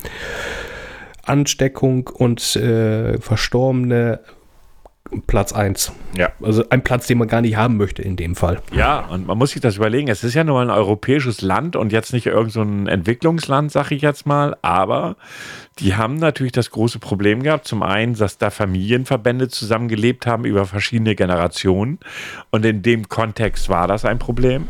Ansteckung 1.22 2.08
und 2.08 2.56
äh, 2.56 3.18
Verstorbene 3.20 4.20
Platz 5.26 5.52
1. 5.52 5.92
Ja. 6.16 6.30
Also 6.42 6.64
ein 6.70 6.82
Platz, 6.82 7.06
den 7.06 7.18
man 7.18 7.28
gar 7.28 7.40
nicht 7.40 7.56
haben 7.56 7.76
möchte 7.76 8.02
in 8.02 8.16
dem 8.16 8.36
Fall. 8.36 8.60
Ja, 8.72 9.00
und 9.06 9.26
man 9.26 9.38
muss 9.38 9.50
sich 9.50 9.60
das 9.60 9.76
überlegen. 9.76 10.08
Es 10.08 10.24
ist 10.24 10.34
ja 10.34 10.44
nur 10.44 10.60
ein 10.60 10.70
europäisches 10.70 11.40
Land 11.40 11.76
und 11.76 11.92
jetzt 11.92 12.12
nicht 12.12 12.26
irgend 12.26 12.52
so 12.52 12.62
ein 12.62 12.86
Entwicklungsland, 12.86 13.72
sag 13.72 13.90
ich 13.90 14.02
jetzt 14.02 14.26
mal. 14.26 14.56
Aber 14.62 15.16
die 15.78 15.96
haben 15.96 16.16
natürlich 16.16 16.52
das 16.52 16.70
große 16.70 16.98
Problem 16.98 17.42
gehabt. 17.42 17.66
Zum 17.66 17.82
einen, 17.82 18.14
dass 18.14 18.38
da 18.38 18.50
Familienverbände 18.50 19.48
zusammengelebt 19.48 20.26
haben 20.26 20.44
über 20.44 20.66
verschiedene 20.66 21.14
Generationen. 21.14 21.98
Und 22.50 22.64
in 22.64 22.82
dem 22.82 23.08
Kontext 23.08 23.68
war 23.68 23.88
das 23.88 24.04
ein 24.04 24.18
Problem. 24.18 24.68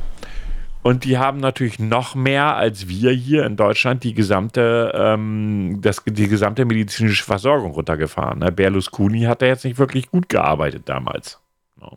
Und 0.83 1.05
die 1.05 1.19
haben 1.19 1.41
natürlich 1.41 1.79
noch 1.79 2.15
mehr 2.15 2.57
als 2.57 2.89
wir 2.89 3.11
hier 3.13 3.45
in 3.45 3.57
Deutschland 3.57 4.03
die 4.03 4.15
gesamte, 4.15 4.93
ähm, 4.95 5.79
das, 5.83 6.03
die 6.07 6.27
gesamte 6.29 6.65
medizinische 6.65 7.25
Versorgung 7.25 7.73
runtergefahren. 7.73 8.39
Ne? 8.39 8.51
Berlusconi 8.51 9.23
hat 9.23 9.43
da 9.43 9.47
jetzt 9.47 9.65
nicht 9.65 9.79
wirklich 9.79 10.11
gut 10.11 10.29
gearbeitet 10.31 10.85
damals. 10.89 11.39
Ja. 11.83 11.91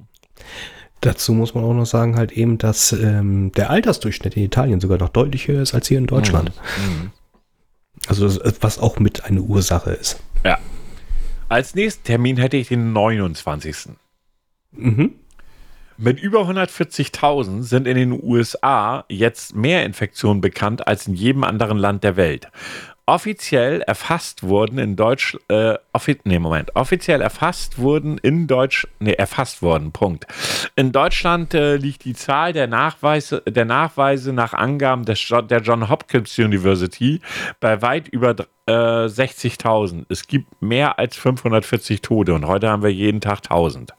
Dazu 0.99 1.33
muss 1.33 1.53
man 1.53 1.63
auch 1.63 1.73
noch 1.73 1.85
sagen, 1.85 2.15
halt 2.17 2.33
eben, 2.33 2.57
dass 2.57 2.91
ähm, 2.91 3.51
der 3.53 3.69
Altersdurchschnitt 3.69 4.35
in 4.35 4.43
Italien 4.43 4.79
sogar 4.81 4.97
noch 4.97 5.09
deutlich 5.09 5.47
höher 5.47 5.61
ist 5.61 5.73
als 5.73 5.87
hier 5.87 5.97
in 5.97 6.07
Deutschland. 6.07 6.51
Also 8.07 8.27
das- 8.27 8.61
was 8.61 8.79
auch 8.79 8.99
mit 8.99 9.23
eine 9.25 9.41
Ursache 9.41 9.91
ist. 9.91 10.21
Ja. 10.43 10.57
Als 11.47 11.73
nächsten 11.75 12.03
Termin 12.03 12.35
hätte 12.37 12.57
ich 12.57 12.67
den 12.69 12.91
29. 12.93 13.89
Mhm. 14.71 15.11
Mit 15.97 16.19
über 16.19 16.41
140.000 16.41 17.61
sind 17.61 17.87
in 17.87 17.95
den 17.95 18.23
USA 18.23 19.05
jetzt 19.09 19.55
mehr 19.55 19.85
Infektionen 19.85 20.41
bekannt 20.41 20.87
als 20.87 21.07
in 21.07 21.13
jedem 21.13 21.43
anderen 21.43 21.77
Land 21.77 22.03
der 22.03 22.15
Welt. 22.15 22.49
Offiziell 23.05 23.81
erfasst 23.81 24.43
wurden 24.43 24.77
in 24.79 24.95
Deutsch, 24.95 25.37
äh, 25.49 25.75
nee, 26.23 26.39
Moment, 26.39 26.75
offiziell 26.75 27.21
erfasst 27.21 27.77
wurden 27.77 28.17
in 28.17 28.47
Deutsch, 28.47 28.87
nee, 28.99 29.11
erfasst 29.11 29.61
worden, 29.61 29.91
Punkt. 29.91 30.25
In 30.77 30.93
Deutschland 30.93 31.53
äh, 31.53 31.75
liegt 31.75 32.05
die 32.05 32.13
Zahl 32.13 32.53
der 32.53 32.67
Nachweise, 32.67 33.41
der 33.41 33.65
Nachweise 33.65 34.31
nach 34.31 34.53
Angaben 34.53 35.03
des, 35.03 35.27
der 35.49 35.61
John 35.61 35.89
Hopkins 35.89 36.39
University 36.39 37.19
bei 37.59 37.81
weit 37.81 38.07
über 38.07 38.35
äh, 38.67 38.71
60.000. 38.71 40.05
Es 40.07 40.25
gibt 40.27 40.61
mehr 40.61 40.97
als 40.97 41.17
540 41.17 42.01
Tote 42.01 42.33
und 42.33 42.47
heute 42.47 42.69
haben 42.69 42.83
wir 42.83 42.93
jeden 42.93 43.19
Tag 43.19 43.39
1000. 43.43 43.93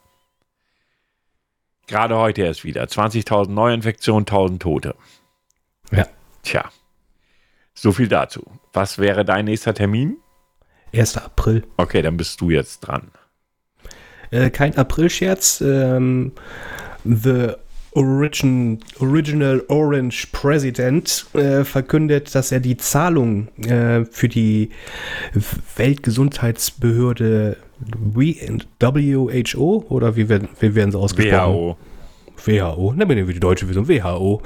Gerade 1.86 2.16
heute 2.16 2.42
erst 2.42 2.64
wieder. 2.64 2.84
20.000 2.84 3.50
Neuinfektionen, 3.50 4.22
1000 4.22 4.62
Tote. 4.62 4.94
Ja. 5.90 6.06
Tja. 6.42 6.70
So 7.74 7.92
viel 7.92 8.08
dazu. 8.08 8.44
Was 8.72 8.98
wäre 8.98 9.24
dein 9.24 9.44
nächster 9.46 9.74
Termin? 9.74 10.16
1. 10.92 11.16
April. 11.18 11.64
Okay, 11.76 12.02
dann 12.02 12.16
bist 12.16 12.40
du 12.40 12.50
jetzt 12.50 12.80
dran. 12.80 13.10
Äh, 14.30 14.50
kein 14.50 14.76
April-Scherz. 14.76 15.60
Ähm, 15.60 16.32
the 17.04 17.52
Origin, 17.92 18.80
Original 18.98 19.62
Orange 19.68 20.26
President 20.32 21.26
äh, 21.34 21.62
verkündet, 21.64 22.34
dass 22.34 22.50
er 22.50 22.58
die 22.60 22.76
Zahlung 22.76 23.48
äh, 23.58 24.04
für 24.04 24.28
die 24.28 24.70
Weltgesundheitsbehörde 25.76 27.56
WHO 27.78 29.84
oder 29.88 30.16
wie 30.16 30.28
werden, 30.28 30.48
wie 30.60 30.74
werden 30.74 30.92
sie 30.92 30.98
ausgesprochen? 30.98 31.54
WHO. 31.54 31.76
WHO, 32.46 32.92
ne, 32.94 33.06
bin 33.06 33.26
die 33.26 33.40
deutsche 33.40 33.66
Version, 33.66 33.88
WHO, 33.88 34.42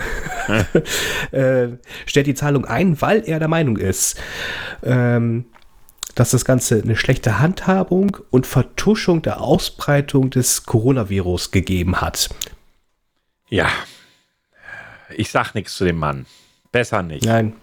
äh, 1.33 1.69
stellt 2.05 2.27
die 2.27 2.35
Zahlung 2.35 2.67
ein, 2.67 3.01
weil 3.01 3.23
er 3.27 3.38
der 3.38 3.49
Meinung 3.49 3.79
ist, 3.79 4.21
ähm, 4.83 5.47
dass 6.14 6.31
das 6.31 6.45
Ganze 6.45 6.83
eine 6.83 6.97
schlechte 6.97 7.38
Handhabung 7.38 8.19
und 8.31 8.47
Vertuschung 8.47 9.23
der 9.23 9.41
Ausbreitung 9.41 10.31
des 10.31 10.64
Coronavirus 10.64 11.51
gegeben 11.51 12.01
hat. 12.01 12.29
Ja. 13.49 13.69
Ich 15.17 15.31
sag 15.31 15.55
nichts 15.55 15.75
zu 15.75 15.85
dem 15.85 15.97
Mann. 15.97 16.27
Besser 16.73 17.03
nicht. 17.03 17.25
Nein. 17.25 17.55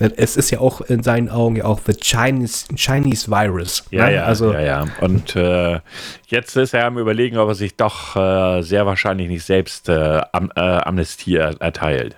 Es 0.00 0.36
ist 0.36 0.50
ja 0.50 0.60
auch 0.60 0.80
in 0.80 1.02
seinen 1.02 1.28
Augen 1.28 1.56
ja 1.56 1.64
auch 1.64 1.80
the 1.84 1.92
Chinese, 1.94 2.66
Chinese 2.74 3.30
Virus. 3.30 3.84
Ja, 3.90 4.06
ne? 4.06 4.14
ja, 4.14 4.24
Also, 4.24 4.52
ja, 4.52 4.60
ja. 4.60 4.86
Und 5.00 5.34
äh, 5.36 5.80
jetzt 6.26 6.56
ist 6.56 6.74
er 6.74 6.86
am 6.86 6.98
überlegen, 6.98 7.38
ob 7.38 7.48
er 7.48 7.54
sich 7.54 7.76
doch 7.76 8.16
äh, 8.16 8.62
sehr 8.62 8.86
wahrscheinlich 8.86 9.28
nicht 9.28 9.44
selbst 9.44 9.88
äh, 9.88 10.20
am, 10.32 10.52
äh, 10.54 10.60
Amnestie 10.60 11.36
er, 11.36 11.60
erteilt. 11.60 12.16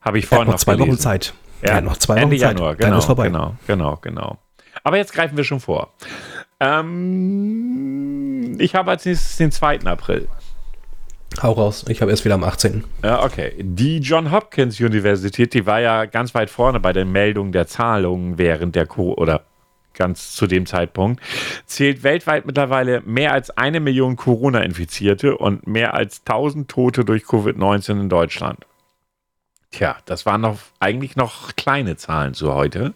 Habe 0.00 0.18
ich 0.18 0.26
vorhin 0.26 0.48
noch 0.48 0.56
zwei 0.56 0.74
Wochen 0.74 0.84
gelesen. 0.84 1.00
Zeit. 1.00 1.34
Ja, 1.62 1.74
hat 1.74 1.84
noch 1.84 1.98
zwei 1.98 2.16
Ende 2.16 2.36
Wochen 2.36 2.40
Zeit. 2.40 2.56
Januar, 2.56 2.74
Dann 2.76 2.86
genau, 2.88 2.98
ist 2.98 3.04
vorbei. 3.04 3.26
genau, 3.28 3.54
genau, 3.66 3.96
genau. 4.00 4.38
Aber 4.82 4.96
jetzt 4.96 5.12
greifen 5.12 5.36
wir 5.36 5.44
schon 5.44 5.60
vor. 5.60 5.92
Ähm, 6.60 8.56
ich 8.58 8.74
habe 8.74 8.90
als 8.90 9.04
nächstes 9.04 9.36
den 9.36 9.52
2. 9.52 9.80
April. 9.84 10.28
Hau 11.42 11.52
raus. 11.52 11.84
Ich 11.88 12.02
habe 12.02 12.10
erst 12.10 12.24
wieder 12.24 12.34
am 12.34 12.44
18. 12.44 12.84
Ja, 13.02 13.22
okay. 13.22 13.54
Die 13.58 13.98
John 13.98 14.30
Hopkins 14.30 14.80
Universität, 14.80 15.54
die 15.54 15.64
war 15.64 15.80
ja 15.80 16.04
ganz 16.04 16.34
weit 16.34 16.50
vorne 16.50 16.80
bei 16.80 16.92
der 16.92 17.04
Meldung 17.04 17.52
der 17.52 17.66
Zahlungen 17.66 18.36
während 18.36 18.74
der 18.74 18.86
Co 18.86 19.14
oder 19.14 19.44
ganz 19.94 20.32
zu 20.32 20.46
dem 20.46 20.66
Zeitpunkt, 20.66 21.22
zählt 21.66 22.02
weltweit 22.02 22.46
mittlerweile 22.46 23.00
mehr 23.02 23.32
als 23.32 23.50
eine 23.50 23.80
Million 23.80 24.16
Corona-Infizierte 24.16 25.36
und 25.36 25.66
mehr 25.66 25.94
als 25.94 26.22
1000 26.26 26.70
Tote 26.70 27.04
durch 27.04 27.24
Covid-19 27.24 28.00
in 28.00 28.08
Deutschland. 28.08 28.66
Tja, 29.70 29.96
das 30.04 30.26
waren 30.26 30.40
noch 30.40 30.58
eigentlich 30.80 31.16
noch 31.16 31.54
kleine 31.54 31.96
Zahlen 31.96 32.34
zu 32.34 32.54
heute. 32.54 32.94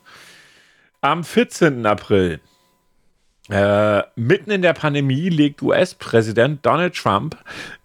Am 1.01 1.25
14. 1.25 1.87
April 1.87 2.41
äh, 3.51 4.03
mitten 4.17 4.51
in 4.51 4.63
der 4.63 4.73
Pandemie 4.73 5.29
legt 5.29 5.61
US-Präsident 5.61 6.65
Donald 6.65 6.95
Trump 6.95 7.37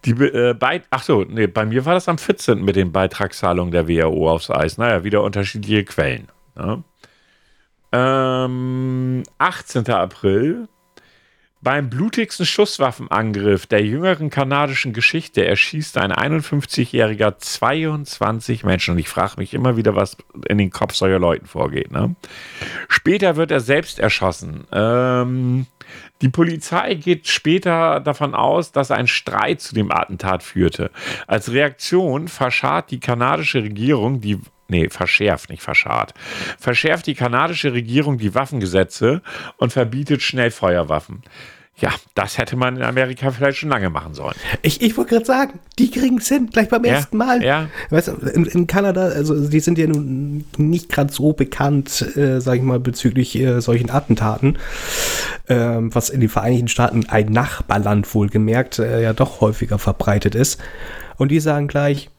die 0.06 0.12
äh, 0.12 0.54
Beit 0.54 0.84
ach 0.90 1.04
nee, 1.28 1.48
bei 1.48 1.66
mir 1.66 1.86
war 1.86 1.94
das 1.94 2.08
am 2.08 2.18
14. 2.18 2.64
mit 2.64 2.78
den 2.78 2.94
Beitragszahlungen 2.94 3.72
der 3.72 3.90
WHO 3.90 4.30
aufs 4.30 4.50
Eis. 4.50 4.78
Naja, 4.78 5.04
wieder 5.04 5.22
unterschiedliche 5.22 5.84
Quellen. 5.84 6.30
Ne? 6.56 6.84
Ähm, 7.92 9.24
18. 9.38 9.90
April. 9.90 10.70
Beim 11.62 11.90
blutigsten 11.90 12.46
Schusswaffenangriff 12.46 13.68
der 13.68 13.84
jüngeren 13.84 14.30
kanadischen 14.30 14.94
Geschichte 14.94 15.46
erschießt 15.46 15.98
ein 15.98 16.14
51-Jähriger 16.14 17.38
22 17.38 18.64
Menschen. 18.64 18.94
Und 18.94 19.00
ich 19.00 19.10
frage 19.10 19.34
mich 19.38 19.54
immer 19.54 19.76
wieder, 19.76 19.94
was 19.94 20.16
in 20.48 20.58
den 20.58 20.70
Kopf 20.70 20.94
solcher 20.94 21.20
Leuten 21.20 21.48
vorgeht. 21.48 21.92
Ne? 21.92 22.16
Später 22.88 23.36
wird 23.36 23.52
er 23.52 23.60
selbst 23.60 24.00
erschossen. 24.00 24.68
Ähm, 24.72 25.66
die 26.22 26.30
Polizei 26.30 26.96
geht 26.96 27.28
später 27.28 28.00
davon 28.00 28.36
aus, 28.36 28.72
dass 28.72 28.90
ein 28.90 29.08
Streit 29.08 29.60
zu 29.60 29.76
dem 29.76 29.92
Attentat 29.92 30.44
führte. 30.44 30.92
Als 31.28 31.52
Reaktion 31.52 32.30
verscharrt 32.30 32.90
die 32.92 33.02
kanadische 33.02 33.64
Regierung 33.64 34.22
die 34.22 34.40
Nee, 34.70 34.90
verschärft, 34.90 35.50
nicht 35.50 35.64
verscharrt. 35.64 36.14
Verschärft 36.58 37.08
die 37.08 37.16
kanadische 37.16 37.74
Regierung 37.74 38.18
die 38.18 38.34
Waffengesetze 38.36 39.22
und 39.58 39.74
verbietet 39.74 40.22
Schnellfeuerwaffen. 40.22 41.24
Ja, 41.82 41.92
das 42.14 42.38
hätte 42.38 42.58
man 42.58 42.76
in 42.76 42.84
Amerika 42.84 43.32
vielleicht 43.32 43.60
schon 43.60 43.70
lange 43.70 43.90
machen 43.90 44.14
sollen. 44.14 44.36
Ich, 44.64 44.82
ich 44.82 44.98
wollte 44.98 45.12
gerade 45.16 45.26
sagen, 45.26 45.60
die 45.78 45.90
kriegen 45.90 46.18
es 46.18 46.28
hin, 46.28 46.50
gleich 46.52 46.68
beim 46.68 46.84
Ja, 46.84 46.96
ersten 46.96 47.16
Mal. 47.16 47.42
ja. 47.42 47.70
Weißt 47.90 48.10
du, 48.10 48.12
in, 48.28 48.46
in 48.46 48.68
Kanada, 48.68 49.04
also 49.04 49.48
die 49.48 49.62
sind 49.62 49.78
ja 49.78 49.88
nun 49.88 50.44
nicht 50.58 50.90
gerade 50.90 51.14
so 51.14 51.32
bekannt, 51.32 52.02
äh, 52.18 52.42
sag 52.42 52.56
ich 52.58 52.64
mal, 52.64 52.82
bezüglich 52.82 53.34
äh, 53.40 53.62
solchen 53.62 53.90
Attentaten, 53.92 54.58
ähm, 55.48 55.96
was 55.96 56.10
in 56.10 56.20
den 56.20 56.28
Vereinigten 56.30 56.68
Staaten 56.68 57.06
ein 57.08 57.28
Nachbarland 57.28 58.14
wohlgemerkt 58.14 58.80
äh, 58.80 59.02
ja 59.02 59.14
doch 59.14 59.40
häufiger 59.40 59.80
verbreitet 59.80 60.36
ist. 60.36 60.60
Und 61.16 61.30
die 61.32 61.40
sagen 61.40 61.70
gleich, 61.70 62.10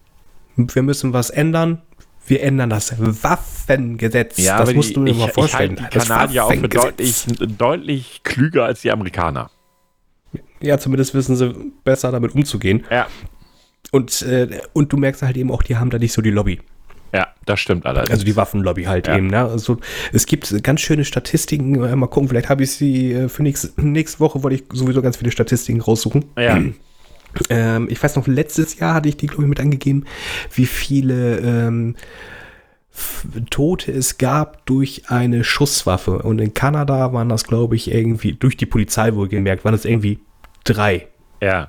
wir 0.56 0.82
müssen 0.82 1.12
was 1.12 1.28
ändern. 1.28 1.82
Wir 2.30 2.42
ändern 2.42 2.70
das 2.70 2.94
Waffengesetz. 2.98 4.36
das 4.36 4.48
aber 4.50 4.72
musst 4.74 4.90
die, 4.90 4.94
du 4.94 5.00
mir 5.00 5.10
ich, 5.10 5.18
mal 5.18 5.28
vorstellen. 5.28 5.74
Ich 5.74 5.80
halte 5.82 5.92
die 5.92 5.98
Das 5.98 6.08
Kanadier 6.08 6.44
auch 6.44 6.52
für 6.52 6.68
deutlich, 6.68 7.24
deutlich 7.58 8.20
klüger 8.22 8.64
als 8.64 8.80
die 8.82 8.90
Amerikaner. 8.90 9.50
Ja, 10.60 10.78
zumindest 10.78 11.12
wissen 11.14 11.36
sie 11.36 11.54
besser 11.84 12.12
damit 12.12 12.34
umzugehen. 12.34 12.84
Ja, 12.90 13.06
Und, 13.92 14.22
äh, 14.22 14.60
und 14.72 14.92
du 14.92 14.96
merkst 14.96 15.22
halt 15.22 15.36
eben 15.36 15.50
auch, 15.50 15.62
die 15.62 15.76
haben 15.76 15.90
da 15.90 15.98
nicht 15.98 16.12
so 16.12 16.22
die 16.22 16.30
Lobby. 16.30 16.60
ja, 17.12 17.26
das 17.46 17.58
stimmt 17.58 17.86
allerdings. 17.86 18.10
Also 18.12 18.24
die 18.24 18.36
Waffenlobby 18.36 18.84
halt 18.84 19.08
Ja. 19.08 19.16
eben. 19.16 19.26
Ne? 19.26 19.38
Also 19.40 19.78
es 20.12 20.26
gibt 20.26 20.62
ganz 20.62 20.80
schöne 20.82 21.04
Statistiken. 21.04 21.82
Äh, 21.82 21.96
Mal 21.96 22.06
gucken, 22.06 22.28
vielleicht 22.28 22.48
habe 22.48 22.62
ich 22.62 22.70
sie 22.70 23.12
äh, 23.12 23.28
für 23.28 23.42
nächst, 23.42 23.76
nächste 23.82 24.20
Woche, 24.20 24.42
wollte 24.44 24.56
ich 24.56 24.64
sowieso 24.72 25.02
ganz 25.02 25.16
viele 25.16 25.32
Statistiken 25.32 25.80
raussuchen. 25.80 26.26
ja, 26.38 26.60
Ähm, 27.48 27.88
ich 27.90 28.02
weiß 28.02 28.16
noch, 28.16 28.26
letztes 28.26 28.78
Jahr 28.78 28.94
hatte 28.94 29.08
ich 29.08 29.16
die, 29.16 29.26
glaube 29.26 29.44
ich, 29.44 29.48
mit 29.48 29.60
angegeben, 29.60 30.04
wie 30.52 30.66
viele 30.66 31.38
ähm, 31.38 31.96
Tote 33.50 33.92
es 33.92 34.18
gab 34.18 34.66
durch 34.66 35.04
eine 35.08 35.44
Schusswaffe. 35.44 36.18
Und 36.18 36.40
in 36.40 36.54
Kanada 36.54 37.12
waren 37.12 37.28
das, 37.28 37.44
glaube 37.44 37.76
ich, 37.76 37.90
irgendwie, 37.92 38.32
durch 38.32 38.56
die 38.56 38.66
Polizei 38.66 39.14
wohlgemerkt, 39.14 39.64
waren 39.64 39.72
das 39.72 39.84
irgendwie 39.84 40.20
drei. 40.64 41.08
ja. 41.40 41.68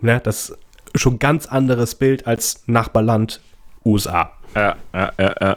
Ne? 0.00 0.20
Das 0.22 0.50
ist 0.50 0.58
schon 0.94 1.14
ein 1.14 1.18
ganz 1.18 1.46
anderes 1.46 1.96
Bild 1.96 2.26
als 2.26 2.62
Nachbarland 2.66 3.40
USA. 3.84 4.32
Ja, 4.54 4.76
ja, 4.94 5.12
ja, 5.18 5.34
ja. 5.40 5.56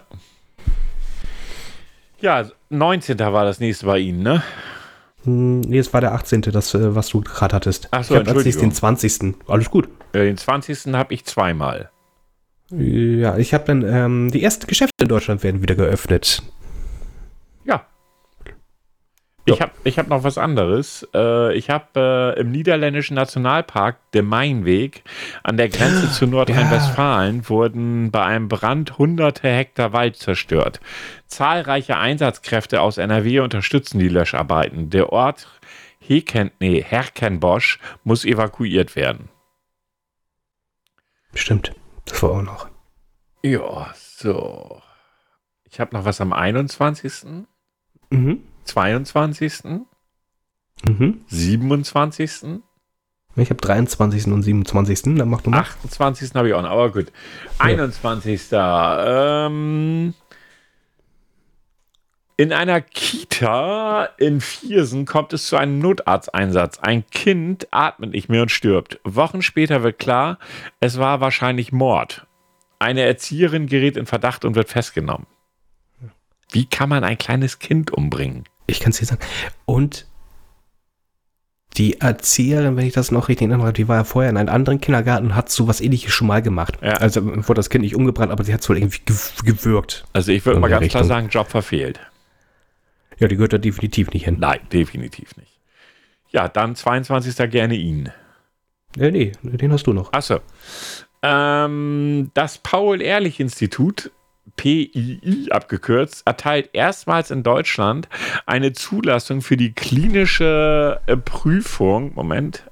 Ja, 2.22 2.46
19. 2.70 3.20
war 3.20 3.46
das 3.46 3.60
nächste 3.60 3.86
bei 3.86 4.00
Ihnen, 4.00 4.24
ne? 4.24 4.44
Hm, 5.24 5.62
Nee, 5.62 5.78
es 5.80 5.94
war 5.94 6.02
der 6.02 6.14
18., 6.14 6.42
das, 6.42 6.74
äh, 6.74 6.96
was 6.96 7.10
du 7.10 7.22
gerade 7.22 7.56
hattest. 7.56 7.88
Ach 7.92 8.04
so, 8.04 8.16
ich 8.16 8.20
habe 8.22 8.32
als 8.32 8.44
nächstes 8.46 8.62
den 8.62 8.72
20. 8.72 9.36
Alles 9.48 9.70
gut. 9.70 9.88
Äh, 10.14 10.26
Den 10.26 10.38
20. 10.38 10.94
habe 10.94 11.14
ich 11.14 11.26
zweimal. 11.26 11.90
Ja, 12.72 13.38
ich 13.38 13.54
habe 13.54 13.66
dann, 13.66 13.84
ähm, 13.84 14.32
die 14.32 14.42
ersten 14.44 14.66
Geschäfte 14.68 14.94
in 15.02 15.10
Deutschland 15.10 15.44
werden 15.44 15.62
wieder 15.62 15.76
geöffnet. 15.76 16.42
Ja. 17.66 17.86
Ja. 19.48 19.56
Ich 19.56 19.62
habe 19.62 19.72
ich 19.84 20.00
hab 20.00 20.08
noch 20.08 20.24
was 20.24 20.38
anderes. 20.38 21.08
Äh, 21.16 21.56
ich 21.56 21.72
habe 21.72 22.36
äh, 22.38 22.40
im 22.40 22.52
niederländischen 22.52 23.16
Nationalpark 23.16 23.98
der 24.14 24.22
Mainweg 24.22 25.04
an 25.42 25.58
der 25.58 25.70
Grenze 25.70 26.12
zu 26.12 26.28
Nordrhein-Westfalen 26.28 27.50
wurden 27.50 28.12
bei 28.12 28.24
einem 28.24 28.48
Brand 28.48 29.00
hunderte 29.00 29.50
Hektar 29.50 29.94
Wald 29.94 30.16
zerstört. 30.16 30.80
Zahlreiche 31.26 31.98
Einsatzkräfte 31.98 32.82
aus 32.82 33.00
NRW 33.00 33.40
unterstützen 33.40 33.98
die 33.98 34.10
Löscharbeiten. 34.10 34.92
Der 34.92 35.12
Ort 35.12 35.48
Heken, 36.00 36.52
nee, 36.60 36.84
Herkenbosch 36.84 37.80
muss 38.04 38.26
evakuiert 38.26 38.96
werden. 38.96 39.30
Stimmt. 41.34 41.74
Das 42.06 42.22
war 42.22 42.32
auch 42.32 42.42
noch. 42.42 42.70
Ja, 43.44 43.92
so. 43.96 44.82
Ich 45.64 45.80
habe 45.80 45.96
noch 45.96 46.06
was 46.06 46.22
am 46.22 46.34
21., 46.34 47.48
Mhm. 48.14 48.44
22., 48.66 49.82
Mhm. 50.88 51.22
27., 51.28 52.62
Ich 53.36 53.50
habe 53.50 53.62
23. 53.62 54.28
und 54.28 54.42
27. 54.44 55.16
Dann 55.18 55.30
mach 55.30 55.42
du 55.42 55.52
mal. 55.52 55.60
28. 55.60 56.32
habe 56.36 56.48
ich 56.50 56.54
auch 56.54 56.62
noch, 56.64 56.72
aber 56.72 56.92
gut. 56.92 57.12
21. 57.60 58.42
Ähm, 58.52 60.14
in 62.38 62.52
einer 62.52 62.82
Kita 62.82 64.06
in 64.18 64.42
Viersen 64.42 65.06
kommt 65.06 65.32
es 65.34 65.46
zu 65.48 65.56
einem 65.58 65.78
Notarzteinsatz. 65.80 66.80
Ein 66.80 67.06
Kind 67.12 67.68
atmet 67.72 68.12
nicht 68.12 68.30
mehr 68.30 68.42
und 68.42 68.50
stirbt. 68.50 69.00
Wochen 69.04 69.44
später 69.44 69.84
wird 69.84 70.00
klar, 70.00 70.40
es 70.80 70.98
war 70.98 71.22
wahrscheinlich 71.22 71.72
Mord. 71.72 72.26
Eine 72.80 73.02
Erzieherin 73.02 73.68
gerät 73.68 73.96
in 73.96 74.08
Verdacht 74.08 74.44
und 74.44 74.56
wird 74.56 74.70
festgenommen. 74.70 75.28
Wie 76.52 76.66
kann 76.66 76.90
man 76.90 77.04
ein 77.04 77.18
kleines 77.18 77.60
Kind 77.60 77.92
umbringen? 77.92 78.44
Ich 78.68 78.80
kann 78.80 78.92
es 78.92 79.00
dir 79.00 79.06
sagen. 79.06 79.22
Und 79.66 80.06
die 81.78 82.02
Erzieherin, 82.02 82.76
wenn 82.76 82.86
ich 82.86 82.94
das 82.94 83.12
noch 83.12 83.30
richtig 83.30 83.48
erinnere, 83.50 83.72
die 83.72 83.88
war 83.88 83.96
ja 83.98 84.04
vorher 84.04 84.30
in 84.30 84.36
einem 84.38 84.50
anderen 84.50 84.82
Kindergarten 84.82 85.28
und 85.28 85.36
hat 85.36 85.50
so 85.50 85.68
was 85.70 85.80
ähnliches 85.80 86.12
schon 86.14 86.28
mal 86.28 86.42
gemacht. 86.42 86.78
Ja. 86.82 86.94
Also 86.96 87.26
wurde 87.26 87.54
das 87.56 87.70
Kind 87.70 87.84
nicht 87.84 87.96
umgebrannt, 87.96 88.32
aber 88.32 88.44
sie 88.44 88.54
hat 88.54 88.60
es 88.62 88.68
wohl 88.70 88.78
irgendwie 88.78 89.00
gew- 89.08 89.46
gewürgt. 89.46 90.06
Also 90.12 90.32
ich 90.34 90.46
würde 90.46 90.60
mal 90.60 90.68
ganz 90.70 90.80
klar 90.90 91.02
Richtung. 91.04 91.08
sagen, 91.08 91.30
Job 91.30 91.50
verfehlt. 91.50 92.00
Ja, 93.20 93.28
die 93.30 93.36
gehört 93.38 93.54
da 93.54 93.58
definitiv 93.58 94.12
nicht 94.12 94.26
hin. 94.26 94.38
Nein, 94.40 94.60
definitiv 94.74 95.38
nicht. 95.38 95.60
Ja, 96.32 96.50
dann 96.50 96.76
22. 96.76 97.50
gerne 97.50 97.76
ihn. 97.76 98.10
Äh, 98.98 99.12
nee, 99.12 99.32
den 99.44 99.72
hast 99.72 99.88
du 99.88 99.94
noch. 99.94 100.12
Achso. 100.12 100.40
Ähm, 101.22 102.32
das 102.34 102.58
Paul-Ehrlich-Institut, 102.58 104.12
PII 104.56 105.48
abgekürzt, 105.52 106.24
erteilt 106.26 106.70
erstmals 106.74 107.32
in 107.32 107.44
Deutschland 107.44 108.10
eine 108.46 108.74
Zulassung 108.74 109.42
für 109.42 109.58
die 109.58 109.74
klinische 109.74 111.00
äh, 111.06 111.18
Prüfung, 111.18 112.14
Moment, 112.16 112.66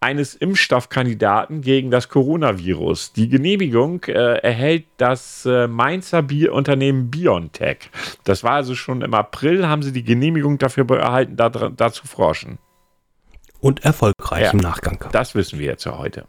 eines 0.00 0.34
Impfstoffkandidaten 0.34 1.62
gegen 1.62 1.90
das 1.90 2.08
Coronavirus. 2.08 3.12
Die 3.12 3.28
Genehmigung 3.28 4.04
äh, 4.04 4.12
erhält 4.12 4.84
das 4.98 5.46
äh, 5.46 5.66
Mainzer 5.66 6.22
Bierunternehmen 6.22 7.10
BioNTech. 7.10 7.90
Das 8.24 8.44
war 8.44 8.52
also 8.52 8.74
schon 8.74 9.02
im 9.02 9.14
April, 9.14 9.66
haben 9.66 9.82
sie 9.82 9.92
die 9.92 10.04
Genehmigung 10.04 10.58
dafür 10.58 10.88
erhalten, 10.90 11.36
da, 11.36 11.48
da 11.48 11.92
zu 11.92 12.06
forschen. 12.06 12.58
Und 13.60 13.84
erfolgreich 13.84 14.44
Ja. 14.44 14.50
im 14.52 14.58
Nachgang. 14.58 15.04
Das 15.12 15.34
wissen 15.34 15.58
wir 15.58 15.66
jetzt 15.66 15.84
ja 15.84 15.98
heute. 15.98 16.26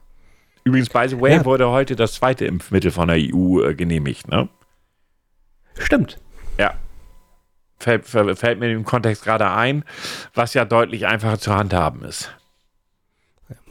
Übrigens, 0.64 0.90
by 0.90 1.08
the 1.08 1.20
way, 1.20 1.34
Ja. 1.36 1.46
wurde 1.46 1.70
heute 1.70 1.96
das 1.96 2.14
zweite 2.14 2.46
Impfmittel 2.46 2.92
von 2.92 3.08
der 3.08 3.18
EU 3.18 3.62
äh, 3.64 3.74
genehmigt. 3.76 4.28
Ne? 4.28 4.48
Stimmt. 5.78 6.18
Ja. 6.60 6.74
Fällt, 7.80 8.06
fällt 8.06 8.60
mir 8.60 8.72
im 8.72 8.86
Kontext 8.86 9.24
gerade 9.24 9.50
ein, 9.50 9.84
was 10.36 10.54
ja 10.54 10.66
deutlich 10.66 11.08
einfacher 11.08 11.40
zu 11.40 11.54
handhaben 11.56 12.04
ist. 12.04 12.32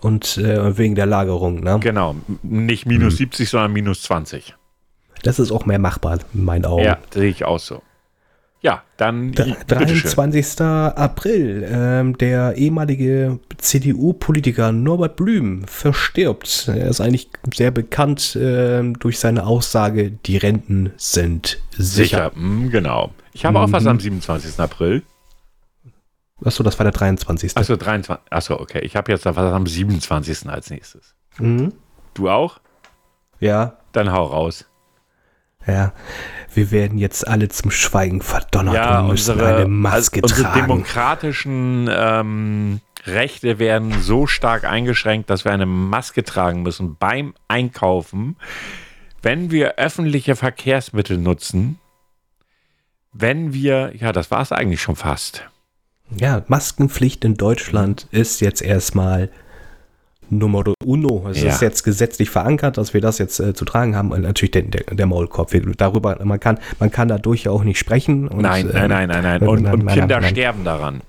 Und 0.01 0.37
äh, 0.39 0.77
wegen 0.77 0.95
der 0.95 1.07
Lagerung, 1.07 1.61
ne? 1.61 1.79
Genau. 1.81 2.17
Nicht 2.43 2.87
minus 2.87 3.19
70, 3.19 3.49
sondern 3.49 3.73
minus 3.73 4.03
20. 4.03 4.57
Das 5.23 5.39
ist 5.39 5.53
auch 5.53 5.67
mehr 5.67 5.79
machbar, 5.79 6.19
in 6.35 6.45
meinen 6.45 6.65
Augen. 6.65 6.83
Ja, 6.85 6.99
sehe 7.13 7.29
ich 7.31 7.45
auch 7.45 7.59
so. 7.59 7.83
Ja, 8.63 8.83
dann 8.99 9.31
bitteschön. 9.31 10.11
23. 10.11 10.61
April. 10.61 11.67
Ähm, 11.71 12.19
der 12.19 12.57
ehemalige 12.57 13.39
CDU-Politiker 13.57 14.71
Norbert 14.73 15.17
Blüm 15.17 15.65
verstirbt. 15.67 16.69
Er 16.69 16.89
ist 16.89 17.01
eigentlich 17.01 17.31
sehr 17.55 17.71
bekannt 17.71 18.37
ähm, 18.39 18.99
durch 18.99 19.19
seine 19.19 19.47
Aussage, 19.47 20.11
die 20.11 20.37
Renten 20.37 20.93
sind 20.99 21.59
sicher. 21.71 22.31
Sicher, 22.31 22.33
mm, 22.35 22.69
genau. 22.71 23.13
Ich 23.33 23.47
habe 23.47 23.59
auch 23.61 23.73
was 23.73 23.87
am 23.87 23.99
27. 23.99 24.59
April. 24.61 25.03
Achso, 26.45 26.63
das 26.63 26.79
war 26.79 26.85
der 26.85 26.93
23. 26.93 27.57
Achso, 27.57 27.77
23. 27.77 28.31
Achso, 28.31 28.61
okay. 28.61 28.81
Ich 28.81 28.97
habe 28.97 29.13
jetzt 29.13 29.25
was 29.25 29.37
am 29.37 29.67
27. 29.67 30.49
als 30.49 30.71
nächstes. 30.71 31.15
Mhm. 31.39 31.73
Du 32.15 32.29
auch? 32.29 32.61
Ja, 33.39 33.79
Dann 33.93 34.13
hau 34.13 34.25
raus. 34.25 34.67
ja. 35.67 35.93
Wir 36.53 36.71
werden 36.71 36.99
jetzt 36.99 37.27
alle 37.27 37.49
zum 37.49 37.71
Schweigen 37.71 38.23
verdonnert 38.23 38.75
ja, 38.75 39.01
und 39.01 39.09
müssen 39.09 39.33
unsere, 39.33 39.57
eine 39.57 39.69
Maske 39.69 40.21
also 40.23 40.35
unsere 40.35 40.53
tragen. 40.53 40.61
demokratischen 40.61 41.89
ähm, 41.93 42.81
Rechte 43.07 43.59
werden 43.59 44.01
so 44.01 44.27
stark 44.27 44.65
eingeschränkt, 44.65 45.31
dass 45.31 45.45
wir 45.45 45.53
eine 45.53 45.67
Maske 45.67 46.25
tragen 46.25 46.63
müssen 46.63 46.97
beim 46.97 47.35
Einkaufen, 47.49 48.37
wenn 49.23 49.51
wir 49.51 49.77
öffentliche 49.77 50.37
Verkehrsmittel 50.37 51.19
nutzen, 51.19 51.79
wenn 53.13 53.53
wir, 53.53 53.93
ja, 53.97 54.13
das 54.13 54.31
war 54.31 54.43
es 54.43 54.53
eigentlich 54.53 54.83
schon 54.83 54.97
fast. 54.97 55.49
Ja, 56.17 56.45
Maskenpflicht 56.49 57.25
in 57.25 57.37
Deutschland 57.37 58.07
ist 58.11 58.41
jetzt 58.41 58.63
erstmal 58.63 59.31
Nummer 60.31 60.65
uno. 60.85 61.29
Es 61.31 61.43
Ja. 61.43 61.51
ist 61.51 61.61
jetzt 61.63 61.83
gesetzlich 61.83 62.31
verankert, 62.31 62.79
dass 62.79 62.95
wir 62.95 63.01
das 63.01 63.19
jetzt 63.19 63.41
äh, 63.41 63.55
zu 63.55 63.65
tragen 63.65 63.97
haben. 63.97 64.13
Und 64.13 64.23
natürlich 64.23 64.53
der, 64.53 64.63
der, 64.63 64.83
der 64.95 65.07
Maulkorb. 65.07 65.53
Wir, 65.53 65.61
darüber, 65.77 66.19
man 66.25 66.41
kann, 66.41 66.59
man 66.79 66.91
kann 66.91 67.09
dadurch 67.09 67.45
ja 67.45 67.51
auch 67.53 67.65
nicht 67.65 67.79
sprechen. 67.79 68.29
Und, 68.29 68.43
nein, 68.43 68.67
ähm, 68.67 68.73
nein, 68.73 68.89
nein, 68.89 69.09
nein, 69.09 69.23
nein. 69.23 69.41
nein, 69.41 69.49
Und, 69.49 69.67
und 69.67 69.85
nein, 69.85 69.99
Kinder 69.99 70.23
sterben 70.23 70.65
daran. 70.65 71.01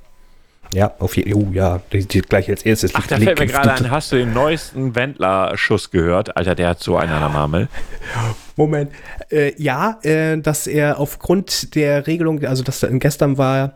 Ja, 0.74 0.94
auf 1.00 1.18
jeden 1.18 1.34
Fall. 1.34 1.42
Oh 1.44 1.52
ja, 1.52 1.82
die, 1.92 2.06
die 2.06 2.22
gleich 2.22 2.50
als 2.50 2.64
erstes. 2.64 2.96
Ach, 2.96 3.06
da 3.06 3.18
fällt 3.18 3.40
mir 3.40 3.46
gerade 3.48 3.74
ein, 3.74 3.92
hast 3.92 4.12
du 4.14 4.16
den 4.16 4.34
neuesten 4.34 4.96
Wendler-Schuss 4.96 5.92
gehört? 5.92 6.38
Alter, 6.38 6.56
der 6.56 6.70
hat 6.70 6.80
so 6.82 6.96
einen 6.98 7.12
an 7.12 7.20
der 7.20 7.30
Marmel. 7.30 7.68
Moment. 8.56 8.92
Äh, 9.30 9.54
ja, 9.62 10.00
äh, 10.04 10.38
dass 10.38 10.68
er 10.68 11.00
aufgrund 11.00 11.76
der 11.76 12.08
Regelung, 12.08 12.44
also 12.46 12.64
dass 12.64 12.84
er 12.84 12.90
gestern 13.00 13.38
war 13.38 13.74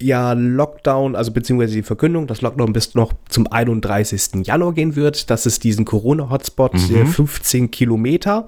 ja 0.00 0.32
Lockdown, 0.34 1.16
also 1.16 1.30
beziehungsweise 1.32 1.74
die 1.74 1.82
Verkündung, 1.82 2.26
dass 2.26 2.40
Lockdown 2.42 2.72
bis 2.72 2.94
noch 2.94 3.12
zum 3.28 3.46
31. 3.50 4.46
Januar 4.46 4.72
gehen 4.74 4.94
wird. 4.96 5.30
Das 5.30 5.46
ist 5.46 5.64
diesen 5.64 5.84
Corona-Hotspot, 5.84 6.74
Mhm. 6.74 6.96
äh, 6.96 7.06
15 7.06 7.70
Kilometer. 7.70 8.46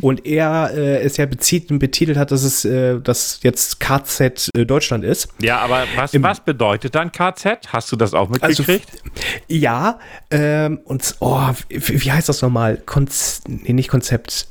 Und 0.00 0.24
er 0.26 0.70
äh, 0.74 1.02
es 1.02 1.16
ja 1.16 1.26
bezieht, 1.26 1.66
betitelt 1.78 2.16
hat, 2.16 2.30
dass 2.30 2.42
es 2.42 2.64
äh, 2.64 3.00
dass 3.00 3.40
jetzt 3.42 3.80
KZ 3.80 4.50
äh, 4.56 4.64
Deutschland 4.64 5.04
ist. 5.04 5.28
Ja, 5.40 5.58
aber 5.58 5.84
was, 5.96 6.14
Im- 6.14 6.22
was 6.22 6.40
bedeutet 6.40 6.94
dann 6.94 7.12
KZ? 7.12 7.68
Hast 7.68 7.92
du 7.92 7.96
das 7.96 8.14
auch 8.14 8.30
Also, 8.40 8.62
mitgekriegt? 8.62 9.02
Ja, 9.48 9.98
ähm, 10.30 10.80
und 10.84 11.16
oh, 11.20 11.40
wie, 11.68 12.04
wie 12.04 12.12
heißt 12.12 12.28
das 12.28 12.42
nochmal? 12.42 12.80
Konz 12.86 13.42
nee, 13.46 13.72
nicht 13.72 13.88
Konzept. 13.88 14.48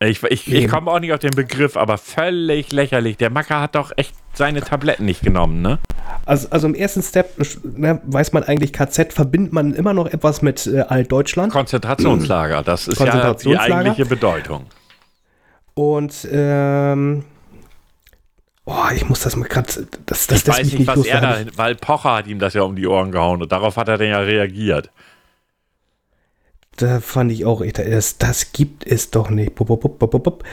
Ich 0.00 0.22
ich, 0.24 0.52
ich 0.52 0.68
komme 0.68 0.90
auch 0.90 1.00
nicht 1.00 1.12
auf 1.12 1.20
den 1.20 1.30
Begriff, 1.30 1.76
aber 1.76 1.98
völlig 1.98 2.72
lächerlich. 2.72 3.16
Der 3.16 3.30
Macker 3.30 3.60
hat 3.60 3.74
doch 3.74 3.92
echt 3.96 4.14
seine 4.34 4.60
Tabletten 4.60 5.04
nicht 5.04 5.22
genommen, 5.22 5.62
ne? 5.62 5.78
Also, 6.26 6.48
also 6.50 6.66
im 6.66 6.74
ersten 6.74 7.02
Step 7.02 7.38
ne, 7.62 8.00
weiß 8.04 8.32
man 8.32 8.44
eigentlich, 8.44 8.72
KZ 8.72 9.12
verbindet 9.12 9.52
man 9.52 9.74
immer 9.74 9.92
noch 9.92 10.06
etwas 10.06 10.42
mit 10.42 10.66
äh, 10.66 10.80
Altdeutschland. 10.80 11.52
Konzentrationslager, 11.52 12.62
das 12.62 12.88
ist 12.88 12.98
ja 12.98 13.06
die 13.06 13.10
Konzentrationslager. 13.10 13.74
eigentliche 13.76 14.06
Bedeutung. 14.06 14.66
Und 15.74 16.26
ähm, 16.30 17.24
oh, 18.64 18.84
ich 18.94 19.08
muss 19.08 19.20
das 19.22 19.36
mal 19.36 19.48
gerade. 19.48 19.86
Das, 20.06 20.26
das 20.26 20.42
Ich 20.42 20.48
weiß 20.48 20.58
lässt 20.58 20.78
nicht, 20.78 20.86
was 20.86 21.04
er 21.04 21.20
da 21.20 21.44
da, 21.44 21.50
weil 21.56 21.74
Pocher 21.74 22.16
hat 22.16 22.26
ihm 22.26 22.38
das 22.38 22.54
ja 22.54 22.62
um 22.62 22.76
die 22.76 22.86
Ohren 22.86 23.12
gehauen 23.12 23.42
und 23.42 23.52
darauf 23.52 23.76
hat 23.76 23.88
er 23.88 23.98
dann 23.98 24.08
ja 24.08 24.18
reagiert. 24.18 24.90
Da 26.76 27.00
fand 27.00 27.30
ich 27.30 27.44
auch, 27.44 27.60
echt, 27.62 27.78
das, 27.78 28.18
das 28.18 28.52
gibt 28.52 28.86
es 28.86 29.10
doch 29.10 29.30
nicht. 29.30 29.54
Bup, 29.54 29.68
bup, 29.68 29.98
bup. 29.98 30.44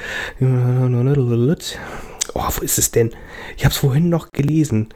Oh, 2.34 2.44
wo 2.56 2.62
ist 2.62 2.78
es 2.78 2.92
denn? 2.92 3.12
Ich 3.58 3.66
habe 3.66 3.72
es 3.72 3.78
vorhin 3.78 4.10
noch 4.10 4.32
gelesen. 4.32 4.90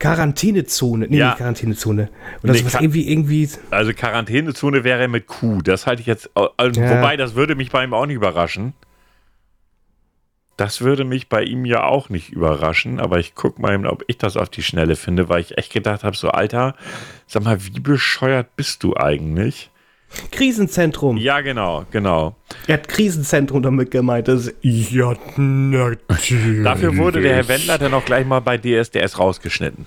Quarantänezone. 0.00 1.06
Nee, 1.08 1.18
Ja. 1.18 1.28
nicht 1.28 1.36
Quarantänezone. 1.38 2.08
Oder 2.42 2.52
Nee, 2.52 2.58
sowas 2.58 2.74
irgendwie, 2.74 3.08
irgendwie. 3.10 3.48
Also 3.70 3.92
Quarantänezone 3.94 4.82
wäre 4.82 5.06
mit 5.06 5.28
Q. 5.28 5.62
Das 5.62 5.86
halte 5.86 6.00
ich 6.00 6.06
jetzt, 6.08 6.28
also 6.56 6.80
Ja. 6.80 6.90
wobei 6.98 7.16
das 7.16 7.36
würde 7.36 7.54
mich 7.54 7.70
bei 7.70 7.84
ihm 7.84 7.94
auch 7.94 8.06
nicht 8.06 8.16
überraschen. 8.16 8.72
Das 10.56 10.80
würde 10.82 11.04
mich 11.04 11.28
bei 11.28 11.42
ihm 11.44 11.64
ja 11.64 11.84
auch 11.84 12.08
nicht 12.10 12.30
überraschen, 12.30 13.00
aber 13.00 13.18
ich 13.18 13.34
gucke 13.34 13.60
mal, 13.62 13.72
eben, 13.74 13.86
ob 13.86 14.04
ich 14.06 14.18
das 14.18 14.36
auf 14.36 14.50
die 14.50 14.62
Schnelle 14.62 14.96
finde, 14.96 15.28
weil 15.28 15.40
ich 15.40 15.56
echt 15.56 15.72
gedacht 15.72 16.04
habe, 16.04 16.16
so 16.16 16.28
Alter, 16.30 16.74
sag 17.26 17.42
mal, 17.44 17.64
wie 17.64 17.80
bescheuert 17.80 18.54
bist 18.56 18.82
du 18.82 18.94
eigentlich? 18.96 19.70
Krisenzentrum. 20.30 21.16
Ja, 21.16 21.40
genau, 21.40 21.84
genau. 21.90 22.36
Er 22.66 22.74
hat 22.74 22.88
Krisenzentrum 22.88 23.62
damit 23.62 23.90
gemeint. 23.90 24.28
Das 24.28 24.52
ja, 24.60 25.14
natürlich. 25.36 26.64
Dafür 26.64 26.96
wurde 26.96 27.20
der 27.20 27.36
Herr 27.36 27.48
Wendler 27.48 27.78
dann 27.78 27.94
auch 27.94 28.04
gleich 28.04 28.26
mal 28.26 28.40
bei 28.40 28.58
DSDS 28.58 29.18
rausgeschnitten. 29.18 29.86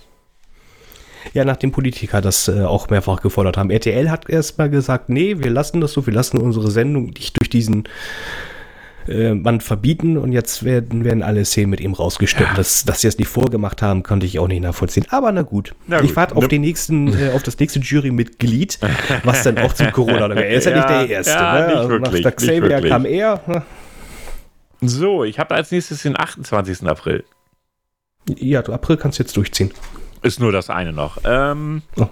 Ja, 1.34 1.44
nachdem 1.44 1.72
Politiker 1.72 2.22
das 2.22 2.48
äh, 2.48 2.62
auch 2.62 2.90
mehrfach 2.90 3.22
gefordert 3.22 3.58
haben. 3.58 3.70
RTL 3.72 4.10
hat 4.10 4.30
erstmal 4.30 4.70
gesagt, 4.70 5.10
nee, 5.10 5.38
wir 5.40 5.50
lassen 5.50 5.82
das 5.82 5.94
so, 5.94 6.06
wir 6.06 6.14
lassen 6.14 6.38
unsere 6.38 6.70
Sendung 6.70 7.08
nicht 7.08 7.40
durch 7.40 7.50
diesen 7.50 7.86
äh, 9.08 9.34
Mann 9.34 9.62
verbieten 9.62 10.18
und 10.18 10.32
jetzt 10.32 10.64
werden, 10.64 11.04
werden 11.06 11.22
alle 11.24 11.46
Szenen 11.46 11.70
mit 11.70 11.80
ihm 11.80 11.94
rausgeschnitten. 11.94 12.56
Das, 12.56 12.86
dass 12.86 13.02
sie 13.02 13.08
es 13.08 13.18
nicht 13.18 13.28
vorgemacht 13.28 13.82
haben, 13.82 14.04
konnte 14.04 14.26
ich 14.26 14.40
auch 14.40 14.48
nicht 14.48 14.62
nachvollziehen. 14.62 15.06
Aber 15.10 15.32
na 15.32 15.42
gut. 15.44 15.76
Na 15.88 15.98
ich 16.02 16.08
gut. 16.08 16.16
warte 16.16 16.36
auf 16.36 16.44
Ne- 16.44 16.50
den 16.50 16.62
nächsten, 16.62 17.08
äh, 17.20 17.32
auf 17.34 17.44
das 17.44 17.58
nächste 17.60 17.80
Jurymitglied, 17.80 18.80
was 19.24 19.44
dann 19.44 19.58
auch 19.60 19.74
zum 19.74 19.92
Corona 19.92 20.28
Er 20.36 20.50
ist 20.50 20.66
ja, 20.66 20.72
Ja, 20.72 20.78
nicht 20.78 20.90
der 20.90 21.10
Erste. 21.18 21.32
ja, 21.34 21.54
ne? 21.68 21.80
nicht 21.80 21.90
wirklich, 21.90 22.24
Nach 22.24 22.36
Xavier 22.36 22.62
wirklich. 22.70 22.92
kam 22.92 23.06
er. 23.06 23.66
So, 24.82 25.24
ich 25.24 25.40
habe 25.40 25.56
als 25.56 25.72
nächstes 25.72 26.02
den 26.04 26.20
28. 26.20 26.84
April. 26.88 27.24
Ja, 28.38 28.62
du 28.62 28.74
April 28.74 28.98
kannst 28.98 29.20
du 29.20 29.24
jetzt 29.24 29.38
durchziehen. 29.38 29.72
Ist 30.22 30.40
nur 30.40 30.52
das 30.52 30.70
eine 30.70 30.92
noch. 30.94 31.18
Ähm, 31.24 31.84
Oh. 31.98 32.08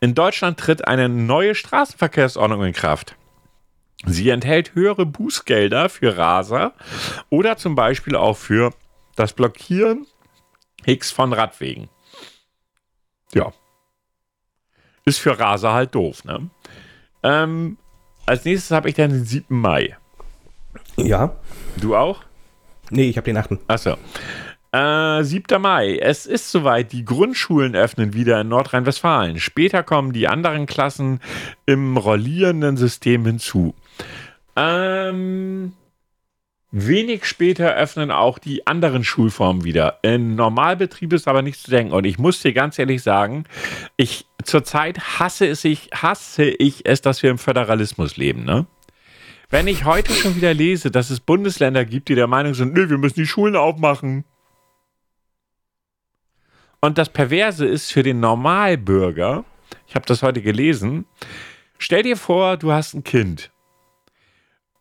In 0.00 0.14
Deutschland 0.14 0.58
tritt 0.60 0.86
eine 0.86 1.08
neue 1.08 1.56
Straßenverkehrsordnung 1.56 2.62
in 2.64 2.72
Kraft. 2.72 3.16
Sie 4.04 4.28
enthält 4.28 4.74
höhere 4.74 5.06
Bußgelder 5.06 5.88
für 5.88 6.16
Raser 6.16 6.74
oder 7.30 7.56
zum 7.56 7.74
Beispiel 7.74 8.14
auch 8.14 8.36
für 8.36 8.72
das 9.16 9.32
Blockieren 9.32 10.06
X 10.84 11.10
von 11.10 11.32
Radwegen. 11.32 11.88
Ja. 13.32 13.52
Ist 15.04 15.18
für 15.18 15.38
Raser 15.38 15.72
halt 15.72 15.94
doof, 15.94 16.24
ne? 16.24 16.50
Ähm, 17.22 17.78
als 18.26 18.44
nächstes 18.44 18.70
habe 18.70 18.88
ich 18.88 18.94
dann 18.94 19.10
den 19.10 19.24
7. 19.24 19.58
Mai. 19.58 19.96
Ja. 20.96 21.36
Du 21.80 21.96
auch? 21.96 22.22
Nee, 22.90 23.08
ich 23.08 23.16
habe 23.16 23.24
den 23.24 23.36
achten. 23.36 23.58
Achso. 23.66 23.96
Äh, 24.72 25.22
7. 25.22 25.60
Mai. 25.60 25.96
Es 25.98 26.26
ist 26.26 26.50
soweit. 26.50 26.92
Die 26.92 27.04
Grundschulen 27.04 27.74
öffnen 27.74 28.14
wieder 28.14 28.40
in 28.40 28.48
Nordrhein-Westfalen. 28.48 29.38
Später 29.38 29.82
kommen 29.82 30.12
die 30.12 30.28
anderen 30.28 30.66
Klassen 30.66 31.20
im 31.66 31.96
rollierenden 31.96 32.76
System 32.76 33.24
hinzu. 33.24 33.74
Ähm, 34.56 35.72
wenig 36.70 37.24
später 37.24 37.74
öffnen 37.74 38.10
auch 38.10 38.38
die 38.38 38.66
anderen 38.66 39.04
Schulformen 39.04 39.64
wieder. 39.64 39.98
In 40.02 40.34
Normalbetrieb 40.34 41.12
ist 41.12 41.28
aber 41.28 41.42
nicht 41.42 41.60
zu 41.60 41.70
denken. 41.70 41.92
Und 41.92 42.04
ich 42.04 42.18
muss 42.18 42.40
dir 42.40 42.52
ganz 42.52 42.78
ehrlich 42.78 43.02
sagen, 43.02 43.44
ich 43.96 44.26
zurzeit 44.44 45.18
hasse 45.18 45.46
es, 45.46 45.64
ich, 45.64 45.90
hasse 45.94 46.44
ich 46.44 46.86
es, 46.86 47.02
dass 47.02 47.22
wir 47.22 47.30
im 47.30 47.38
Föderalismus 47.38 48.16
leben, 48.16 48.44
ne? 48.44 48.66
Wenn 49.48 49.68
ich 49.68 49.84
heute 49.84 50.12
schon 50.12 50.34
wieder 50.34 50.52
lese, 50.54 50.90
dass 50.90 51.10
es 51.10 51.20
Bundesländer 51.20 51.84
gibt, 51.84 52.08
die 52.08 52.16
der 52.16 52.26
Meinung 52.26 52.54
sind, 52.54 52.74
nö, 52.74 52.90
wir 52.90 52.98
müssen 52.98 53.20
die 53.20 53.26
Schulen 53.26 53.54
aufmachen. 53.54 54.24
Und 56.80 56.98
das 56.98 57.08
Perverse 57.08 57.64
ist 57.64 57.92
für 57.92 58.02
den 58.02 58.18
Normalbürger, 58.18 59.44
ich 59.86 59.94
habe 59.94 60.04
das 60.06 60.22
heute 60.22 60.42
gelesen, 60.42 61.06
stell 61.78 62.02
dir 62.02 62.16
vor, 62.16 62.56
du 62.56 62.72
hast 62.72 62.94
ein 62.94 63.04
Kind. 63.04 63.52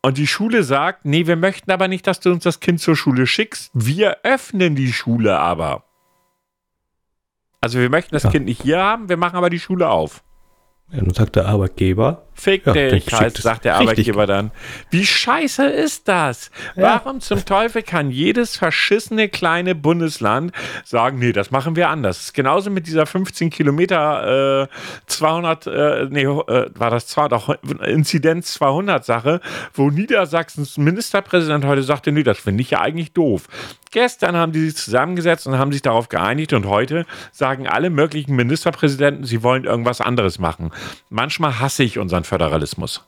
Und 0.05 0.19
die 0.19 0.27
Schule 0.27 0.61
sagt, 0.61 1.03
nee, 1.05 1.25
wir 1.25 1.35
möchten 1.35 1.71
aber 1.71 1.87
nicht, 1.87 2.05
dass 2.05 2.19
du 2.19 2.31
uns 2.31 2.43
das 2.43 2.59
Kind 2.59 2.79
zur 2.79 2.95
Schule 2.95 3.25
schickst. 3.25 3.71
Wir 3.73 4.17
öffnen 4.21 4.75
die 4.75 4.93
Schule 4.93 5.39
aber. 5.39 5.83
Also 7.59 7.79
wir 7.79 7.89
möchten 7.89 8.13
das 8.13 8.21
Ja. 8.21 8.29
Kind 8.29 8.45
nicht 8.45 8.61
hier 8.61 8.77
haben, 8.77 9.09
wir 9.09 9.17
machen 9.17 9.35
aber 9.35 9.49
die 9.49 9.57
Schule 9.57 9.89
auf. 9.89 10.23
Ja, 10.91 10.99
dann 11.01 11.15
sagt 11.15 11.35
der 11.35 11.47
Arbeitgeber. 11.47 12.27
Fick 12.35 12.65
Ja, 12.65 12.73
dich, 12.73 13.11
heißt, 13.11 13.37
sagt 13.37 13.65
der 13.65 13.79
richtig. 13.79 13.89
Arbeitgeber 13.89 14.27
dann. 14.27 14.51
Wie 14.89 15.05
scheiße 15.05 15.65
ist 15.65 16.07
das? 16.07 16.51
Ja. 16.75 17.01
Warum 17.03 17.21
zum 17.21 17.43
Teufel 17.45 17.81
kann 17.81 18.11
jedes 18.11 18.57
verschissene 18.57 19.29
kleine 19.29 19.73
Bundesland 19.73 20.51
sagen, 20.83 21.17
nee, 21.17 21.31
das 21.31 21.49
machen 21.49 21.77
wir 21.77 21.89
anders? 21.89 22.17
Das 22.17 22.25
ist 22.27 22.33
genauso 22.33 22.69
mit 22.69 22.87
dieser 22.87 23.05
15 23.05 23.49
Kilometer 23.49 24.63
äh, 24.63 24.67
200, 25.07 25.67
äh, 25.67 26.07
nee, 26.09 26.23
äh, 26.23 26.69
war 26.75 26.89
das 26.91 27.07
zwar 27.07 27.29
doch 27.29 27.49
Inzidenz 27.85 28.53
200 28.53 29.05
Sache, 29.05 29.39
wo 29.73 29.89
Niedersachsens 29.89 30.77
Ministerpräsident 30.77 31.65
heute 31.65 31.83
sagte, 31.83 32.11
nee, 32.11 32.23
das 32.23 32.37
finde 32.37 32.61
ich 32.61 32.71
ja 32.71 32.81
eigentlich 32.81 33.13
doof. 33.13 33.47
Gestern 33.91 34.35
haben 34.35 34.51
die 34.51 34.59
sich 34.59 34.75
zusammengesetzt 34.75 35.47
und 35.47 35.57
haben 35.57 35.71
sich 35.71 35.81
darauf 35.81 36.09
geeinigt 36.09 36.51
und 36.51 36.65
heute 36.65 37.05
sagen 37.31 37.65
alle 37.65 37.89
möglichen 37.89 38.35
Ministerpräsidenten, 38.35 39.23
sie 39.23 39.41
wollen 39.41 39.63
irgendwas 39.63 40.01
anderes 40.01 40.37
machen. 40.37 40.71
Manchmal 41.09 41.61
hasse 41.61 41.83
ich 41.83 41.97
unseren 41.97 42.24
Föderalismus. 42.25 43.03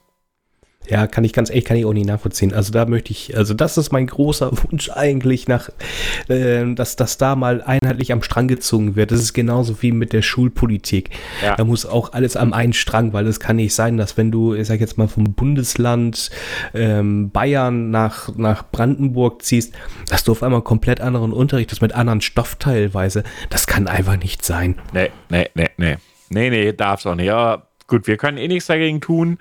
Ja, 0.89 1.05
kann 1.05 1.25
ich 1.25 1.33
ganz 1.33 1.49
ehrlich, 1.49 1.65
kann 1.65 1.75
ich 1.75 1.85
auch 1.85 1.93
nicht 1.93 2.07
nachvollziehen. 2.07 2.53
Also 2.53 2.71
da 2.71 2.85
möchte 2.85 3.11
ich, 3.11 3.35
also 3.35 3.53
das 3.53 3.77
ist 3.77 3.91
mein 3.91 4.07
großer 4.07 4.51
Wunsch 4.63 4.89
eigentlich 4.89 5.47
nach, 5.47 5.69
äh, 6.29 6.73
dass 6.73 6.95
das 6.95 7.17
da 7.17 7.35
mal 7.35 7.61
einheitlich 7.61 8.11
am 8.13 8.21
Strang 8.21 8.47
gezogen 8.47 8.95
wird. 8.95 9.11
Das 9.11 9.19
ist 9.19 9.33
genauso 9.33 9.81
wie 9.81 9.91
mit 9.91 10.13
der 10.13 10.21
Schulpolitik. 10.21 11.09
Ja. 11.43 11.55
Da 11.55 11.65
muss 11.65 11.85
auch 11.85 12.13
alles 12.13 12.37
am 12.37 12.53
einen 12.53 12.73
Strang, 12.73 13.11
weil 13.11 13.27
es 13.27 13.39
kann 13.39 13.57
nicht 13.57 13.73
sein, 13.73 13.97
dass 13.97 14.17
wenn 14.17 14.31
du, 14.31 14.53
ich 14.53 14.67
sag 14.67 14.79
jetzt 14.79 14.97
mal 14.97 15.07
vom 15.07 15.33
Bundesland 15.33 16.29
ähm, 16.73 17.31
Bayern 17.31 17.91
nach, 17.91 18.35
nach 18.37 18.63
Brandenburg 18.71 19.43
ziehst, 19.43 19.73
dass 20.09 20.23
du 20.23 20.31
auf 20.31 20.41
einmal 20.41 20.61
komplett 20.61 21.01
anderen 21.01 21.33
Unterricht 21.33 21.71
hast 21.71 21.81
mit 21.81 21.93
anderen 21.93 22.21
Stoff 22.21 22.55
teilweise. 22.55 23.23
Das 23.49 23.67
kann 23.67 23.87
einfach 23.87 24.17
nicht 24.17 24.45
sein. 24.45 24.75
Nee, 24.93 25.09
nee, 25.29 25.49
nee, 25.53 25.69
nee. 25.75 25.97
Nee, 26.29 26.49
nee, 26.49 26.73
darf's 26.73 27.05
auch 27.05 27.15
nicht. 27.15 27.31
Aber 27.31 27.66
gut, 27.87 28.07
wir 28.07 28.17
können 28.17 28.37
eh 28.37 28.47
nichts 28.47 28.67
dagegen 28.67 29.01
tun. 29.01 29.39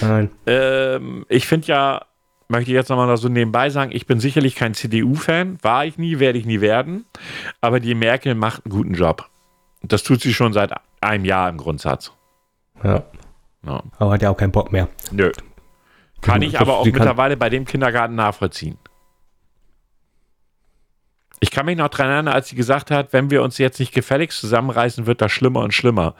Nein. 0.00 0.30
Ähm, 0.46 1.24
ich 1.28 1.46
finde 1.46 1.66
ja, 1.68 2.04
möchte 2.48 2.70
ich 2.70 2.74
jetzt 2.74 2.88
nochmal 2.88 3.06
noch 3.06 3.16
so 3.16 3.28
nebenbei 3.28 3.70
sagen, 3.70 3.92
ich 3.92 4.06
bin 4.06 4.20
sicherlich 4.20 4.54
kein 4.54 4.74
CDU-Fan. 4.74 5.58
War 5.62 5.84
ich 5.86 5.98
nie, 5.98 6.18
werde 6.18 6.38
ich 6.38 6.46
nie 6.46 6.60
werden. 6.60 7.04
Aber 7.60 7.80
die 7.80 7.94
Merkel 7.94 8.34
macht 8.34 8.64
einen 8.64 8.72
guten 8.72 8.94
Job. 8.94 9.28
Das 9.82 10.02
tut 10.02 10.20
sie 10.20 10.34
schon 10.34 10.52
seit 10.52 10.72
einem 11.00 11.24
Jahr 11.24 11.48
im 11.48 11.56
Grundsatz. 11.56 12.12
Ja. 12.82 13.02
Ja. 13.66 13.82
Aber 13.98 14.12
hat 14.12 14.22
ja 14.22 14.30
auch 14.30 14.36
keinen 14.36 14.52
Bock 14.52 14.72
mehr. 14.72 14.88
Nö. 15.10 15.32
Kann 16.20 16.42
ich 16.42 16.58
aber 16.58 16.78
auch 16.78 16.86
mittlerweile 16.86 17.36
bei 17.36 17.50
dem 17.50 17.64
Kindergarten 17.64 18.14
nachvollziehen. 18.14 18.78
Ich 21.44 21.50
kann 21.50 21.66
mich 21.66 21.76
noch 21.76 21.90
dran 21.90 22.08
erinnern, 22.08 22.32
als 22.32 22.48
sie 22.48 22.56
gesagt 22.56 22.90
hat, 22.90 23.12
wenn 23.12 23.28
wir 23.28 23.42
uns 23.42 23.58
jetzt 23.58 23.78
nicht 23.78 23.92
gefälligst 23.92 24.40
zusammenreißen, 24.40 25.04
wird 25.04 25.20
das 25.20 25.30
schlimmer 25.30 25.60
und 25.60 25.74
schlimmer. 25.74 26.14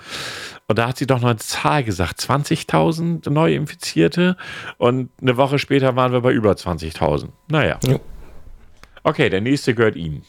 Und 0.68 0.78
da 0.78 0.88
hat 0.88 0.98
sie 0.98 1.06
doch 1.06 1.18
noch 1.18 1.30
eine 1.30 1.38
Zahl 1.38 1.82
gesagt, 1.82 2.20
20.000 2.20 3.30
Neuinfizierte 3.30 4.36
und 4.76 5.08
eine 5.22 5.38
Woche 5.38 5.58
später 5.58 5.96
waren 5.96 6.12
wir 6.12 6.20
bei 6.20 6.30
über 6.30 6.52
20.000. 6.52 7.28
Naja. 7.48 7.80
Ja. 7.86 7.98
Okay, 9.02 9.30
der 9.30 9.40
nächste 9.40 9.74
gehört 9.74 9.96
Ihnen. 9.96 10.24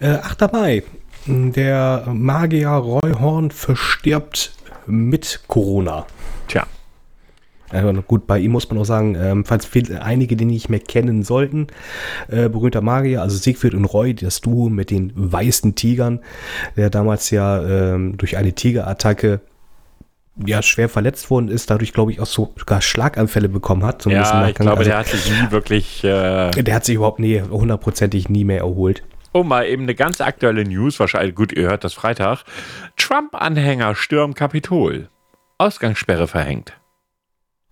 Äh, 0.00 0.12
8. 0.12 0.52
Mai. 0.52 0.84
Der 1.26 2.04
Magier 2.06 2.70
Roy 2.70 3.12
Horn 3.12 3.50
verstirbt 3.50 4.52
mit 4.86 5.40
Corona. 5.48 6.06
Tja. 6.46 6.66
Also 7.70 7.92
gut, 8.02 8.26
bei 8.26 8.38
ihm 8.38 8.52
muss 8.52 8.68
man 8.70 8.78
auch 8.78 8.84
sagen, 8.84 9.14
ähm, 9.14 9.44
falls 9.44 9.66
viele, 9.66 10.02
einige, 10.02 10.36
die 10.36 10.44
nicht 10.44 10.68
mehr 10.68 10.80
kennen 10.80 11.22
sollten, 11.22 11.66
äh, 12.28 12.48
berühmter 12.48 12.80
Magier, 12.80 13.22
also 13.22 13.36
Siegfried 13.36 13.74
und 13.74 13.84
Roy, 13.84 14.14
das 14.14 14.40
Duo 14.40 14.68
mit 14.68 14.90
den 14.90 15.12
weißen 15.14 15.74
Tigern, 15.74 16.20
der 16.76 16.90
damals 16.90 17.30
ja 17.30 17.62
ähm, 17.62 18.16
durch 18.16 18.36
eine 18.36 18.52
Tigerattacke 18.52 19.40
ja 20.46 20.62
schwer 20.62 20.88
verletzt 20.88 21.30
worden 21.30 21.48
ist, 21.48 21.70
dadurch 21.70 21.92
glaube 21.92 22.12
ich 22.12 22.20
auch 22.20 22.26
sogar 22.26 22.80
Schlaganfälle 22.80 23.48
bekommen 23.48 23.84
hat. 23.84 24.06
Ja, 24.06 24.48
ich 24.48 24.54
glaube, 24.54 24.78
also, 24.78 24.90
der 24.90 24.98
hat 24.98 25.06
sich 25.08 25.30
nie 25.30 25.50
wirklich. 25.50 26.04
Äh 26.04 26.50
der 26.50 26.74
hat 26.74 26.84
sich 26.84 26.94
überhaupt 26.94 27.18
nie 27.18 27.40
hundertprozentig 27.42 28.28
nie 28.28 28.44
mehr 28.44 28.60
erholt. 28.60 29.02
Oh, 29.32 29.42
mal 29.42 29.66
eben 29.66 29.82
eine 29.82 29.94
ganz 29.94 30.20
aktuelle 30.20 30.64
News, 30.64 30.98
wahrscheinlich, 30.98 31.34
gut, 31.34 31.52
ihr 31.52 31.68
hört 31.68 31.84
das 31.84 31.92
Freitag. 31.92 32.44
Trump-Anhänger 32.96 33.94
stürmen 33.94 34.34
Kapitol. 34.34 35.08
Ausgangssperre 35.58 36.26
verhängt. 36.26 36.72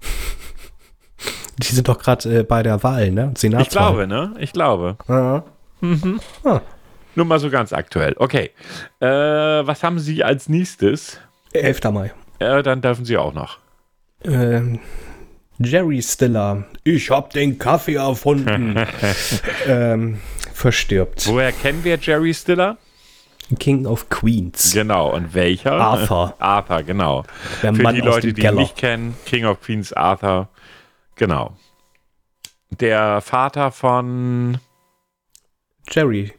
Die 1.58 1.74
sind 1.74 1.88
doch 1.88 1.98
gerade 1.98 2.40
äh, 2.40 2.42
bei 2.42 2.62
der 2.62 2.82
Wahl, 2.82 3.10
ne? 3.10 3.32
Senatswahl. 3.36 3.62
Ich 3.62 3.70
glaube, 3.70 4.06
ne? 4.06 4.34
Ich 4.38 4.52
glaube. 4.52 4.96
Ja. 5.08 5.44
Mhm. 5.80 6.20
Ah. 6.44 6.60
Nur 7.14 7.24
mal 7.26 7.40
so 7.40 7.48
ganz 7.50 7.72
aktuell. 7.72 8.14
Okay. 8.18 8.50
Äh, 9.00 9.06
was 9.06 9.82
haben 9.82 9.98
Sie 9.98 10.22
als 10.22 10.48
nächstes? 10.48 11.18
11. 11.52 11.84
Mai. 11.84 12.12
Äh, 12.38 12.62
dann 12.62 12.82
dürfen 12.82 13.06
Sie 13.06 13.16
auch 13.16 13.32
noch. 13.32 13.58
Ähm, 14.22 14.80
Jerry 15.58 16.02
Stiller. 16.02 16.64
Ich 16.84 17.10
hab 17.10 17.30
den 17.30 17.58
Kaffee 17.58 17.94
erfunden. 17.94 18.78
ähm, 19.66 20.18
verstirbt. 20.52 21.26
Woher 21.26 21.52
kennen 21.52 21.82
wir 21.84 21.98
Jerry 21.98 22.34
Stiller? 22.34 22.76
King 23.58 23.86
of 23.86 24.08
Queens. 24.08 24.72
Genau, 24.72 25.14
und 25.14 25.34
welcher? 25.34 25.72
Arthur. 25.72 26.34
Arthur, 26.38 26.82
genau. 26.82 27.24
Der 27.62 27.74
Für 27.74 27.82
Mann 27.82 27.94
die 27.94 28.00
Leute, 28.00 28.32
die 28.32 28.42
ihn 28.42 28.54
nicht 28.54 28.76
kennen, 28.76 29.16
King 29.24 29.44
of 29.44 29.60
Queens, 29.60 29.92
Arthur. 29.92 30.48
Genau. 31.14 31.56
Der 32.70 33.20
Vater 33.20 33.70
von 33.70 34.58
Jerry. 35.88 36.32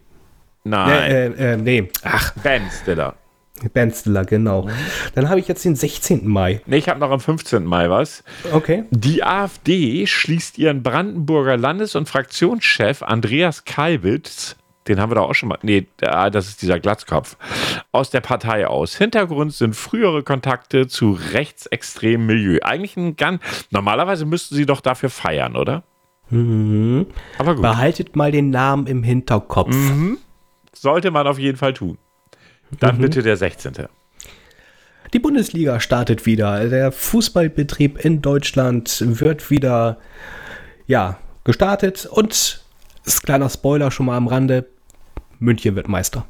Nein. 0.64 1.12
Äh, 1.12 1.54
äh, 1.54 1.58
nee. 1.58 1.90
Ach. 2.04 2.34
Ben 2.44 2.64
Stiller. 2.70 3.16
Ben 3.74 3.92
Stiller, 3.92 4.26
genau. 4.26 4.68
Dann 5.16 5.30
habe 5.30 5.40
ich 5.40 5.48
jetzt 5.48 5.66
den 5.66 5.76
16. 5.76 6.28
Mai. 6.28 6.62
Nee, 6.66 6.78
ich 6.78 6.90
habe 6.90 7.00
noch 7.00 7.10
am 7.10 7.20
15. 7.20 7.64
Mai 7.64 7.90
was. 7.90 8.24
Okay. 8.52 8.84
Die 8.92 9.24
AfD 9.24 10.06
schließt 10.06 10.58
ihren 10.58 10.84
Brandenburger 10.84 11.58
Landes- 11.58 11.96
und 11.96 12.08
Fraktionschef 12.08 13.02
Andreas 13.02 13.66
Kalbitz 13.66 14.58
den 14.88 15.00
haben 15.00 15.12
wir 15.12 15.16
da 15.16 15.22
auch 15.22 15.34
schon 15.34 15.50
mal. 15.50 15.60
Nee, 15.62 15.88
das 15.98 16.48
ist 16.48 16.62
dieser 16.62 16.80
Glatzkopf. 16.80 17.38
Aus 17.92 18.10
der 18.10 18.22
Partei 18.22 18.68
aus. 18.68 18.96
Hintergrund 18.96 19.54
sind 19.54 19.76
frühere 19.76 20.24
Kontakte 20.24 20.88
zu 20.88 21.18
rechtsextremem 21.34 22.26
Milieu. 22.26 22.60
Eigentlich 22.62 22.98
ein 22.98 23.16
ganz. 23.16 23.42
Normalerweise 23.72 24.26
müssten 24.26 24.56
sie 24.56 24.66
doch 24.66 24.82
dafür 24.82 25.10
feiern, 25.10 25.56
oder? 25.56 25.84
Mhm. 26.30 27.08
Aber 27.38 27.56
gut. 27.56 27.62
Behaltet 27.62 28.16
mal 28.16 28.32
den 28.32 28.50
Namen 28.50 28.88
im 28.88 29.04
Hinterkopf. 29.04 29.74
Mhm. 29.74 30.18
Sollte 30.74 31.12
man 31.12 31.28
auf 31.28 31.40
jeden 31.40 31.58
Fall 31.58 31.74
tun. 31.74 31.98
Dann 32.80 32.98
mhm. 32.98 33.02
bitte 33.02 33.24
der 33.24 33.38
16. 33.38 33.74
Die 35.14 35.20
Bundesliga 35.20 35.80
startet 35.80 36.26
wieder. 36.26 36.68
Der 36.68 36.92
Fußballbetrieb 36.92 38.04
in 38.04 38.22
Deutschland 38.22 39.02
wird 39.02 39.50
wieder 39.50 39.98
ja, 40.86 41.18
gestartet 41.44 42.06
und 42.06 42.62
ist 43.06 43.24
kleiner 43.24 43.50
Spoiler 43.50 43.90
schon 43.90 44.08
mal 44.08 44.18
am 44.18 44.28
Rande. 44.28 44.66
München 45.40 45.76
wird 45.76 45.88
Meister. 45.88 46.26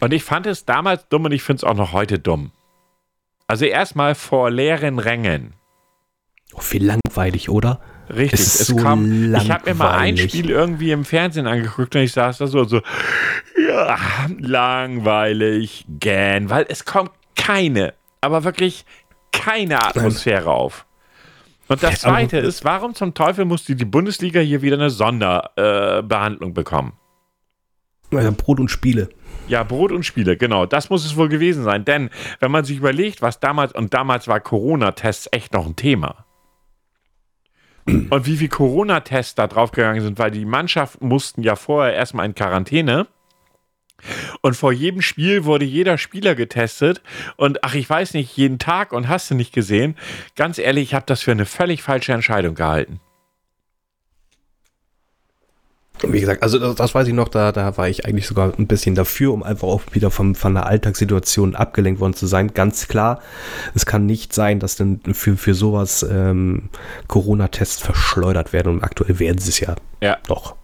Und 0.00 0.12
ich 0.12 0.24
fand 0.24 0.46
es 0.46 0.64
damals 0.64 1.08
dumm 1.08 1.24
und 1.26 1.32
ich 1.32 1.42
finde 1.42 1.58
es 1.58 1.64
auch 1.64 1.74
noch 1.74 1.92
heute 1.92 2.18
dumm. 2.18 2.52
Also 3.46 3.64
erstmal 3.64 4.14
vor 4.14 4.50
leeren 4.50 4.98
Rängen. 4.98 5.54
Oh, 6.54 6.62
wie 6.70 6.78
langweilig, 6.78 7.48
oder? 7.48 7.80
Richtig, 8.08 8.40
es, 8.40 8.66
so 8.66 8.76
kam. 8.76 9.34
Ich 9.34 9.50
habe 9.50 9.70
mir 9.70 9.74
mal 9.74 9.92
ein 9.92 10.16
Spiel 10.16 10.50
irgendwie 10.50 10.90
im 10.90 11.04
Fernsehen 11.04 11.46
angeguckt 11.46 11.94
und 11.94 12.02
ich 12.02 12.12
saß 12.12 12.38
da 12.38 12.46
so, 12.46 12.64
so, 12.64 12.80
ja, 13.68 13.96
langweilig, 14.38 15.84
gähn, 16.00 16.50
weil 16.50 16.66
es 16.68 16.84
kommt 16.84 17.12
keine, 17.36 17.94
aber 18.20 18.42
wirklich 18.42 18.84
keine 19.32 19.80
Atmosphäre 19.82 20.50
auf. 20.50 20.86
Und 21.68 21.84
das 21.84 22.00
Zweite 22.00 22.38
ist, 22.38 22.64
warum 22.64 22.94
zum 22.94 23.14
Teufel 23.14 23.44
musste 23.44 23.76
die 23.76 23.84
Bundesliga 23.84 24.40
hier 24.40 24.60
wieder 24.60 24.76
eine 24.76 24.90
Sonderbehandlung 24.90 26.50
äh, 26.50 26.54
bekommen? 26.54 26.94
Ja, 28.12 28.30
Brot 28.30 28.60
und 28.60 28.70
Spiele. 28.70 29.08
Ja, 29.48 29.62
Brot 29.62 29.92
und 29.92 30.04
Spiele, 30.04 30.36
genau. 30.36 30.66
Das 30.66 30.90
muss 30.90 31.04
es 31.04 31.16
wohl 31.16 31.28
gewesen 31.28 31.64
sein. 31.64 31.84
Denn 31.84 32.10
wenn 32.38 32.50
man 32.50 32.64
sich 32.64 32.78
überlegt, 32.78 33.22
was 33.22 33.40
damals, 33.40 33.72
und 33.72 33.94
damals 33.94 34.28
war 34.28 34.40
Corona-Tests 34.40 35.28
echt 35.32 35.52
noch 35.52 35.66
ein 35.66 35.76
Thema. 35.76 36.24
Und 37.86 38.26
wie 38.26 38.36
viele 38.36 38.50
Corona-Tests 38.50 39.34
da 39.34 39.46
draufgegangen 39.46 40.02
sind, 40.02 40.18
weil 40.18 40.30
die 40.30 40.44
Mannschaft 40.44 41.00
mussten 41.00 41.42
ja 41.42 41.56
vorher 41.56 41.94
erstmal 41.94 42.26
in 42.26 42.34
Quarantäne. 42.34 43.06
Und 44.40 44.54
vor 44.54 44.72
jedem 44.72 45.02
Spiel 45.02 45.44
wurde 45.44 45.64
jeder 45.64 45.98
Spieler 45.98 46.34
getestet. 46.34 47.02
Und 47.36 47.64
ach, 47.64 47.74
ich 47.74 47.88
weiß 47.88 48.14
nicht, 48.14 48.36
jeden 48.36 48.58
Tag 48.58 48.92
und 48.92 49.08
hast 49.08 49.30
du 49.30 49.34
nicht 49.34 49.52
gesehen. 49.52 49.96
Ganz 50.36 50.58
ehrlich, 50.58 50.84
ich 50.84 50.94
habe 50.94 51.06
das 51.06 51.22
für 51.22 51.32
eine 51.32 51.46
völlig 51.46 51.82
falsche 51.82 52.12
Entscheidung 52.12 52.54
gehalten. 52.54 53.00
Wie 56.02 56.20
gesagt, 56.20 56.42
also 56.42 56.58
das, 56.58 56.74
das, 56.76 56.94
weiß 56.94 57.08
ich 57.08 57.14
noch, 57.14 57.28
da, 57.28 57.52
da 57.52 57.76
war 57.76 57.88
ich 57.88 58.06
eigentlich 58.06 58.26
sogar 58.26 58.52
ein 58.58 58.66
bisschen 58.66 58.94
dafür, 58.94 59.32
um 59.32 59.42
einfach 59.42 59.68
auch 59.68 59.82
wieder 59.92 60.10
von, 60.10 60.34
von 60.34 60.54
der 60.54 60.66
Alltagssituation 60.66 61.54
abgelenkt 61.54 62.00
worden 62.00 62.14
zu 62.14 62.26
sein. 62.26 62.54
Ganz 62.54 62.88
klar, 62.88 63.20
es 63.74 63.84
kann 63.84 64.06
nicht 64.06 64.32
sein, 64.32 64.60
dass 64.60 64.76
dann 64.76 65.00
für, 65.12 65.36
für 65.36 65.54
sowas 65.54 66.06
ähm, 66.10 66.70
Corona-Tests 67.08 67.82
verschleudert 67.82 68.52
werden 68.52 68.72
und 68.74 68.84
aktuell 68.84 69.18
werden 69.18 69.38
sie 69.38 69.50
es 69.50 69.60
ja. 69.60 69.76
Ja. 70.00 70.16
Doch. 70.26 70.56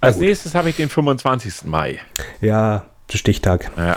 Als 0.00 0.18
nächstes 0.18 0.54
habe 0.54 0.70
ich 0.70 0.76
den 0.76 0.88
25. 0.88 1.64
Mai. 1.64 1.98
Ja, 2.40 2.86
Stichtag. 3.10 3.70
Ja. 3.76 3.96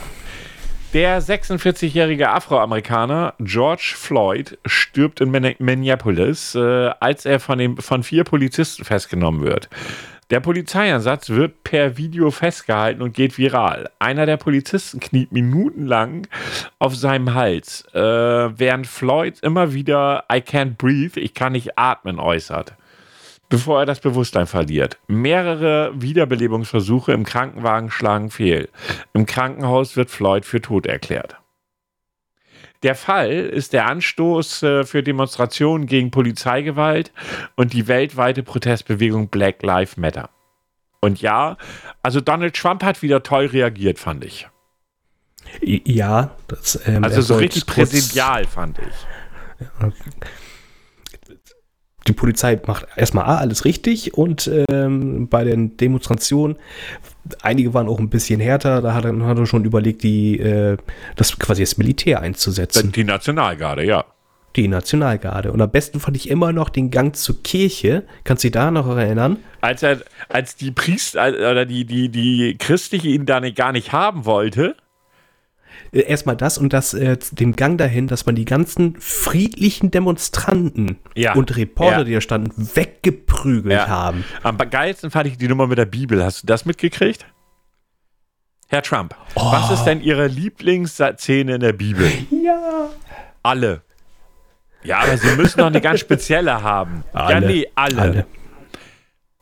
Der 0.93 1.21
46-jährige 1.21 2.31
Afroamerikaner 2.31 3.35
George 3.39 3.93
Floyd 3.95 4.57
stirbt 4.65 5.21
in 5.21 5.29
Minneapolis, 5.59 6.55
äh, 6.55 6.89
als 6.99 7.25
er 7.25 7.39
von, 7.39 7.59
dem, 7.59 7.77
von 7.77 8.01
vier 8.01 8.23
Polizisten 8.23 8.83
festgenommen 8.83 9.41
wird. 9.41 9.69
Der 10.29 10.39
Polizeieinsatz 10.39 11.29
wird 11.29 11.63
per 11.63 11.97
Video 11.97 12.29
festgehalten 12.29 13.01
und 13.01 13.13
geht 13.13 13.37
viral. 13.39 13.89
Einer 13.97 14.27
der 14.27 14.37
Polizisten 14.37 14.99
kniet 14.99 15.31
minutenlang 15.31 16.27
auf 16.77 16.95
seinem 16.95 17.33
Hals, 17.33 17.85
äh, 17.93 17.99
während 17.99 18.85
Floyd 18.85 19.39
immer 19.41 19.73
wieder 19.73 20.25
I 20.31 20.37
can't 20.37 20.77
breathe, 20.77 21.19
ich 21.19 21.33
kann 21.33 21.53
nicht 21.53 21.77
atmen 21.77 22.19
äußert 22.19 22.75
bevor 23.49 23.79
er 23.79 23.85
das 23.85 23.99
Bewusstsein 23.99 24.45
verliert. 24.45 24.99
Mehrere 25.07 25.91
Wiederbelebungsversuche 25.95 27.11
im 27.11 27.25
Krankenwagen 27.25 27.89
schlagen 27.89 28.29
fehl. 28.29 28.69
Im 29.13 29.25
Krankenhaus 29.25 29.97
wird 29.97 30.11
Floyd 30.11 30.45
für 30.45 30.61
tot 30.61 30.85
erklärt. 30.85 31.38
Der 32.83 32.95
Fall 32.95 33.31
ist 33.31 33.73
der 33.73 33.87
Anstoß 33.87 34.63
äh, 34.63 34.83
für 34.85 35.03
Demonstrationen 35.03 35.85
gegen 35.85 36.11
Polizeigewalt 36.11 37.11
und 37.55 37.73
die 37.73 37.87
weltweite 37.87 38.41
Protestbewegung 38.41 39.27
Black 39.27 39.61
Lives 39.63 39.97
Matter. 39.97 40.29
Und 41.01 41.21
ja, 41.21 41.57
also 42.03 42.21
Donald 42.21 42.55
Trump 42.55 42.83
hat 42.83 43.01
wieder 43.01 43.23
toll 43.23 43.47
reagiert, 43.47 43.99
fand 43.99 44.23
ich. 44.23 44.47
Ja, 45.61 46.35
das, 46.47 46.79
ähm, 46.85 47.03
also 47.03 47.21
so 47.21 47.35
richtig 47.35 47.65
präsidial, 47.65 48.45
fand 48.45 48.79
ich. 48.79 49.65
Ja, 49.81 49.91
die 52.09 52.13
Polizei 52.13 52.59
macht 52.65 52.87
erstmal 52.95 53.25
A, 53.25 53.37
alles 53.37 53.65
richtig 53.65 54.15
und 54.15 54.49
ähm, 54.69 55.29
bei 55.29 55.43
den 55.43 55.77
Demonstrationen, 55.77 56.57
einige 57.41 57.73
waren 57.73 57.87
auch 57.87 57.99
ein 57.99 58.09
bisschen 58.09 58.39
härter, 58.39 58.81
da 58.81 58.93
hat 58.93 59.05
er, 59.05 59.17
hat 59.25 59.37
er 59.37 59.45
schon 59.45 59.63
überlegt, 59.63 60.03
die, 60.03 60.39
äh, 60.39 60.77
das 61.15 61.37
quasi 61.37 61.61
das 61.61 61.77
Militär 61.77 62.21
einzusetzen. 62.21 62.91
Die 62.91 63.03
Nationalgarde, 63.03 63.85
ja. 63.85 64.05
Die 64.55 64.67
Nationalgarde. 64.67 65.51
Und 65.51 65.61
am 65.61 65.69
besten 65.69 65.99
fand 65.99 66.17
ich 66.17 66.29
immer 66.29 66.51
noch 66.51 66.69
den 66.69 66.89
Gang 66.89 67.15
zur 67.15 67.43
Kirche. 67.43 68.03
Kannst 68.23 68.43
du 68.43 68.47
dich 68.47 68.53
da 68.53 68.71
noch 68.71 68.87
erinnern? 68.87 69.37
Als 69.61 69.83
er, 69.83 69.99
als 70.27 70.55
die 70.55 70.71
Priester 70.71 71.27
oder 71.29 71.67
die, 71.67 71.85
die, 71.85 72.09
die 72.09 72.57
Christliche 72.57 73.09
ihn 73.09 73.27
da 73.27 73.39
nicht, 73.39 73.55
gar 73.55 73.71
nicht 73.71 73.93
haben 73.93 74.25
wollte 74.25 74.69
äh, 74.69 74.88
erstmal 75.91 76.35
das 76.35 76.57
und 76.57 76.73
das 76.73 76.93
äh, 76.93 77.17
dem 77.31 77.55
Gang 77.55 77.77
dahin, 77.77 78.07
dass 78.07 78.25
man 78.25 78.35
die 78.35 78.45
ganzen 78.45 78.95
friedlichen 78.99 79.91
Demonstranten 79.91 80.97
ja. 81.15 81.33
und 81.33 81.55
Reporter, 81.55 81.99
ja. 81.99 82.03
die 82.03 82.13
da 82.13 82.21
standen, 82.21 82.69
weggeprügelt 82.75 83.73
ja. 83.73 83.87
haben. 83.87 84.23
Am 84.43 84.57
geilsten 84.57 85.11
fand 85.11 85.27
ich 85.27 85.37
die 85.37 85.47
Nummer 85.47 85.67
mit 85.67 85.77
der 85.77 85.85
Bibel. 85.85 86.23
Hast 86.23 86.43
du 86.43 86.47
das 86.47 86.65
mitgekriegt? 86.65 87.25
Herr 88.67 88.83
Trump, 88.83 89.15
oh. 89.33 89.51
was 89.51 89.71
ist 89.71 89.83
denn 89.85 89.99
Ihre 89.99 90.27
Lieblingsszene 90.27 91.55
in 91.55 91.59
der 91.61 91.73
Bibel? 91.73 92.11
Ja. 92.31 92.89
Alle. 93.43 93.81
Ja, 94.83 94.99
aber 94.99 95.17
Sie 95.17 95.35
müssen 95.35 95.59
noch 95.59 95.67
eine 95.67 95.81
ganz 95.81 95.99
spezielle 95.99 96.63
haben. 96.63 97.03
Alle. 97.13 97.33
Ja, 97.33 97.39
nee, 97.39 97.67
alle. 97.75 98.01
alle. 98.01 98.25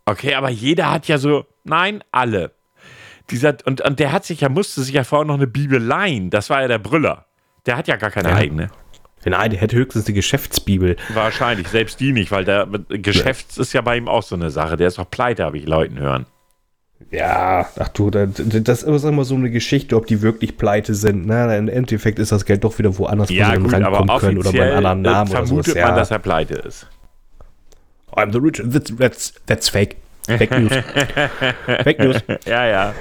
Okay, 0.05 0.35
aber 0.35 0.49
jeder 0.49 0.91
hat 0.91 1.07
ja 1.07 1.17
so, 1.17 1.45
nein, 1.63 2.03
alle. 2.11 2.51
Dieser, 3.29 3.57
und, 3.65 3.81
und 3.81 3.99
der 3.99 4.11
hat 4.11 4.25
sich 4.25 4.41
ja, 4.41 4.49
musste 4.49 4.81
sich 4.81 4.93
ja 4.95 5.03
vorher 5.03 5.25
noch 5.25 5.35
eine 5.35 5.47
Bibel 5.47 5.81
leihen. 5.81 6.29
Das 6.29 6.49
war 6.49 6.61
ja 6.61 6.67
der 6.67 6.79
Brüller. 6.79 7.25
Der 7.65 7.75
hat 7.77 7.87
ja 7.87 7.95
gar 7.97 8.11
keine 8.11 8.29
Ja. 8.29 8.35
eigene. 8.35 8.69
Nein, 9.25 9.51
der 9.51 9.59
hätte 9.59 9.75
höchstens 9.75 10.05
die 10.05 10.13
Geschäftsbibel. 10.13 10.95
Wahrscheinlich, 11.13 11.67
selbst 11.67 11.99
die 11.99 12.13
nicht, 12.13 12.31
weil 12.31 12.45
der 12.45 12.65
Geschäfts 12.89 13.57
ist 13.57 13.73
ja 13.73 13.81
bei 13.81 13.97
ihm 13.97 14.07
auch 14.07 14.23
so 14.23 14.35
eine 14.35 14.51
Sache. 14.51 14.77
Der 14.77 14.87
ist 14.87 14.97
doch 14.99 15.09
pleite, 15.09 15.43
habe 15.43 15.57
ich 15.57 15.65
Leuten 15.67 15.99
hören. 15.99 16.25
Ja, 17.11 17.67
ach 17.77 17.89
du, 17.89 18.09
das, 18.09 18.83
ist 18.83 19.03
immer 19.03 19.23
so 19.25 19.35
eine 19.35 19.51
Geschichte, 19.51 19.97
ob 19.97 20.07
die 20.07 20.21
wirklich 20.21 20.57
pleite 20.57 20.95
sind. 20.95 21.25
Na, 21.27 21.53
im 21.57 21.67
Endeffekt 21.67 22.19
ist 22.19 22.31
das 22.31 22.45
Geld 22.45 22.63
doch 22.63 22.77
wieder 22.79 22.97
woanders, 22.97 23.29
wo 23.29 23.33
Ja, 23.33 23.47
sie 23.47 23.53
dann 23.53 23.63
gut, 23.63 23.73
aber 23.73 24.19
können 24.19 24.37
oder 24.37 24.51
bei 24.53 24.63
einem 24.63 24.85
anderen 24.85 25.01
Namen 25.01 25.27
äh, 25.29 25.35
oder 25.35 25.45
vermutet 25.45 25.73
sowas. 25.73 25.81
man, 25.83 25.89
Ja. 25.91 25.95
dass 25.97 26.11
er 26.11 26.19
pleite 26.19 26.53
ist. 26.55 26.87
I'm 28.15 28.31
the 28.31 28.39
rich. 28.39 28.61
That's, 28.65 28.95
that's, 28.97 29.33
that's 29.45 29.69
fake. 29.69 29.97
Fake 30.27 30.51
News. 30.59 30.73
fake 31.83 31.99
News. 31.99 32.17
Ja, 32.45 32.65
ja. 32.65 32.93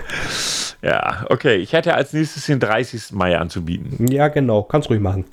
Ja, 0.83 1.27
okay. 1.31 1.57
Ich 1.57 1.73
hätte 1.73 1.95
als 1.95 2.13
nächstes 2.13 2.47
den 2.47 2.61
30. 2.61 3.13
Mai 3.13 3.37
anzubieten. 3.37 4.07
Ja, 4.09 4.29
genau. 4.29 4.63
Kannst 4.63 4.89
ruhig 4.91 5.01
machen. 5.01 5.25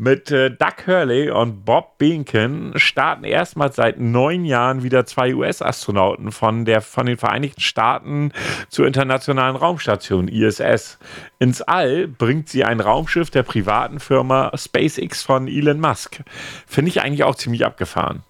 Mit 0.00 0.30
äh, 0.30 0.50
Doug 0.50 0.86
Hurley 0.86 1.28
und 1.28 1.64
Bob 1.64 1.98
Behnken 1.98 2.72
starten 2.76 3.24
erstmals 3.24 3.74
seit 3.74 3.98
neun 3.98 4.44
Jahren 4.44 4.84
wieder 4.84 5.06
zwei 5.06 5.34
US-Astronauten 5.34 6.30
von, 6.30 6.64
der, 6.64 6.82
von 6.82 7.06
den 7.06 7.16
Vereinigten 7.16 7.60
Staaten 7.60 8.30
zur 8.68 8.86
Internationalen 8.86 9.56
Raumstation 9.56 10.28
ISS. 10.28 10.98
Ins 11.40 11.62
All 11.62 12.06
bringt 12.06 12.48
sie 12.48 12.62
ein 12.62 12.78
Raumschiff 12.78 13.30
der 13.30 13.42
privaten 13.42 13.98
Firma 13.98 14.52
SpaceX 14.56 15.24
von 15.24 15.48
Elon 15.48 15.80
Musk. 15.80 16.20
Finde 16.68 16.90
ich 16.90 17.02
eigentlich 17.02 17.24
auch 17.24 17.34
ziemlich 17.34 17.66
abgefahren. 17.66 18.22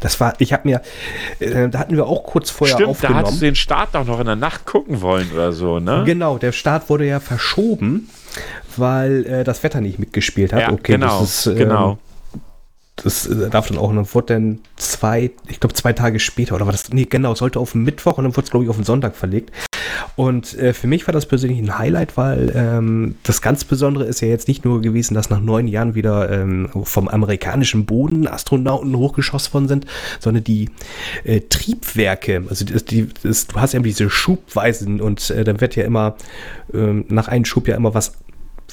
Das 0.00 0.20
war, 0.20 0.34
ich 0.38 0.52
habe 0.52 0.68
mir, 0.68 0.82
äh, 1.40 1.68
da 1.68 1.78
hatten 1.78 1.96
wir 1.96 2.06
auch 2.06 2.24
kurz 2.24 2.50
vorher 2.50 2.76
Stimmt, 2.76 2.88
da 2.88 2.90
aufgenommen. 2.90 3.18
hattest 3.18 3.40
du 3.40 3.46
den 3.46 3.54
Start 3.54 3.94
doch 3.94 4.04
noch 4.04 4.20
in 4.20 4.26
der 4.26 4.36
Nacht 4.36 4.66
gucken 4.66 5.00
wollen 5.00 5.30
oder 5.32 5.52
so, 5.52 5.78
ne? 5.80 6.02
Genau, 6.06 6.38
der 6.38 6.52
Start 6.52 6.88
wurde 6.90 7.06
ja 7.06 7.20
verschoben, 7.20 8.08
weil 8.76 9.26
äh, 9.26 9.44
das 9.44 9.62
Wetter 9.62 9.80
nicht 9.80 9.98
mitgespielt 9.98 10.52
hat. 10.52 10.60
Ja, 10.60 10.72
okay, 10.72 10.92
genau, 10.92 11.20
das 11.20 11.46
ist, 11.46 11.46
ähm, 11.46 11.56
genau. 11.56 11.98
Das 12.96 13.26
äh, 13.26 13.48
darf 13.48 13.68
dann 13.68 13.78
auch, 13.78 13.90
und 13.90 13.96
dann 13.96 14.14
wurde 14.14 14.34
dann 14.34 14.58
zwei, 14.76 15.30
ich 15.46 15.60
glaube 15.60 15.74
zwei 15.74 15.92
Tage 15.92 16.18
später, 16.18 16.54
oder 16.56 16.66
war 16.66 16.72
das, 16.72 16.90
nee, 16.92 17.04
genau, 17.04 17.32
es 17.32 17.38
sollte 17.38 17.60
auf 17.60 17.72
den 17.72 17.84
Mittwoch 17.84 18.18
und 18.18 18.24
dann 18.24 18.36
wurde 18.36 18.44
es, 18.44 18.50
glaube 18.50 18.64
ich, 18.64 18.70
auf 18.70 18.76
den 18.76 18.84
Sonntag 18.84 19.14
verlegt. 19.14 19.52
Und 20.16 20.56
äh, 20.58 20.72
für 20.72 20.86
mich 20.86 21.06
war 21.06 21.12
das 21.12 21.26
persönlich 21.26 21.58
ein 21.58 21.78
Highlight, 21.78 22.16
weil 22.16 22.52
ähm, 22.54 23.16
das 23.22 23.42
ganz 23.42 23.64
Besondere 23.64 24.04
ist 24.04 24.20
ja 24.20 24.28
jetzt 24.28 24.48
nicht 24.48 24.64
nur 24.64 24.80
gewesen, 24.80 25.14
dass 25.14 25.30
nach 25.30 25.40
neun 25.40 25.68
Jahren 25.68 25.94
wieder 25.94 26.30
ähm, 26.30 26.68
vom 26.84 27.08
amerikanischen 27.08 27.86
Boden 27.86 28.26
Astronauten 28.26 28.96
hochgeschossen 28.96 29.54
worden 29.54 29.68
sind, 29.68 29.86
sondern 30.20 30.44
die 30.44 30.70
äh, 31.24 31.40
Triebwerke, 31.40 32.44
also 32.48 32.64
das, 32.64 32.84
die, 32.84 33.08
das, 33.22 33.46
du 33.46 33.60
hast 33.60 33.74
ja 33.74 33.80
diese 33.80 34.10
Schubweisen 34.10 35.00
und 35.00 35.30
äh, 35.30 35.44
dann 35.44 35.60
wird 35.60 35.76
ja 35.76 35.84
immer 35.84 36.16
ähm, 36.72 37.04
nach 37.08 37.28
einem 37.28 37.44
Schub 37.44 37.68
ja 37.68 37.76
immer 37.76 37.94
was, 37.94 38.12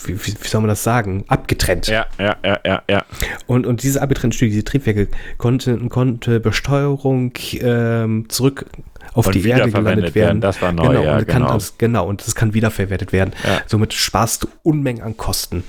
wie, 0.03 0.13
wie, 0.13 0.47
soll 0.47 0.61
man 0.61 0.67
das 0.67 0.83
sagen, 0.83 1.23
abgetrennt. 1.27 1.87
Ja, 1.87 2.05
ja, 2.19 2.35
ja, 2.43 2.59
ja, 2.65 2.83
ja. 2.89 3.05
Und, 3.47 3.65
und 3.65 3.83
diese 3.83 4.01
abgetrennten 4.01 4.35
Stücke, 4.35 4.51
diese 4.51 4.63
Triebwerke, 4.63 5.07
konnte, 5.37 5.77
konnte 5.89 6.39
Besteuerung 6.39 7.33
ähm, 7.53 8.25
zurück 8.29 8.65
auf 9.13 9.27
Und 9.27 9.35
die 9.35 9.47
Erde 9.47 9.71
gelandet 9.71 10.15
werden. 10.15 10.27
werden, 10.27 10.41
das 10.41 10.61
war 10.61 10.71
neu, 10.71 10.87
genau, 10.89 11.03
ja, 11.03 11.17
und 11.17 11.27
genau. 11.27 11.53
Das, 11.53 11.77
genau, 11.77 12.07
und 12.07 12.25
das 12.25 12.35
kann 12.35 12.53
wiederverwertet 12.53 13.13
werden. 13.13 13.33
Ja. 13.43 13.61
Somit 13.67 13.93
sparst 13.93 14.43
du 14.43 14.47
Unmengen 14.63 15.01
an 15.01 15.15
Kosten. 15.15 15.63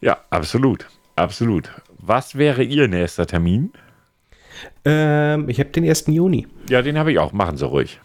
Ja, 0.00 0.18
absolut. 0.30 0.86
Absolut. 1.16 1.70
Was 1.98 2.36
wäre 2.36 2.62
Ihr 2.62 2.88
nächster 2.88 3.26
Termin? 3.26 3.72
Ähm, 4.84 5.48
ich 5.48 5.58
habe 5.58 5.70
den 5.70 5.88
1. 5.88 6.06
Juni. 6.08 6.46
Ja, 6.68 6.82
den 6.82 6.98
habe 6.98 7.12
ich 7.12 7.18
auch. 7.18 7.32
Machen 7.32 7.56
Sie 7.56 7.66
ruhig. 7.66 8.00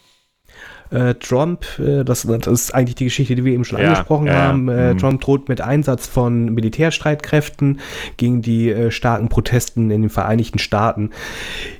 Äh, 0.91 1.15
Trump, 1.15 1.65
äh, 1.79 2.03
das, 2.03 2.23
das 2.23 2.47
ist 2.47 2.75
eigentlich 2.75 2.95
die 2.95 3.05
Geschichte, 3.05 3.35
die 3.35 3.45
wir 3.45 3.53
eben 3.53 3.63
schon 3.63 3.79
Ja, 3.79 3.89
angesprochen 3.89 4.27
ja, 4.27 4.33
haben. 4.33 4.67
Äh, 4.67 4.93
mhm. 4.93 4.97
Trump 4.97 5.21
droht 5.21 5.47
mit 5.47 5.61
Einsatz 5.61 6.05
von 6.05 6.53
Militärstreitkräften 6.53 7.79
gegen 8.17 8.41
die 8.41 8.69
äh, 8.69 8.91
starken 8.91 9.29
Protesten 9.29 9.89
in 9.89 10.01
den 10.01 10.09
Vereinigten 10.09 10.59
Staaten. 10.59 11.11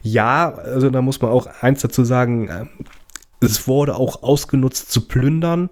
Ja, 0.02 0.54
also 0.54 0.90
da 0.90 1.02
muss 1.02 1.22
man 1.22 1.32
auch 1.32 1.48
eins 1.62 1.82
dazu 1.82 2.06
sagen, 2.06 2.48
äh, 2.48 2.66
es 3.42 3.68
wurde 3.68 3.96
auch 3.96 4.24
ausgenutzt 4.24 4.92
zu 4.92 5.08
plündern. 5.08 5.70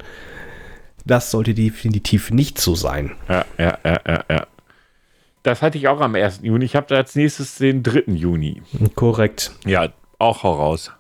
Das 1.06 1.32
sollte 1.32 1.54
definitiv 1.54 2.32
nicht 2.32 2.60
so 2.60 2.76
sein. 2.76 3.12
Ja, 3.30 3.46
ja, 3.58 3.78
ja, 3.86 4.00
ja, 4.06 4.24
ja. 4.30 4.48
Das 5.44 5.62
hatte 5.62 5.78
ich 5.78 5.88
auch 5.88 6.02
am 6.02 6.16
1. 6.16 6.42
Juni. 6.44 6.66
Ich 6.66 6.76
habe 6.76 6.96
als 6.96 7.16
nächstes 7.16 7.56
den 7.56 7.84
3. 7.84 8.04
Juni. 8.08 8.62
Korrekt. 8.96 9.54
Ja, 9.66 9.88
auch 10.18 10.44
heraus. 10.44 10.92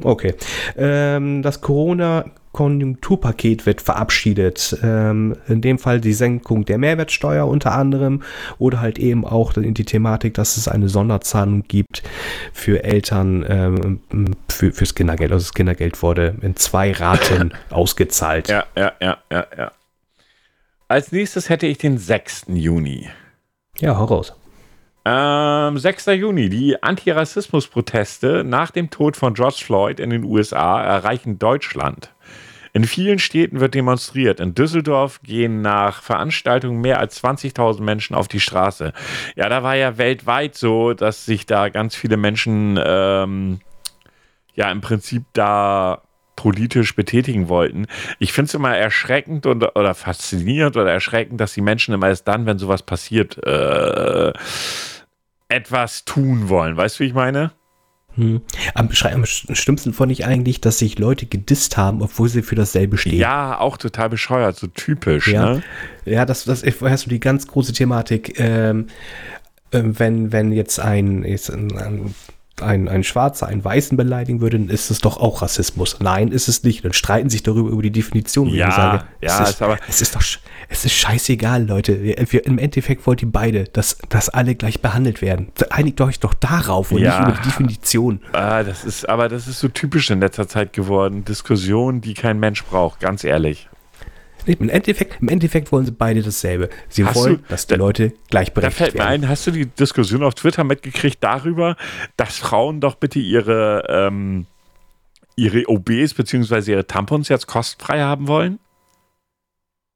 Okay. 0.00 0.34
Ähm, 0.76 1.42
das 1.42 1.60
Corona-Konjunkturpaket 1.60 3.66
wird 3.66 3.82
verabschiedet. 3.82 4.78
Ähm, 4.82 5.36
in 5.48 5.60
dem 5.60 5.78
Fall 5.78 6.00
die 6.00 6.14
Senkung 6.14 6.64
der 6.64 6.78
Mehrwertsteuer 6.78 7.46
unter 7.46 7.72
anderem 7.72 8.22
oder 8.58 8.80
halt 8.80 8.98
eben 8.98 9.26
auch 9.26 9.52
die 9.52 9.84
Thematik, 9.84 10.32
dass 10.34 10.56
es 10.56 10.66
eine 10.66 10.88
Sonderzahlung 10.88 11.64
gibt 11.68 12.02
für 12.54 12.82
Eltern 12.84 13.44
ähm, 13.46 14.00
für, 14.48 14.72
fürs 14.72 14.94
Kindergeld. 14.94 15.32
Also 15.32 15.44
das 15.44 15.52
Kindergeld 15.54 16.02
wurde 16.02 16.36
in 16.40 16.56
zwei 16.56 16.92
Raten 16.92 17.52
ausgezahlt. 17.70 18.48
Ja, 18.48 18.64
ja, 18.76 18.92
ja, 19.00 19.18
ja, 19.30 19.46
ja. 19.56 19.72
Als 20.88 21.12
nächstes 21.12 21.48
hätte 21.48 21.66
ich 21.66 21.78
den 21.78 21.96
6. 21.98 22.46
Juni. 22.48 23.08
Ja, 23.78 23.96
hau 23.96 24.04
raus. 24.04 24.34
Ähm, 25.04 25.78
6. 25.78 26.06
Juni. 26.06 26.48
Die 26.48 26.82
Antirassismus-Proteste 26.82 28.44
nach 28.44 28.70
dem 28.70 28.90
Tod 28.90 29.16
von 29.16 29.34
George 29.34 29.62
Floyd 29.64 29.98
in 29.98 30.10
den 30.10 30.24
USA 30.24 30.82
erreichen 30.82 31.38
Deutschland. 31.38 32.12
In 32.74 32.84
vielen 32.84 33.18
Städten 33.18 33.60
wird 33.60 33.74
demonstriert. 33.74 34.40
In 34.40 34.54
Düsseldorf 34.54 35.20
gehen 35.22 35.60
nach 35.60 36.02
Veranstaltungen 36.02 36.80
mehr 36.80 37.00
als 37.00 37.22
20.000 37.22 37.82
Menschen 37.82 38.14
auf 38.14 38.28
die 38.28 38.40
Straße. 38.40 38.92
Ja, 39.34 39.48
da 39.48 39.62
war 39.62 39.76
ja 39.76 39.98
weltweit 39.98 40.54
so, 40.54 40.94
dass 40.94 41.26
sich 41.26 41.44
da 41.44 41.68
ganz 41.68 41.94
viele 41.94 42.16
Menschen 42.16 42.80
ähm, 42.82 43.60
ja 44.54 44.70
im 44.70 44.80
Prinzip 44.80 45.24
da 45.34 46.02
politisch 46.36 46.94
betätigen 46.94 47.48
wollten. 47.48 47.86
Ich 48.18 48.32
finde 48.32 48.48
es 48.48 48.54
immer 48.54 48.76
erschreckend 48.76 49.46
und, 49.46 49.64
oder 49.76 49.94
faszinierend 49.94 50.76
oder 50.76 50.92
erschreckend, 50.92 51.40
dass 51.40 51.54
die 51.54 51.60
Menschen 51.60 51.94
immer 51.94 52.08
erst 52.08 52.26
dann, 52.28 52.46
wenn 52.46 52.58
sowas 52.58 52.82
passiert, 52.82 53.38
äh, 53.46 54.32
etwas 55.48 56.04
tun 56.04 56.48
wollen. 56.48 56.76
Weißt 56.76 56.98
du, 56.98 57.04
wie 57.04 57.08
ich 57.08 57.14
meine? 57.14 57.52
Hm. 58.14 58.42
Am, 58.74 58.90
am 59.04 59.24
schlimmsten 59.24 59.94
fand 59.94 60.12
ich 60.12 60.26
eigentlich, 60.26 60.60
dass 60.60 60.78
sich 60.78 60.98
Leute 60.98 61.26
gedisst 61.26 61.76
haben, 61.76 62.02
obwohl 62.02 62.28
sie 62.28 62.42
für 62.42 62.54
dasselbe 62.54 62.98
stehen. 62.98 63.18
Ja, 63.18 63.58
auch 63.58 63.78
total 63.78 64.10
bescheuert, 64.10 64.56
so 64.56 64.66
typisch. 64.66 65.28
Ja, 65.28 65.54
Ne? 65.54 65.62
ja 66.04 66.26
das, 66.26 66.44
das 66.44 66.62
hast 66.62 67.06
du 67.06 67.10
die 67.10 67.20
ganz 67.20 67.46
große 67.46 67.72
Thematik, 67.72 68.38
ähm, 68.38 68.88
ähm, 69.72 69.98
wenn, 69.98 70.32
wenn 70.32 70.52
jetzt 70.52 70.78
ein, 70.78 71.24
jetzt 71.24 71.50
ein, 71.50 71.76
ein, 71.78 72.14
ein, 72.62 72.88
ein 72.88 73.04
Schwarzer 73.04 73.46
einen 73.46 73.64
Weißen 73.64 73.96
beleidigen 73.96 74.40
würde, 74.40 74.58
dann 74.58 74.68
ist 74.68 74.90
es 74.90 74.98
doch 75.00 75.16
auch 75.18 75.42
Rassismus. 75.42 75.98
Nein, 76.00 76.28
ist 76.28 76.48
es 76.48 76.62
nicht. 76.62 76.84
Dann 76.84 76.92
streiten 76.92 77.28
sich 77.30 77.42
darüber 77.42 77.70
über 77.70 77.82
die 77.82 77.90
Definition. 77.90 78.50
wo 78.50 78.54
Ja, 78.54 78.68
ich 78.68 78.74
sage, 78.74 79.04
ja, 79.20 79.28
es 79.28 79.40
ist 79.40 79.48
ist, 79.54 79.62
aber- 79.62 79.78
es 79.88 80.00
ist 80.02 80.14
doch, 80.16 80.22
es 80.68 80.84
ist 80.84 80.92
scheißegal, 80.94 81.66
Leute. 81.66 82.02
Wir, 82.02 82.16
wir, 82.30 82.46
Im 82.46 82.58
Endeffekt 82.58 83.06
wollt 83.06 83.22
ihr 83.22 83.30
beide, 83.30 83.64
dass, 83.64 83.98
dass 84.08 84.28
alle 84.28 84.54
gleich 84.54 84.80
behandelt 84.80 85.22
werden. 85.22 85.48
Einigt 85.70 86.00
euch 86.00 86.20
doch 86.20 86.34
darauf 86.34 86.92
und 86.92 86.98
Ja. 87.00 87.18
nicht 87.20 87.28
über 87.28 87.38
die 87.38 87.48
Definition. 87.48 88.20
Ah, 88.32 88.62
das 88.62 88.84
ist, 88.84 89.08
aber 89.08 89.28
das 89.28 89.48
ist 89.48 89.60
so 89.60 89.68
typisch 89.68 90.10
in 90.10 90.20
letzter 90.20 90.48
Zeit 90.48 90.72
geworden. 90.72 91.24
Diskussionen, 91.24 92.00
die 92.00 92.14
kein 92.14 92.38
Mensch 92.40 92.64
braucht, 92.64 93.00
ganz 93.00 93.24
ehrlich. 93.24 93.68
Im 94.46 94.68
Endeffekt, 94.68 95.20
Im 95.22 95.28
Endeffekt 95.28 95.70
wollen 95.72 95.84
sie 95.86 95.92
beide 95.92 96.22
dasselbe. 96.22 96.68
Sie 96.88 97.04
Hast 97.04 97.14
wollen, 97.16 97.36
du- 97.38 97.42
dass 97.48 97.66
die 97.66 97.74
da- 97.74 97.78
Leute 97.78 98.08
Da 98.10 98.16
gleichberechtigt 98.30 98.76
fällt 98.78 98.94
mir 98.94 99.00
werden. 99.00 99.24
ein, 99.24 99.28
hast 99.28 99.46
du 99.46 99.50
die 99.50 99.66
Diskussion 99.66 100.22
auf 100.22 100.34
Twitter 100.34 100.64
mitgekriegt 100.64 101.18
darüber, 101.22 101.76
dass 102.16 102.38
Frauen 102.38 102.80
doch 102.80 102.94
bitte 102.96 103.18
ihre, 103.18 103.84
ähm, 103.88 104.46
ihre 105.36 105.68
OBs 105.68 106.14
bzw. 106.14 106.72
ihre 106.72 106.86
Tampons 106.86 107.28
jetzt 107.28 107.46
kostenfrei 107.46 108.00
haben 108.02 108.26
wollen? 108.28 108.58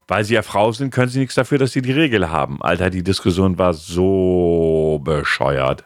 Weil 0.09 0.23
sie 0.25 0.35
ja 0.35 0.43
Frau 0.43 0.71
sind, 0.71 0.93
können 0.93 1.09
sie 1.11 1.19
nichts 1.19 1.35
dafür, 1.35 1.59
dass 1.59 1.73
sie 1.73 1.83
die 1.83 1.91
Regel 1.93 2.31
haben. 2.31 2.63
Alter, 2.63 2.91
die 2.91 3.03
Diskussion 3.03 3.59
war 3.59 3.75
so 3.75 5.01
bescheuert. 5.03 5.85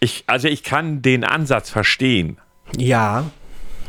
Ich, 0.00 0.24
also 0.26 0.48
ich 0.48 0.64
kann 0.64 1.00
den 1.02 1.22
Ansatz 1.24 1.70
verstehen. 1.70 2.38
Ja, 2.76 3.30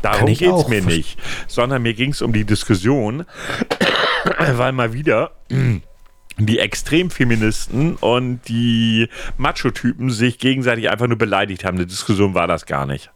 Darum 0.02 0.26
geht 0.26 0.42
es 0.42 0.68
mir 0.68 0.82
nicht. 0.82 1.18
Sondern 1.46 1.82
mir 1.82 1.94
ging 1.94 2.10
es 2.10 2.22
um 2.22 2.32
die 2.32 2.44
Diskussion, 2.44 3.24
weil 4.38 4.72
mal 4.72 4.92
wieder 4.92 5.32
die 6.38 6.58
Extremfeministen 6.58 7.96
und 7.96 8.40
die 8.48 9.08
Macho-Typen 9.36 10.10
sich 10.10 10.38
gegenseitig 10.38 10.90
einfach 10.90 11.06
nur 11.06 11.18
beleidigt 11.18 11.64
haben. 11.64 11.76
Eine 11.76 11.86
Diskussion 11.86 12.34
war 12.34 12.46
das 12.46 12.66
gar 12.66 12.86
nicht. 12.86 13.10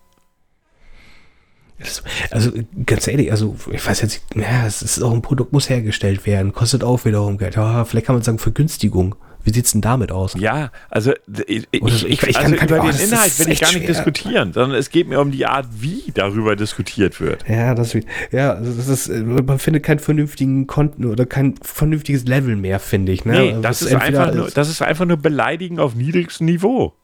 Also 2.31 2.53
ganz 2.87 3.07
ehrlich, 3.07 3.31
also 3.31 3.55
ich 3.71 3.87
weiß 3.87 4.01
jetzt, 4.01 4.23
ja, 4.35 4.67
es 4.67 4.81
ist 4.81 5.03
auch 5.03 5.13
ein 5.13 5.21
Produkt, 5.21 5.53
muss 5.53 5.69
hergestellt 5.69 6.25
werden, 6.25 6.53
kostet 6.53 6.83
auch 6.83 7.05
wiederum 7.05 7.37
Geld. 7.37 7.57
Ja, 7.57 7.85
vielleicht 7.85 8.07
kann 8.07 8.17
man 8.17 8.23
sagen 8.23 8.39
Vergünstigung. 8.39 9.15
Wie 9.47 9.53
sieht 9.53 9.67
es 9.67 9.71
denn 9.71 9.81
damit 9.81 10.11
aus? 10.11 10.35
Ja, 10.37 10.73
also 10.91 11.13
ich, 11.47 11.69
ich, 11.71 12.05
ich, 12.05 12.23
ich 12.25 12.35
kann, 12.35 12.59
also 12.59 12.75
über 12.75 12.81
den 12.81 12.99
Inhalt 12.99 13.39
will 13.39 13.49
ich 13.49 13.61
gar 13.61 13.69
nicht 13.69 13.85
schwer. 13.85 13.87
diskutieren, 13.87 14.53
sondern 14.53 14.77
es 14.77 14.91
geht 14.91 15.09
mir 15.09 15.21
um 15.21 15.31
die 15.31 15.47
Art, 15.47 15.69
wie 15.79 16.03
darüber 16.13 16.57
diskutiert 16.57 17.21
wird. 17.21 17.49
Ja, 17.49 17.77
das, 17.77 17.97
ja, 18.33 18.57
das 18.57 18.89
ist, 18.89 19.09
man 19.09 19.61
findet 19.61 19.85
keinen 19.85 20.01
vernünftigen 20.01 20.67
Konten 20.67 21.05
oder 21.05 21.27
kein 21.27 21.55
vernünftiges 21.63 22.25
Level 22.25 22.57
mehr, 22.57 22.81
finde 22.81 23.13
ich. 23.13 23.25
Ne? 23.25 23.35
Nee, 23.35 23.49
also 23.51 23.63
das, 23.63 23.83
ist 23.83 23.95
einfach 23.95 24.35
nur, 24.35 24.51
das 24.51 24.69
ist 24.69 24.83
einfach 24.83 25.05
nur 25.05 25.17
Beleidigen 25.17 25.79
auf 25.79 25.95
niedrigstem 25.95 26.47
Niveau. 26.47 26.95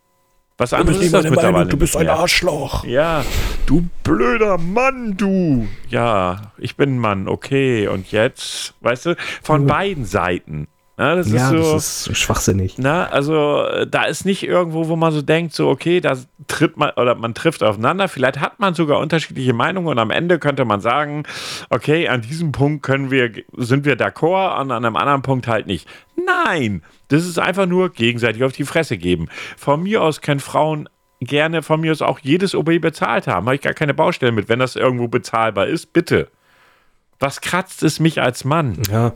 Was 0.58 0.72
anderes 0.72 1.00
ist 1.00 1.14
das 1.14 1.22
mittlerweile 1.22 1.52
Meinung, 1.52 1.68
Du 1.70 1.76
bist 1.76 1.96
ein 1.96 2.08
Arschloch. 2.08 2.84
Ja, 2.84 3.24
du 3.66 3.88
blöder 4.02 4.58
Mann, 4.58 5.16
du. 5.16 5.68
Ja, 5.90 6.52
ich 6.58 6.76
bin 6.76 6.96
ein 6.96 6.98
Mann, 6.98 7.28
okay. 7.28 7.86
Und 7.86 8.10
jetzt, 8.10 8.74
weißt 8.80 9.06
du, 9.06 9.16
von 9.42 9.66
beiden 9.66 10.04
Seiten. 10.04 10.66
Ja, 10.98 11.16
das, 11.16 11.30
ja, 11.30 11.50
ist, 11.50 11.50
so, 11.50 11.72
das 11.72 12.06
ist 12.06 12.18
schwachsinnig. 12.18 12.74
Na, 12.76 13.06
also 13.06 13.64
da 13.86 14.04
ist 14.04 14.26
nicht 14.26 14.42
irgendwo, 14.42 14.88
wo 14.88 14.96
man 14.96 15.10
so 15.10 15.22
denkt, 15.22 15.54
so 15.54 15.68
okay, 15.70 16.00
da 16.00 16.18
tritt 16.48 16.76
man 16.76 16.90
oder 16.90 17.14
man 17.14 17.34
trifft 17.34 17.62
aufeinander. 17.62 18.08
Vielleicht 18.08 18.40
hat 18.40 18.60
man 18.60 18.74
sogar 18.74 18.98
unterschiedliche 18.98 19.54
Meinungen 19.54 19.88
und 19.88 19.98
am 19.98 20.10
Ende 20.10 20.38
könnte 20.38 20.66
man 20.66 20.80
sagen, 20.80 21.22
okay, 21.70 22.08
an 22.08 22.20
diesem 22.20 22.52
Punkt 22.52 22.82
können 22.82 23.10
wir, 23.10 23.32
sind 23.56 23.86
wir 23.86 23.96
d'accord, 23.96 24.60
und 24.60 24.70
an 24.70 24.84
einem 24.84 24.96
anderen 24.96 25.22
Punkt 25.22 25.48
halt 25.48 25.66
nicht. 25.66 25.88
Nein, 26.14 26.82
das 27.08 27.24
ist 27.24 27.38
einfach 27.38 27.66
nur 27.66 27.90
gegenseitig 27.90 28.44
auf 28.44 28.52
die 28.52 28.64
Fresse 28.64 28.98
geben. 28.98 29.28
Von 29.56 29.82
mir 29.82 30.02
aus 30.02 30.20
können 30.20 30.40
Frauen 30.40 30.88
gerne 31.20 31.62
von 31.62 31.80
mir 31.80 31.92
aus 31.92 32.02
auch 32.02 32.18
jedes 32.18 32.54
OB 32.54 32.80
bezahlt 32.80 33.26
haben. 33.26 33.46
Habe 33.46 33.54
ich 33.54 33.62
gar 33.62 33.74
keine 33.74 33.94
Baustelle 33.94 34.32
mit, 34.32 34.48
wenn 34.48 34.58
das 34.58 34.76
irgendwo 34.76 35.08
bezahlbar 35.08 35.68
ist, 35.68 35.92
bitte. 35.92 36.28
Was 37.18 37.40
kratzt 37.40 37.82
es 37.82 38.00
mich 38.00 38.20
als 38.20 38.44
Mann? 38.44 38.82
Ja. 38.90 39.12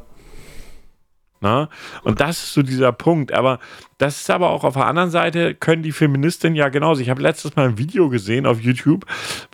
Na? 1.40 1.68
Und 2.02 2.20
das 2.20 2.44
ist 2.44 2.54
so 2.54 2.62
dieser 2.62 2.92
Punkt. 2.92 3.32
Aber 3.32 3.58
das 3.98 4.20
ist 4.20 4.30
aber 4.30 4.50
auch 4.50 4.62
auf 4.64 4.74
der 4.74 4.86
anderen 4.86 5.10
Seite, 5.10 5.54
können 5.54 5.82
die 5.82 5.92
Feministinnen 5.92 6.54
ja 6.54 6.68
genauso. 6.68 7.00
Ich 7.00 7.08
habe 7.08 7.22
letztes 7.22 7.56
Mal 7.56 7.68
ein 7.68 7.78
Video 7.78 8.10
gesehen 8.10 8.44
auf 8.44 8.60
YouTube, 8.60 9.06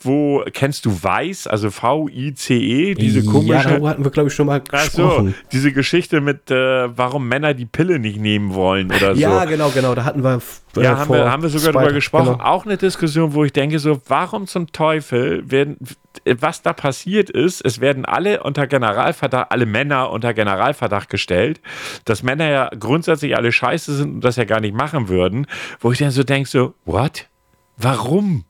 wo, 0.03 0.43
kennst 0.53 0.85
du 0.85 1.03
Weiß, 1.03 1.47
also 1.47 1.71
V-I-C-E, 1.71 2.95
diese 2.95 3.25
komische. 3.25 3.53
Ja, 3.53 3.63
darüber 3.63 3.91
hatten 3.91 4.05
wir, 4.05 4.11
glaube 4.11 4.29
ich, 4.31 4.35
schon 4.35 4.47
mal 4.47 4.61
gesprochen. 4.61 5.29
So, 5.29 5.35
diese 5.53 5.73
Geschichte 5.73 6.21
mit, 6.21 6.51
äh, 6.51 6.97
warum 6.97 7.29
Männer 7.29 7.55
die 7.55 7.67
Pille 7.67 8.01
nicht 8.01 8.19
nehmen 8.19 8.55
wollen 8.55 8.89
oder 8.89 9.15
so. 9.15 9.21
Ja, 9.21 9.45
genau, 9.45 9.71
genau. 9.71 9.95
Da 9.95 10.05
hatten 10.05 10.25
wir. 10.25 10.41
Äh, 10.77 10.83
ja, 10.83 10.99
haben 10.99 11.13
wir, 11.13 11.31
haben 11.31 11.43
wir 11.43 11.51
sogar 11.51 11.73
drüber 11.73 11.93
gesprochen. 11.93 12.33
Genau. 12.33 12.45
Auch 12.45 12.65
eine 12.65 12.77
Diskussion, 12.77 13.35
wo 13.35 13.45
ich 13.45 13.53
denke, 13.53 13.79
so, 13.79 14.01
warum 14.09 14.47
zum 14.47 14.73
Teufel 14.73 15.49
werden, 15.51 15.77
was 16.25 16.63
da 16.63 16.73
passiert 16.73 17.31
ist, 17.31 17.65
es 17.65 17.81
werden 17.81 18.05
alle 18.05 18.43
unter 18.43 18.67
Generalverdacht, 18.67 19.51
alle 19.51 19.67
Männer 19.67 20.11
unter 20.11 20.35
Generalverdacht 20.35 21.09
gestellt, 21.09 21.61
dass 22.05 22.23
Männer 22.23 22.49
ja 22.49 22.71
grundsätzlich 22.79 23.37
alle 23.37 23.53
scheiße 23.53 23.95
sind 23.95 24.15
und 24.15 24.25
das 24.33 24.37
ja 24.37 24.45
gar 24.45 24.61
nicht 24.61 24.75
machen 24.75 25.09
würden, 25.09 25.47
wo 25.81 25.93
ich 25.93 25.99
dann 25.99 26.11
so 26.11 26.23
denke, 26.23 26.49
so, 26.49 26.75
what? 26.85 27.29
Warum? 27.77 28.45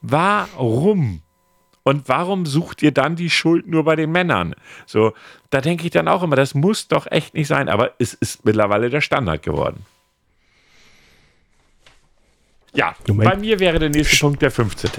Warum? 0.00 1.22
Und 1.84 2.08
warum 2.08 2.46
sucht 2.46 2.82
ihr 2.82 2.92
dann 2.92 3.16
die 3.16 3.30
Schuld 3.30 3.66
nur 3.66 3.84
bei 3.84 3.96
den 3.96 4.12
Männern? 4.12 4.54
So, 4.86 5.14
da 5.50 5.60
denke 5.60 5.84
ich 5.84 5.90
dann 5.90 6.08
auch 6.08 6.22
immer, 6.22 6.36
das 6.36 6.54
muss 6.54 6.88
doch 6.88 7.10
echt 7.10 7.34
nicht 7.34 7.48
sein, 7.48 7.68
aber 7.68 7.92
es 7.98 8.14
ist 8.14 8.44
mittlerweile 8.44 8.88
der 8.88 9.00
Standard 9.00 9.42
geworden. 9.42 9.84
Ja, 12.74 12.94
bei 13.06 13.36
mir 13.36 13.58
wäre 13.60 13.78
der 13.78 13.90
nächste 13.90 14.16
Punkt 14.18 14.42
der 14.42 14.50
15. 14.50 14.90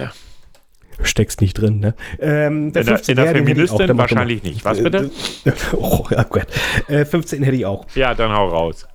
Steckst 1.02 1.42
nicht 1.42 1.56
drin, 1.56 1.80
ne? 1.80 1.96
Ähm, 2.20 2.72
der 2.72 2.82
in, 2.82 2.88
der, 2.88 3.10
in 3.10 3.16
der 3.16 3.28
Feministin 3.28 3.98
wahrscheinlich 3.98 4.44
nicht. 4.44 4.64
Was 4.64 4.82
bitte? 4.82 5.10
oh, 5.74 6.06
ja, 6.12 6.24
gut. 6.24 6.46
Äh, 6.88 7.06
15 7.06 7.42
hätte 7.42 7.56
ich 7.56 7.66
auch. 7.66 7.88
Ja, 7.96 8.14
dann 8.14 8.32
hau 8.32 8.48
raus. 8.48 8.86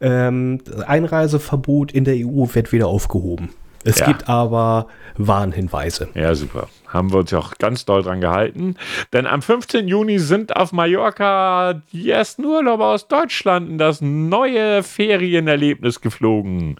Ähm, 0.00 0.60
Einreiseverbot 0.86 1.92
in 1.92 2.04
der 2.04 2.14
EU 2.16 2.46
wird 2.52 2.72
wieder 2.72 2.86
aufgehoben. 2.86 3.50
Es 3.84 4.00
ja. 4.00 4.06
gibt 4.06 4.28
aber 4.28 4.88
Warnhinweise. 5.16 6.08
Ja, 6.14 6.34
super. 6.34 6.68
Haben 6.88 7.12
wir 7.12 7.18
uns 7.18 7.30
ja 7.30 7.38
auch 7.38 7.54
ganz 7.58 7.84
doll 7.84 8.02
dran 8.02 8.20
gehalten. 8.20 8.76
Denn 9.12 9.26
am 9.26 9.40
15. 9.40 9.86
Juni 9.88 10.18
sind 10.18 10.56
auf 10.56 10.72
Mallorca 10.72 11.80
die 11.92 12.10
ersten 12.10 12.44
Urlauber 12.44 12.88
aus 12.88 13.08
Deutschland 13.08 13.68
in 13.68 13.78
das 13.78 14.00
neue 14.00 14.82
Ferienerlebnis 14.82 16.00
geflogen. 16.00 16.76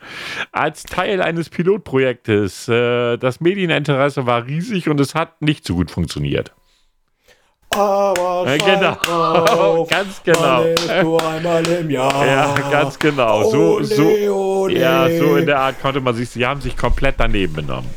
Als 0.52 0.82
Teil 0.82 1.22
eines 1.22 1.50
Pilotprojektes. 1.50 2.68
Äh, 2.68 3.16
das 3.16 3.40
Medieninteresse 3.40 4.26
war 4.26 4.46
riesig 4.46 4.88
und 4.88 5.00
es 5.00 5.14
hat 5.14 5.40
nicht 5.40 5.64
so 5.64 5.76
gut 5.76 5.90
funktioniert. 5.90 6.52
Aber 7.70 8.44
ja, 8.46 8.56
genau, 8.56 9.84
ganz 9.90 10.22
genau. 10.24 10.64
Nur 11.02 11.26
einmal 11.28 11.66
im 11.66 11.90
Jahr. 11.90 12.26
Ja, 12.26 12.54
ganz 12.70 12.98
genau. 12.98 13.50
So, 13.50 13.82
so, 13.82 14.68
ja, 14.68 15.08
so 15.10 15.36
in 15.36 15.46
der 15.46 15.60
Art 15.60 15.80
konnte 15.80 16.00
man 16.00 16.14
sich, 16.14 16.30
sie 16.30 16.46
haben 16.46 16.60
sich 16.60 16.76
komplett 16.76 17.16
daneben 17.18 17.52
benommen. 17.52 17.90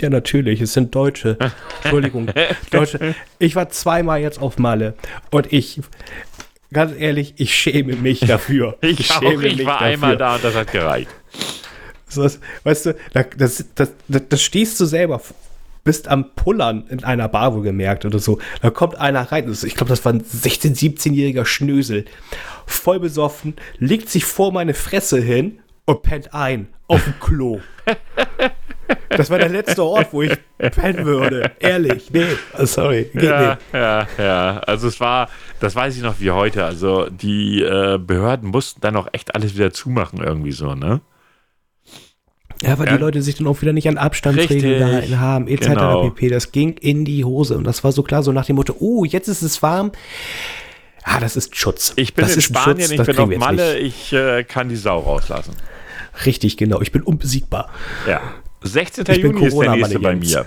Ja, 0.00 0.08
natürlich, 0.08 0.60
es 0.60 0.72
sind 0.72 0.94
Deutsche. 0.94 1.36
Entschuldigung, 1.82 2.30
Deutsche. 2.70 3.14
Ich 3.38 3.56
war 3.56 3.68
zweimal 3.70 4.20
jetzt 4.20 4.40
auf 4.40 4.58
Malle 4.58 4.94
und 5.30 5.52
ich, 5.52 5.80
ganz 6.72 6.92
ehrlich, 6.98 7.34
ich 7.36 7.54
schäme 7.54 7.96
mich 7.96 8.20
dafür. 8.20 8.76
ich, 8.82 9.00
ich 9.00 9.06
schäme 9.06 9.46
ich 9.46 9.64
war 9.66 9.74
dafür. 9.74 9.86
einmal 9.86 10.16
da 10.16 10.36
und 10.36 10.44
das 10.44 10.54
hat 10.54 10.72
gereicht. 10.72 11.10
Das, 12.14 12.40
weißt 12.64 12.86
du, 12.86 12.96
das, 13.12 13.26
das, 13.36 13.64
das, 13.74 14.22
das 14.28 14.42
stehst 14.42 14.80
du 14.80 14.84
selber 14.84 15.20
bist 15.84 16.08
am 16.08 16.34
Pullern 16.34 16.84
in 16.88 17.04
einer 17.04 17.28
Bar 17.28 17.54
wohlgemerkt 17.54 18.04
oder 18.04 18.18
so. 18.18 18.38
Da 18.62 18.70
kommt 18.70 18.96
einer 18.96 19.32
rein, 19.32 19.50
ich 19.50 19.74
glaube, 19.74 19.90
das 19.90 20.04
war 20.04 20.12
ein 20.12 20.22
16-, 20.22 20.76
17-jähriger 20.76 21.44
Schnösel, 21.44 22.04
voll 22.66 23.00
besoffen, 23.00 23.56
legt 23.78 24.08
sich 24.08 24.24
vor 24.24 24.52
meine 24.52 24.74
Fresse 24.74 25.20
hin 25.20 25.60
und 25.86 26.02
pennt 26.02 26.34
ein 26.34 26.68
auf 26.86 27.04
dem 27.04 27.18
Klo. 27.20 27.60
Das 29.08 29.30
war 29.30 29.38
der 29.38 29.48
letzte 29.48 29.84
Ort, 29.84 30.12
wo 30.12 30.22
ich 30.22 30.36
pennen 30.58 31.04
würde. 31.04 31.52
Ehrlich. 31.58 32.10
Nee, 32.10 32.26
oh, 32.58 32.64
sorry. 32.64 33.10
Geht 33.12 33.22
ja, 33.22 33.50
nicht. 33.50 33.60
ja, 33.72 34.06
ja. 34.18 34.58
Also 34.60 34.88
es 34.88 35.00
war, 35.00 35.28
das 35.60 35.74
weiß 35.74 35.96
ich 35.96 36.02
noch 36.02 36.20
wie 36.20 36.30
heute. 36.30 36.64
Also 36.64 37.08
die 37.08 37.62
äh, 37.62 37.98
Behörden 37.98 38.50
mussten 38.50 38.80
dann 38.80 38.96
auch 38.96 39.08
echt 39.12 39.34
alles 39.34 39.54
wieder 39.54 39.72
zumachen, 39.72 40.20
irgendwie 40.22 40.52
so, 40.52 40.74
ne? 40.74 41.00
Ja, 42.62 42.78
weil 42.78 42.86
ja. 42.86 42.92
die 42.96 42.98
Leute 42.98 43.22
sich 43.22 43.36
dann 43.36 43.46
auch 43.46 43.62
wieder 43.62 43.72
nicht 43.72 43.88
an 43.88 43.96
Abstandsregeln 43.96 44.78
gehalten 44.78 45.18
haben, 45.18 45.48
etc. 45.48 45.68
Genau. 45.68 46.10
pp. 46.10 46.28
Das 46.28 46.52
ging 46.52 46.76
in 46.78 47.04
die 47.04 47.24
Hose. 47.24 47.56
Und 47.56 47.64
das 47.64 47.82
war 47.84 47.92
so 47.92 48.02
klar, 48.02 48.22
so 48.22 48.32
nach 48.32 48.44
dem 48.44 48.56
Motto, 48.56 48.76
oh, 48.78 49.04
jetzt 49.04 49.28
ist 49.28 49.42
es 49.42 49.62
warm. 49.62 49.92
Ah, 51.02 51.20
das 51.20 51.36
ist 51.36 51.56
Schutz. 51.56 51.94
Ich 51.96 52.14
bin 52.14 52.26
das 52.26 52.34
in 52.34 52.42
Spanien, 52.42 52.88
Schutz, 52.88 53.08
ich 53.08 53.16
bin 53.16 53.18
auf 53.18 53.36
Malle, 53.38 53.78
ich 53.78 54.12
äh, 54.12 54.44
kann 54.44 54.68
die 54.68 54.76
Sau 54.76 54.98
rauslassen. 54.98 55.54
Richtig, 56.26 56.58
genau. 56.58 56.82
Ich 56.82 56.92
bin 56.92 57.02
unbesiegbar. 57.02 57.70
Ja. 58.06 58.20
16. 58.62 59.06
Ich 59.08 59.16
Juni 59.18 59.46
ist 59.46 59.58
der 59.58 59.70
nächste 59.70 59.98
bei 59.98 60.14
mir. 60.14 60.44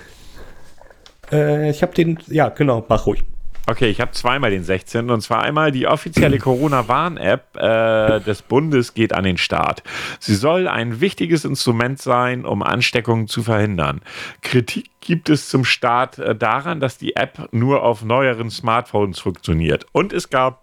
Äh, 1.32 1.72
ich 1.72 1.82
habe 1.82 1.94
den, 1.96 2.20
ja, 2.28 2.50
genau, 2.50 2.86
mach 2.88 3.08
ruhig. 3.08 3.24
Okay, 3.66 3.88
ich 3.88 4.02
habe 4.02 4.12
zweimal 4.12 4.52
den 4.52 4.64
16. 4.64 5.10
Und 5.10 5.22
zwar 5.22 5.44
einmal 5.44 5.72
die 5.72 5.88
offizielle 5.88 6.38
Corona-Warn-App 6.40 7.56
äh, 7.56 8.20
des 8.20 8.42
Bundes 8.42 8.94
geht 8.94 9.14
an 9.14 9.24
den 9.24 9.38
Start. 9.38 9.84
Sie 10.20 10.36
soll 10.36 10.68
ein 10.68 11.00
wichtiges 11.00 11.46
Instrument 11.46 12.02
sein, 12.02 12.46
um 12.46 12.62
Ansteckungen 12.62 13.28
zu 13.28 13.42
verhindern. 13.42 14.02
Kritik 14.42 14.90
gibt 15.00 15.30
es 15.30 15.48
zum 15.48 15.64
Start 15.64 16.20
äh, 16.20 16.36
daran, 16.36 16.82
dass 16.82 16.98
die 16.98 17.16
App 17.16 17.48
nur 17.54 17.84
auf 17.84 18.04
neueren 18.04 18.50
Smartphones 18.50 19.20
funktioniert. 19.20 19.86
Und 19.94 20.12
es 20.12 20.30
gab 20.30 20.63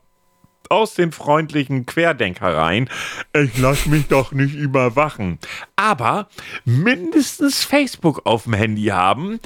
aus 0.71 0.95
den 0.95 1.11
freundlichen 1.11 1.85
Querdenkereien, 1.85 2.89
ich 3.35 3.59
lass 3.59 3.87
mich 3.87 4.07
doch 4.07 4.33
nicht 4.33 4.55
überwachen. 4.55 5.39
Aber 5.75 6.29
mindestens 6.65 7.65
Facebook 7.65 8.25
auf 8.25 8.45
dem 8.45 8.55
Handy 8.55 8.85
haben, 8.85 9.41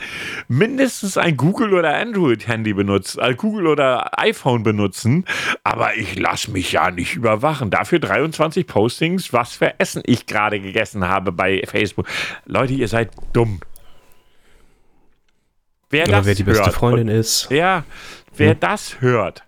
mindestens 0.49 1.17
ein 1.17 1.37
Google 1.37 1.73
oder 1.73 1.97
Android-Handy 1.97 2.75
benutzen, 2.75 3.21
äh, 3.21 3.35
Google 3.35 3.69
oder 3.69 4.19
iPhone 4.21 4.63
benutzen, 4.63 5.25
aber 5.65 5.97
ich 5.97 6.19
lass 6.19 6.49
mich 6.49 6.73
ja 6.73 6.91
nicht 6.91 7.17
überwachen. 7.17 7.71
Dafür 7.71 8.01
23 8.01 8.67
Postings, 8.67 9.33
was 9.33 9.55
für 9.55 9.81
Essen 9.81 10.03
ich 10.05 10.27
gerade 10.27 10.61
gegessen 10.61 11.09
habe 11.09 11.33
bei 11.33 11.63
Facebook. 11.67 12.07
Leute, 12.45 12.75
ihr 12.75 12.89
seid 12.89 13.11
dumm. 13.33 13.61
Wer, 15.89 16.07
Oder 16.09 16.27
wer 16.27 16.35
die 16.35 16.43
beste 16.43 16.71
Freundin 16.71 17.09
und, 17.09 17.15
ist. 17.15 17.51
Ja, 17.51 17.85
wer 18.37 18.53
hm. 18.53 18.61
das 18.61 19.01
hört 19.01 19.45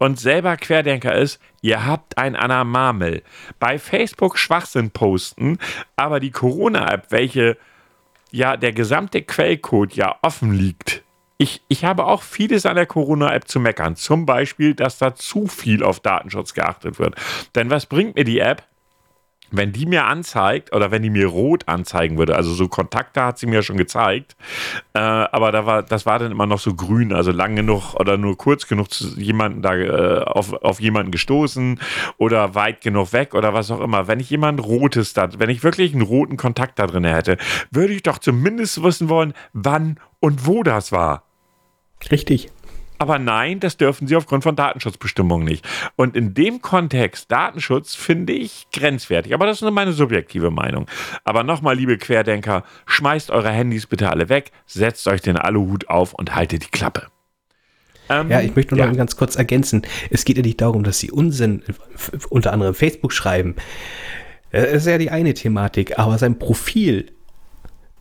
und 0.00 0.18
selber 0.18 0.56
Querdenker 0.56 1.14
ist, 1.14 1.38
ihr 1.60 1.86
habt 1.86 2.18
ein 2.18 2.34
Anamamel. 2.34 3.22
Bei 3.58 3.78
Facebook 3.78 4.38
Schwachsinn 4.38 4.90
posten, 4.90 5.58
aber 5.94 6.18
die 6.20 6.30
Corona-App, 6.30 7.08
welche 7.10 7.58
ja 8.30 8.56
der 8.56 8.72
gesamte 8.72 9.22
Quellcode 9.22 9.94
ja 9.94 10.16
offen 10.22 10.52
liegt. 10.54 11.04
Ich, 11.36 11.62
ich 11.68 11.84
habe 11.84 12.06
auch 12.06 12.22
vieles 12.22 12.66
an 12.66 12.76
der 12.76 12.86
Corona-App 12.86 13.46
zu 13.46 13.60
meckern. 13.60 13.94
Zum 13.94 14.26
Beispiel, 14.26 14.74
dass 14.74 14.98
da 14.98 15.14
zu 15.14 15.46
viel 15.46 15.82
auf 15.82 16.00
Datenschutz 16.00 16.54
geachtet 16.54 16.98
wird. 16.98 17.14
Denn 17.54 17.70
was 17.70 17.86
bringt 17.86 18.16
mir 18.16 18.24
die 18.24 18.40
App, 18.40 18.66
wenn 19.50 19.72
die 19.72 19.86
mir 19.86 20.04
anzeigt 20.04 20.74
oder 20.74 20.90
wenn 20.90 21.02
die 21.02 21.10
mir 21.10 21.26
rot 21.26 21.68
anzeigen 21.68 22.18
würde, 22.18 22.36
also 22.36 22.52
so 22.52 22.68
Kontakte 22.68 23.22
hat 23.22 23.38
sie 23.38 23.46
mir 23.46 23.62
schon 23.62 23.76
gezeigt, 23.76 24.36
äh, 24.94 24.98
aber 24.98 25.52
da 25.52 25.66
war, 25.66 25.82
das 25.82 26.06
war 26.06 26.18
dann 26.18 26.32
immer 26.32 26.46
noch 26.46 26.58
so 26.58 26.74
grün, 26.74 27.12
also 27.12 27.32
lang 27.32 27.56
genug 27.56 27.94
oder 27.94 28.16
nur 28.16 28.36
kurz 28.36 28.66
genug 28.66 28.90
zu 28.92 29.18
jemanden 29.18 29.62
da 29.62 29.76
äh, 29.76 30.22
auf, 30.24 30.52
auf 30.52 30.80
jemanden 30.80 31.10
gestoßen 31.10 31.80
oder 32.18 32.54
weit 32.54 32.80
genug 32.80 33.12
weg 33.12 33.34
oder 33.34 33.54
was 33.54 33.70
auch 33.70 33.80
immer. 33.80 34.06
Wenn 34.06 34.20
ich 34.20 34.30
jemand 34.30 34.62
Rotes 34.62 35.12
da, 35.14 35.28
wenn 35.38 35.50
ich 35.50 35.62
wirklich 35.62 35.92
einen 35.92 36.02
roten 36.02 36.36
Kontakt 36.36 36.78
da 36.78 36.86
drin 36.86 37.04
hätte, 37.04 37.36
würde 37.70 37.92
ich 37.92 38.02
doch 38.02 38.18
zumindest 38.18 38.82
wissen 38.82 39.08
wollen, 39.08 39.34
wann 39.52 39.98
und 40.20 40.46
wo 40.46 40.62
das 40.62 40.92
war. 40.92 41.24
Richtig. 42.10 42.50
Aber 43.00 43.18
nein, 43.18 43.60
das 43.60 43.78
dürfen 43.78 44.06
sie 44.06 44.14
aufgrund 44.14 44.42
von 44.42 44.56
Datenschutzbestimmungen 44.56 45.46
nicht. 45.46 45.66
Und 45.96 46.18
in 46.18 46.34
dem 46.34 46.60
Kontext, 46.60 47.32
Datenschutz 47.32 47.94
finde 47.94 48.34
ich 48.34 48.66
grenzwertig. 48.74 49.32
Aber 49.32 49.46
das 49.46 49.56
ist 49.56 49.62
nur 49.62 49.70
meine 49.70 49.94
subjektive 49.94 50.50
Meinung. 50.50 50.86
Aber 51.24 51.42
nochmal, 51.42 51.76
liebe 51.76 51.96
Querdenker, 51.96 52.62
schmeißt 52.84 53.30
eure 53.30 53.48
Handys 53.48 53.86
bitte 53.86 54.10
alle 54.10 54.28
weg, 54.28 54.52
setzt 54.66 55.08
euch 55.08 55.22
den 55.22 55.38
Aluhut 55.38 55.88
auf 55.88 56.12
und 56.12 56.34
haltet 56.34 56.66
die 56.66 56.70
Klappe. 56.70 57.06
Ähm, 58.10 58.28
ja, 58.28 58.42
ich 58.42 58.54
möchte 58.54 58.74
nur 58.74 58.84
ja. 58.84 58.90
noch 58.90 58.98
ganz 58.98 59.16
kurz 59.16 59.34
ergänzen. 59.34 59.80
Es 60.10 60.26
geht 60.26 60.36
ja 60.36 60.42
nicht 60.42 60.60
darum, 60.60 60.84
dass 60.84 60.98
sie 60.98 61.10
Unsinn 61.10 61.62
unter 62.28 62.52
anderem 62.52 62.74
Facebook 62.74 63.14
schreiben. 63.14 63.56
Das 64.52 64.70
ist 64.72 64.86
ja 64.86 64.98
die 64.98 65.10
eine 65.10 65.32
Thematik, 65.32 65.98
aber 65.98 66.18
sein 66.18 66.38
Profil 66.38 67.06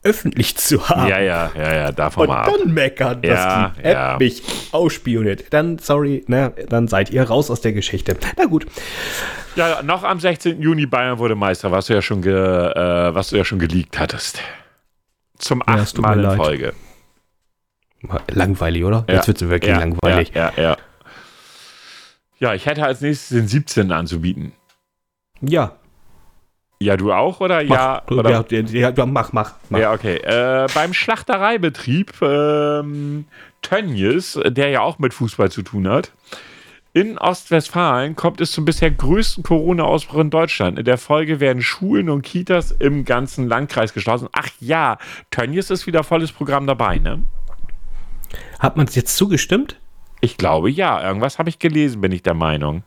öffentlich 0.03 0.55
zu 0.55 0.87
haben. 0.89 1.09
Ja, 1.09 1.19
ja, 1.19 1.51
ja, 1.55 1.75
ja, 1.75 1.91
davon 1.91 2.29
Und 2.29 2.35
dann 2.35 2.73
meckern, 2.73 3.21
dass 3.21 3.31
ja, 3.31 3.73
die 3.75 3.83
App 3.83 3.93
ja. 3.93 4.17
mich 4.17 4.43
ausspioniert. 4.71 5.45
Dann, 5.51 5.77
sorry, 5.79 6.23
ne, 6.27 6.53
dann 6.69 6.87
seid 6.87 7.09
ihr 7.09 7.23
raus 7.23 7.51
aus 7.51 7.61
der 7.61 7.73
Geschichte. 7.73 8.17
Na 8.37 8.45
gut. 8.45 8.65
Ja, 9.55 9.81
noch 9.83 10.03
am 10.03 10.19
16. 10.19 10.61
Juni 10.61 10.85
Bayern 10.85 11.19
wurde 11.19 11.35
Meister, 11.35 11.71
was 11.71 11.87
du 11.87 11.93
ja 11.93 12.01
schon, 12.01 12.21
ge, 12.21 12.33
äh, 12.33 13.13
was 13.13 13.29
du 13.29 13.37
ja 13.37 13.43
schon 13.43 13.59
geleakt 13.59 13.99
hattest. 13.99 14.41
Zum 15.37 15.63
ja, 15.67 15.73
achten 15.75 16.01
Mal 16.01 16.17
in 16.17 16.23
leid. 16.23 16.37
Folge. 16.37 16.73
Langweilig, 18.29 18.83
oder? 18.83 19.03
Ja. 19.07 19.15
Jetzt 19.15 19.27
wird 19.27 19.41
es 19.41 19.49
wirklich 19.49 19.75
langweilig. 19.75 20.31
Ja, 20.33 20.53
ja. 20.55 20.77
Ja, 22.39 22.53
ich 22.53 22.65
hätte 22.65 22.85
als 22.85 23.01
nächstes 23.01 23.29
den 23.29 23.47
17. 23.47 23.91
anzubieten. 23.91 24.53
Ja, 25.41 25.75
ja, 26.81 26.95
du 26.95 27.11
auch, 27.11 27.41
oder? 27.41 27.63
Mach, 27.63 27.75
ja, 27.75 28.01
oder? 28.09 28.45
Ja, 28.49 28.89
ja, 28.89 29.05
mach, 29.05 29.33
mach, 29.33 29.53
mach. 29.69 29.79
Ja, 29.79 29.93
okay. 29.93 30.15
Äh, 30.17 30.67
beim 30.73 30.93
Schlachtereibetrieb 30.93 32.21
ähm, 32.21 33.25
Tönnies, 33.61 34.39
der 34.45 34.69
ja 34.69 34.81
auch 34.81 34.97
mit 34.97 35.13
Fußball 35.13 35.51
zu 35.51 35.61
tun 35.61 35.89
hat, 35.89 36.11
in 36.91 37.17
Ostwestfalen 37.17 38.15
kommt 38.15 38.41
es 38.41 38.51
zum 38.51 38.65
bisher 38.65 38.89
größten 38.89 39.43
Corona-Ausbruch 39.43 40.21
in 40.21 40.29
Deutschland. 40.31 40.79
In 40.79 40.85
der 40.85 40.97
Folge 40.97 41.39
werden 41.39 41.61
Schulen 41.61 42.09
und 42.09 42.23
Kitas 42.23 42.71
im 42.71 43.05
ganzen 43.05 43.47
Landkreis 43.47 43.93
geschlossen. 43.93 44.27
Ach 44.31 44.49
ja, 44.59 44.97
Tönnies 45.29 45.69
ist 45.69 45.85
wieder 45.85 46.03
volles 46.03 46.31
Programm 46.31 46.65
dabei, 46.65 46.97
ne? 46.97 47.21
Hat 48.57 48.75
man 48.75 48.87
es 48.87 48.95
jetzt 48.95 49.15
zugestimmt? 49.17 49.79
Ich 50.19 50.37
glaube 50.37 50.71
ja. 50.71 51.05
Irgendwas 51.05 51.39
habe 51.39 51.49
ich 51.49 51.59
gelesen, 51.59 52.01
bin 52.01 52.11
ich 52.11 52.23
der 52.23 52.33
Meinung. 52.33 52.83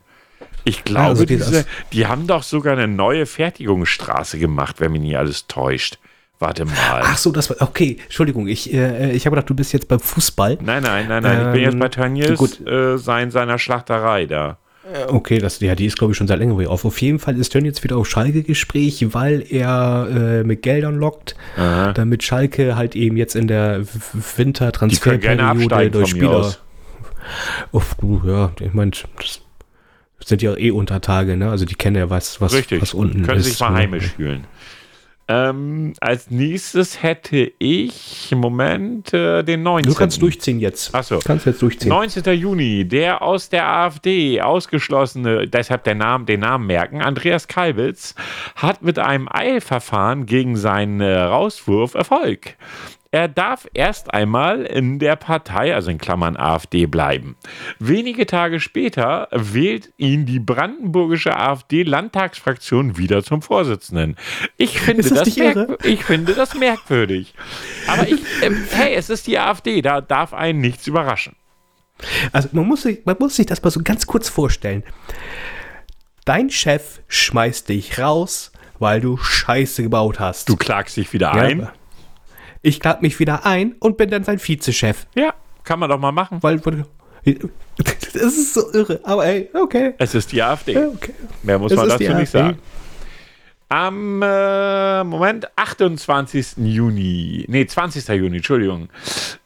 Ich 0.65 0.85
glaube, 0.85 1.09
also 1.09 1.25
diese, 1.25 1.67
die 1.93 2.07
haben 2.07 2.27
doch 2.27 2.43
sogar 2.43 2.75
eine 2.75 2.89
neue 2.89 3.27
Fertigungsstraße 3.27 4.39
gemacht, 4.39 4.81
wenn 4.81 4.93
mich 4.93 5.03
nicht 5.03 5.17
alles 5.17 5.47
täuscht. 5.47 5.99
Warte 6.39 6.65
mal. 6.65 7.03
Ach 7.05 7.17
so, 7.17 7.31
das 7.31 7.51
war, 7.51 7.57
okay, 7.61 7.99
Entschuldigung, 8.03 8.49
ich, 8.49 8.73
äh, 8.75 9.13
ich 9.13 9.27
habe 9.27 9.37
gedacht, 9.37 9.49
du 9.49 9.55
bist 9.55 9.73
jetzt 9.73 9.87
beim 9.87 10.01
Fußball. 10.01 10.59
Nein, 10.61 10.83
nein, 10.83 11.07
nein, 11.09 11.23
nein, 11.23 11.41
ähm, 11.41 11.47
ich 11.47 11.53
bin 11.53 11.63
jetzt 11.63 11.79
bei 11.79 11.87
ähm, 11.87 11.91
Tönnies, 11.93 12.61
äh, 12.67 12.99
sein, 12.99 13.31
seiner 13.31 13.61
Schlachterei 13.61 14.27
da. 14.27 14.59
Äh, 14.93 15.07
okay, 15.07 15.39
das, 15.39 15.61
ja, 15.61 15.77
die 15.77 15.87
ist, 15.87 15.97
glaube 15.97 16.13
ich, 16.13 16.19
schon 16.19 16.27
seit 16.27 16.41
längerem 16.41 16.67
auf. 16.67 16.85
Auf 16.85 17.01
jeden 17.01 17.21
Fall 17.21 17.37
ist 17.37 17.51
Tönn 17.51 17.65
jetzt 17.65 17.85
wieder 17.85 17.97
auf 17.97 18.09
Schalke-Gespräch, 18.09 19.15
weil 19.15 19.45
er 19.49 20.09
äh, 20.11 20.45
mit 20.45 20.63
Geldern 20.63 20.97
lockt, 20.97 21.37
Aha. 21.57 21.93
damit 21.93 22.25
Schalke 22.25 22.75
halt 22.75 22.97
eben 22.97 23.17
jetzt 23.17 23.37
in 23.37 23.47
der 23.47 23.83
Wintertransferperiode 24.37 25.91
durch 25.91 26.11
Spieler. 26.11 26.55
Oh, 27.71 27.83
ja, 28.27 28.51
ich 28.59 28.75
meine, 28.75 28.91
das 28.91 29.41
sind 30.25 30.43
ja 30.43 30.57
eh 30.57 30.71
Untertage, 30.71 31.37
ne? 31.37 31.51
Also 31.51 31.65
die 31.65 31.75
kennen 31.75 31.97
ja 31.97 32.11
was, 32.11 32.41
was, 32.41 32.53
Richtig. 32.53 32.83
was 32.83 32.95
unten 32.95 33.23
Können 33.23 33.41
ist. 33.41 33.47
sich 33.47 33.61
mal 33.61 33.71
ne? 33.71 33.79
heimisch 33.79 34.13
fühlen. 34.17 34.45
Ähm, 35.29 35.95
als 36.01 36.31
nächstes 36.31 37.03
hätte 37.03 37.53
ich 37.59 38.33
Moment 38.35 39.15
äh, 39.15 39.43
den 39.43 39.63
19. 39.63 39.93
Du 39.93 39.97
kannst 39.97 40.21
durchziehen 40.21 40.59
jetzt. 40.59 40.95
Achso. 40.95 41.17
Du 41.17 41.23
kannst 41.25 41.47
jetzt 41.47 41.63
durchziehen. 41.63 41.89
19. 41.89 42.25
Juni, 42.35 42.85
der 42.87 43.23
aus 43.23 43.49
der 43.49 43.67
AfD 43.67 44.41
ausgeschlossene, 44.41 45.47
deshalb 45.47 45.85
der 45.85 45.95
Name, 45.95 46.25
den 46.25 46.41
Namen 46.41 46.67
merken, 46.67 47.01
Andreas 47.01 47.47
Kalbitz, 47.47 48.15
hat 48.57 48.83
mit 48.83 48.99
einem 48.99 49.29
Eilverfahren 49.31 50.27
gegen 50.27 50.57
seinen 50.57 51.01
äh, 51.01 51.19
Rauswurf 51.21 51.95
Erfolg. 51.95 52.57
Er 53.15 53.29
darf 53.29 53.69
erst 53.75 54.15
einmal 54.15 54.63
in 54.63 54.99
der 54.99 55.17
Partei, 55.17 55.75
also 55.75 55.91
in 55.91 55.99
Klammern 55.99 56.35
AfD, 56.35 56.87
bleiben. 56.87 57.37
Wenige 57.79 58.25
Tage 58.25 58.59
später 58.59 59.29
wählt 59.31 59.93
ihn 59.99 60.25
die 60.25 60.41
brandenburgische 60.41 61.37
AfD-Landtagsfraktion 61.37 62.97
wieder 62.97 63.23
zum 63.23 63.43
Vorsitzenden. 63.43 64.17
Ich 64.57 64.81
finde, 64.81 65.03
das, 65.03 65.35
das 65.35 65.37
ich 65.85 66.05
finde 66.05 66.33
das 66.33 66.55
merkwürdig. 66.55 67.35
Aber 67.87 68.09
ich, 68.09 68.23
äh, 68.41 68.51
hey, 68.71 68.95
es 68.95 69.11
ist 69.11 69.27
die 69.27 69.39
AfD, 69.39 69.83
da 69.83 70.01
darf 70.01 70.33
einen 70.33 70.63
nichts 70.63 70.87
überraschen. 70.87 71.37
Also 72.33 72.49
man 72.53 72.67
muss, 72.67 72.81
sich, 72.81 73.05
man 73.05 73.17
muss 73.21 73.37
sich 73.37 73.45
das 73.45 73.63
mal 73.63 73.71
so 73.71 73.83
ganz 73.85 74.07
kurz 74.07 74.31
vorstellen. 74.31 74.85
Dein 76.25 76.49
Chef 76.49 77.03
schmeißt 77.09 77.69
dich 77.69 77.99
raus, 77.99 78.53
weil 78.79 79.03
du 79.03 79.19
Scheiße 79.19 79.83
gebaut 79.83 80.19
hast. 80.19 80.49
Du 80.49 80.57
klagst 80.57 80.97
dich 80.97 81.13
wieder 81.13 81.35
ja, 81.37 81.43
ein. 81.43 81.69
Ich 82.63 82.81
klag 82.81 83.03
mich 83.03 83.19
wieder 83.19 83.45
ein 83.45 83.75
und 83.81 83.97
bin 83.97 84.11
dann 84.11 84.25
sein 84.25 84.39
Vizechef. 84.39 85.07
Ja, 85.15 85.35
kann 85.65 85.81
man 85.81 85.91
doch 85.91 85.99
mal 85.99 86.13
machen. 86.13 86.43
Weil, 86.43 86.61
das 87.25 88.25
ist 88.25 88.55
so 88.55 88.73
irre. 88.73 89.01
Aber 89.03 89.27
ey, 89.27 89.51
okay. 89.55 89.95
Es 89.99 90.15
ist 90.15 90.33
die 90.33 90.43
AfD. 90.43 90.77
Okay. 90.77 91.13
Mehr 91.43 91.59
muss 91.59 91.73
es 91.73 91.77
man 91.77 91.89
dazu 91.89 92.15
nicht 92.15 92.31
sagen. 92.31 92.59
Am 93.69 94.21
äh, 94.23 95.03
Moment, 95.03 95.49
28. 95.57 96.59
Juni, 96.59 97.47
nee, 97.49 97.67
20. 97.67 98.07
Juni, 98.09 98.37
Entschuldigung. 98.37 98.91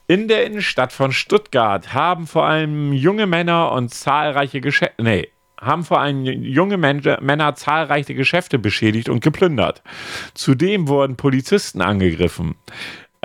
In 0.09 0.27
der 0.27 0.45
Innenstadt 0.45 0.93
von 0.93 1.12
Stuttgart 1.12 1.95
haben 1.95 2.27
vor 2.27 2.45
allem 2.45 2.93
junge 2.93 3.27
Männer 3.27 3.71
und 3.71 3.95
zahlreiche 3.95 4.61
Geschäfte, 4.61 5.01
nee, 5.03 5.29
haben 5.61 5.85
vor 5.85 6.01
allem 6.01 6.25
junge 6.25 6.77
Männer 6.77 7.55
zahlreiche 7.55 8.14
Geschäfte 8.14 8.59
beschädigt 8.59 9.09
und 9.09 9.21
geplündert. 9.23 9.83
Zudem 10.35 10.89
wurden 10.89 11.17
Polizisten 11.17 11.81
angegriffen. 11.81 12.57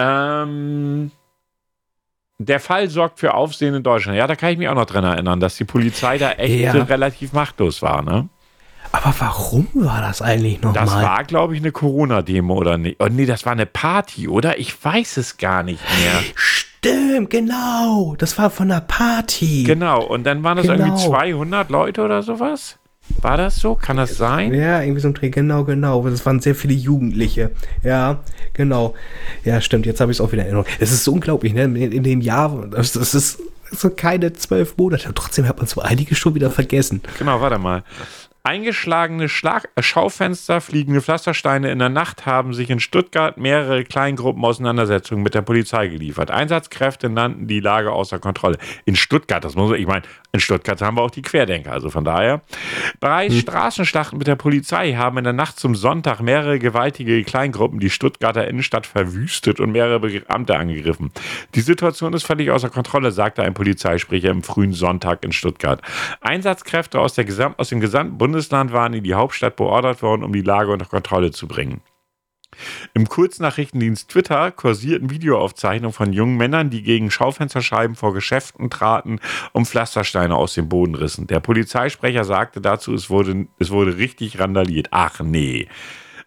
Ähm, 0.01 1.11
der 2.39 2.59
Fall 2.59 2.89
sorgt 2.89 3.19
für 3.19 3.33
Aufsehen 3.33 3.75
in 3.75 3.83
Deutschland. 3.83 4.17
Ja, 4.17 4.27
da 4.27 4.35
kann 4.35 4.51
ich 4.51 4.57
mich 4.57 4.67
auch 4.67 4.75
noch 4.75 4.85
dran 4.85 5.03
erinnern, 5.03 5.39
dass 5.39 5.55
die 5.55 5.65
Polizei 5.65 6.17
da 6.17 6.31
echt 6.31 6.73
ja. 6.73 6.83
relativ 6.83 7.33
machtlos 7.33 7.81
war, 7.81 8.01
ne? 8.01 8.29
Aber 8.91 9.13
warum 9.19 9.67
war 9.73 10.01
das 10.01 10.21
eigentlich 10.21 10.61
nochmal? 10.61 10.85
Das 10.85 10.93
war, 10.93 11.23
glaube 11.23 11.55
ich, 11.55 11.61
eine 11.61 11.71
Corona-Demo 11.71 12.55
oder 12.55 12.77
nicht? 12.77 12.97
Oh, 12.99 13.07
nee, 13.09 13.25
das 13.25 13.45
war 13.45 13.53
eine 13.53 13.65
Party, 13.65 14.27
oder? 14.27 14.59
Ich 14.59 14.83
weiß 14.83 15.17
es 15.17 15.37
gar 15.37 15.63
nicht 15.63 15.81
mehr. 15.99 16.21
Stimmt, 16.35 17.29
genau. 17.29 18.15
Das 18.17 18.37
war 18.37 18.49
von 18.49 18.69
einer 18.69 18.81
Party. 18.81 19.63
Genau, 19.63 20.03
und 20.03 20.25
dann 20.25 20.43
waren 20.43 20.57
das 20.57 20.67
genau. 20.67 20.83
irgendwie 20.83 21.07
200 21.07 21.69
Leute 21.69 22.01
oder 22.01 22.21
sowas? 22.21 22.79
War 23.21 23.37
das 23.37 23.57
so? 23.57 23.75
Kann 23.75 23.97
das 23.97 24.17
sein? 24.17 24.53
Ja, 24.53 24.81
irgendwie 24.81 25.01
so 25.01 25.07
ein 25.07 25.13
Dreh. 25.13 25.29
Genau, 25.29 25.63
genau. 25.63 26.07
Das 26.07 26.25
waren 26.25 26.39
sehr 26.39 26.55
viele 26.55 26.73
Jugendliche. 26.73 27.51
Ja, 27.83 28.19
genau. 28.53 28.93
Ja, 29.43 29.61
stimmt. 29.61 29.85
Jetzt 29.85 30.01
habe 30.01 30.11
ich 30.11 30.17
es 30.17 30.21
auch 30.21 30.31
wieder 30.31 30.43
in 30.43 30.47
Erinnerung. 30.47 30.67
Es 30.79 30.91
ist 30.91 31.03
so 31.03 31.13
unglaublich, 31.13 31.53
ne? 31.53 31.63
In, 31.63 31.75
in 31.75 32.03
dem 32.03 32.21
Jahr, 32.21 32.67
das, 32.69 32.93
das 32.93 33.13
ist 33.13 33.41
so 33.71 33.89
keine 33.89 34.33
zwölf 34.33 34.77
Monate. 34.77 35.11
Trotzdem 35.13 35.47
hat 35.47 35.57
man 35.57 35.67
so 35.67 35.81
einige 35.81 36.15
schon 36.15 36.35
wieder 36.35 36.51
vergessen. 36.51 37.01
Genau, 37.17 37.39
warte 37.41 37.57
mal. 37.57 37.83
Eingeschlagene 38.43 39.29
Schlag 39.29 39.69
äh, 39.75 39.83
Schaufenster, 39.83 40.61
fliegende 40.61 41.01
Pflastersteine 41.01 41.71
in 41.71 41.77
der 41.77 41.89
Nacht 41.89 42.25
haben 42.25 42.55
sich 42.55 42.71
in 42.71 42.79
Stuttgart 42.79 43.37
mehrere 43.37 43.83
Kleingruppen 43.83 44.43
Auseinandersetzungen 44.43 45.21
mit 45.21 45.35
der 45.35 45.43
Polizei 45.43 45.89
geliefert. 45.89 46.31
Einsatzkräfte 46.31 47.09
nannten 47.09 47.45
die 47.45 47.59
Lage 47.59 47.91
außer 47.91 48.17
Kontrolle. 48.17 48.57
In 48.85 48.95
Stuttgart, 48.95 49.43
das 49.43 49.55
muss 49.55 49.77
ich 49.77 49.85
meine, 49.85 50.01
in 50.31 50.39
Stuttgart 50.39 50.81
haben 50.81 50.97
wir 50.97 51.03
auch 51.03 51.11
die 51.11 51.21
Querdenker, 51.21 51.71
also 51.71 51.91
von 51.91 52.03
daher. 52.03 52.41
Bereits 52.99 53.35
hm. 53.35 53.41
Straßenschlachten 53.41 54.17
mit 54.17 54.25
der 54.25 54.37
Polizei 54.37 54.93
haben 54.93 55.19
in 55.19 55.23
der 55.23 55.33
Nacht 55.33 55.59
zum 55.59 55.75
Sonntag 55.75 56.21
mehrere 56.21 56.57
gewaltige 56.57 57.23
Kleingruppen 57.23 57.79
die 57.79 57.91
Stuttgarter 57.91 58.47
Innenstadt 58.47 58.87
verwüstet 58.87 59.59
und 59.59 59.71
mehrere 59.71 59.99
Beamte 59.99 60.57
angegriffen. 60.57 61.11
Die 61.53 61.61
Situation 61.61 62.13
ist 62.13 62.23
völlig 62.23 62.49
außer 62.49 62.69
Kontrolle, 62.69 63.11
sagte 63.11 63.43
ein 63.43 63.53
Polizeisprecher 63.53 64.31
im 64.31 64.41
frühen 64.41 64.73
Sonntag 64.73 65.23
in 65.23 65.31
Stuttgart. 65.31 65.81
Einsatzkräfte 66.21 66.99
aus, 66.99 67.13
der 67.13 67.25
Gesam 67.25 67.53
aus 67.57 67.69
dem 67.69 67.79
gesamten 67.79 68.17
Bundesland 68.31 68.71
waren 68.71 68.93
in 68.93 69.03
die 69.03 69.13
Hauptstadt 69.13 69.57
beordert 69.57 70.01
worden, 70.01 70.23
um 70.23 70.31
die 70.31 70.41
Lage 70.41 70.71
unter 70.71 70.85
Kontrolle 70.85 71.31
zu 71.31 71.49
bringen. 71.49 71.81
Im 72.93 73.09
Kurznachrichtendienst 73.09 74.09
Twitter 74.09 74.51
kursierten 74.51 75.09
Videoaufzeichnungen 75.09 75.91
von 75.91 76.13
jungen 76.13 76.37
Männern, 76.37 76.69
die 76.69 76.81
gegen 76.81 77.11
Schaufensterscheiben 77.11 77.97
vor 77.97 78.13
Geschäften 78.13 78.69
traten 78.69 79.19
und 79.51 79.67
Pflastersteine 79.67 80.37
aus 80.37 80.53
dem 80.53 80.69
Boden 80.69 80.95
rissen. 80.95 81.27
Der 81.27 81.41
Polizeisprecher 81.41 82.23
sagte 82.23 82.61
dazu, 82.61 82.93
es 82.93 83.09
wurde, 83.09 83.47
es 83.59 83.69
wurde 83.69 83.97
richtig 83.97 84.39
randaliert. 84.39 84.87
Ach 84.91 85.19
nee. 85.19 85.67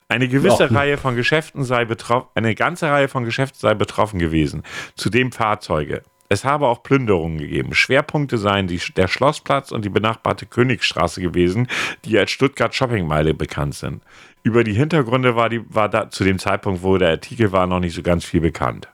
Eine 0.09 0.29
gewisse 0.29 0.65
ja. 0.65 0.71
Reihe 0.71 0.99
von 0.99 1.17
Geschäften 1.17 1.65
sei 1.65 1.87
betroffen, 1.87 2.29
eine 2.35 2.55
ganze 2.55 2.91
Reihe 2.91 3.09
von 3.09 3.25
Geschäften 3.25 3.61
sei 3.61 3.73
betroffen 3.73 4.19
gewesen. 4.19 4.63
Zudem 4.95 5.33
Fahrzeuge. 5.33 6.03
Es 6.29 6.45
habe 6.45 6.67
auch 6.67 6.83
Plünderungen 6.83 7.39
gegeben. 7.39 7.75
Schwerpunkte 7.75 8.39
seien 8.39 8.67
die, 8.67 8.81
der 8.97 9.09
Schlossplatz 9.09 9.73
und 9.73 9.85
die 9.85 9.91
benachbarte 9.91 10.47
Königsstraße 10.47 11.21
gewesen, 11.21 11.69
die 12.05 12.19
als 12.19 12.31
Stuttgart 12.31 12.75
Shoppingmeile 12.75 13.35
bekannt 13.35 13.75
sind. 13.75 14.03
Über 14.43 14.65
die 14.65 14.75
Hintergründe 14.75 15.37
war, 15.37 15.49
die, 15.49 15.63
war 15.75 15.89
da 15.89 16.11
zu 16.11 16.25
dem 16.25 16.39
Zeitpunkt, 16.39 16.83
wo 16.83 16.97
der 16.99 17.11
Artikel 17.11 17.53
war, 17.53 17.67
noch 17.67 17.81
nicht 17.81 17.95
so 17.95 18.03
ganz 18.03 18.25
viel 18.25 18.41
bekannt. 18.41 18.89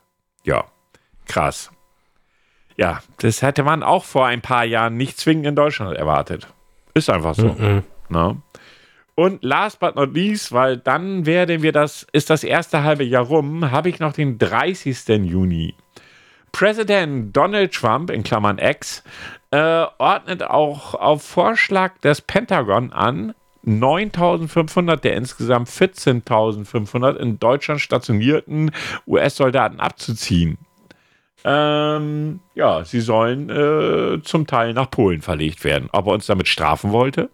Ja, 0.44 0.64
krass. 1.26 1.70
Ja, 2.76 3.00
das 3.18 3.42
hätte 3.42 3.62
man 3.62 3.82
auch 3.82 4.04
vor 4.04 4.26
ein 4.26 4.40
paar 4.40 4.64
Jahren 4.64 4.96
nicht 4.96 5.18
zwingend 5.18 5.46
in 5.46 5.56
Deutschland 5.56 5.96
erwartet. 5.96 6.48
Ist 6.94 7.10
einfach 7.10 7.34
so. 7.34 7.48
Mhm. 7.48 7.82
Ne? 8.08 8.40
Und 9.14 9.44
last 9.44 9.80
but 9.80 9.96
not 9.96 10.14
least, 10.14 10.50
weil 10.52 10.78
dann 10.78 11.26
werden 11.26 11.62
wir 11.62 11.72
das, 11.72 12.06
ist 12.12 12.30
das 12.30 12.42
erste 12.42 12.82
halbe 12.82 13.04
Jahr 13.04 13.24
rum, 13.24 13.70
habe 13.70 13.88
ich 13.88 13.98
noch 13.98 14.14
den 14.14 14.38
30. 14.38 15.08
Juni. 15.08 15.74
Präsident 16.52 17.36
Donald 17.36 17.72
Trump, 17.72 18.10
in 18.10 18.22
Klammern 18.22 18.58
X, 18.58 19.02
äh, 19.50 19.86
ordnet 19.98 20.42
auch 20.42 20.94
auf 20.94 21.22
Vorschlag 21.22 21.98
des 21.98 22.20
Pentagon 22.20 22.92
an, 22.92 23.34
9.500 23.66 24.96
der 24.96 25.14
insgesamt 25.16 25.68
14.500 25.68 27.16
in 27.16 27.38
Deutschland 27.38 27.80
stationierten 27.80 28.70
US-Soldaten 29.06 29.80
abzuziehen. 29.80 30.58
Ähm, 31.44 32.40
ja, 32.54 32.84
sie 32.84 33.00
sollen 33.00 33.48
äh, 33.50 34.22
zum 34.22 34.46
Teil 34.46 34.74
nach 34.74 34.90
Polen 34.90 35.22
verlegt 35.22 35.64
werden. 35.64 35.88
Ob 35.92 36.06
er 36.06 36.12
uns 36.12 36.26
damit 36.26 36.48
strafen 36.48 36.92
wollte? 36.92 37.30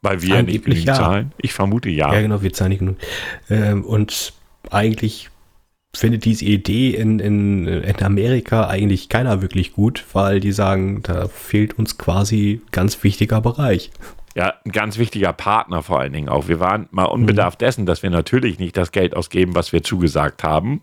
Weil 0.00 0.22
wir 0.22 0.42
nicht 0.42 0.64
genügend 0.64 0.86
ja. 0.86 0.94
zahlen? 0.94 1.32
Ich 1.38 1.52
vermute 1.52 1.90
ja. 1.90 2.12
Ja, 2.12 2.20
genau, 2.20 2.40
wir 2.40 2.52
zahlen 2.52 2.70
nicht 2.70 2.78
genug. 2.78 2.96
Ähm, 3.50 3.84
und 3.84 4.32
eigentlich 4.70 5.30
findet 5.98 6.24
diese 6.24 6.44
Idee 6.44 6.90
in, 6.90 7.18
in, 7.18 7.66
in 7.66 8.02
Amerika 8.02 8.68
eigentlich 8.68 9.08
keiner 9.08 9.42
wirklich 9.42 9.72
gut, 9.72 10.04
weil 10.12 10.40
die 10.40 10.52
sagen, 10.52 11.02
da 11.02 11.28
fehlt 11.28 11.78
uns 11.78 11.98
quasi 11.98 12.60
ganz 12.72 13.02
wichtiger 13.02 13.40
Bereich 13.40 13.90
ja, 14.38 14.54
ein 14.64 14.70
ganz 14.70 14.96
wichtiger 14.98 15.32
Partner 15.32 15.82
vor 15.82 15.98
allen 15.98 16.12
Dingen 16.12 16.28
auch. 16.28 16.46
Wir 16.46 16.60
waren 16.60 16.86
mal 16.92 17.06
unbedarft 17.06 17.60
mhm. 17.60 17.64
dessen, 17.64 17.86
dass 17.86 18.04
wir 18.04 18.10
natürlich 18.10 18.60
nicht 18.60 18.76
das 18.76 18.92
Geld 18.92 19.16
ausgeben, 19.16 19.56
was 19.56 19.72
wir 19.72 19.82
zugesagt 19.82 20.44
haben. 20.44 20.82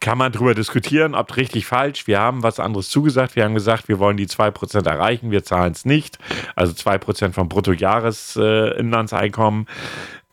Kann 0.00 0.18
man 0.18 0.30
darüber 0.30 0.54
diskutieren, 0.54 1.14
ob 1.14 1.38
richtig, 1.38 1.64
falsch. 1.64 2.06
Wir 2.06 2.20
haben 2.20 2.42
was 2.42 2.60
anderes 2.60 2.90
zugesagt. 2.90 3.34
Wir 3.34 3.44
haben 3.44 3.54
gesagt, 3.54 3.88
wir 3.88 3.98
wollen 3.98 4.18
die 4.18 4.26
2% 4.26 4.86
erreichen. 4.86 5.30
Wir 5.30 5.42
zahlen 5.42 5.72
es 5.72 5.86
nicht. 5.86 6.18
Also 6.54 6.74
2% 6.74 7.32
vom 7.32 7.48
Bruttojahresinlandseinkommen. 7.48 9.66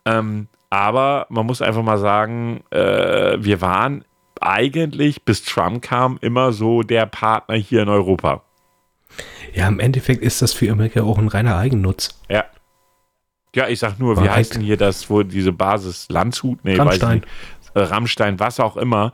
Äh, 0.04 0.18
ähm, 0.18 0.50
aber 0.76 1.26
man 1.30 1.46
muss 1.46 1.62
einfach 1.62 1.84
mal 1.84 1.98
sagen, 1.98 2.62
äh, 2.70 3.38
wir 3.40 3.62
waren 3.62 4.04
eigentlich, 4.42 5.24
bis 5.24 5.42
Trump 5.42 5.82
kam, 5.82 6.20
immer 6.22 6.52
so 6.52 6.84
der 6.84 7.06
Partner 7.06 7.56
hier 7.56 7.84
in 7.84 7.88
Europa. 7.88 8.42
Ja, 9.54 9.70
im 9.70 9.80
Endeffekt 9.80 10.22
ist 10.22 10.42
das 10.42 10.52
für 10.52 10.70
Amerika 10.70 11.02
auch 11.02 11.18
ein 11.18 11.30
reiner 11.30 11.56
Eigennutz. 11.56 12.22
Ja. 12.30 12.44
Ja, 13.56 13.70
ich 13.70 13.80
sag 13.80 14.00
nur, 14.00 14.18
Wahrheit. 14.18 14.30
wie 14.30 14.34
heißt 14.36 14.56
denn 14.56 14.64
hier 14.64 14.76
das, 14.76 15.10
wo 15.10 15.24
diese 15.24 15.54
Basis 15.54 16.08
Landshut, 16.10 16.60
nee, 16.66 16.76
Rammstein. 16.76 17.24
Äh, 17.74 17.80
Rammstein, 17.80 18.38
was 18.42 18.60
auch 18.60 18.76
immer, 18.76 19.14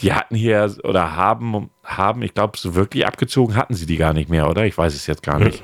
die 0.00 0.14
hatten 0.14 0.34
hier 0.34 0.74
oder 0.82 1.14
haben, 1.14 1.68
haben, 1.84 2.22
ich 2.22 2.32
glaube, 2.32 2.56
so 2.56 2.74
wirklich 2.74 3.06
abgezogen 3.06 3.54
hatten 3.54 3.74
sie 3.74 3.84
die 3.84 3.98
gar 3.98 4.14
nicht 4.14 4.30
mehr, 4.30 4.48
oder? 4.48 4.64
Ich 4.64 4.78
weiß 4.78 4.94
es 4.94 5.06
jetzt 5.06 5.22
gar 5.22 5.38
nicht. 5.38 5.62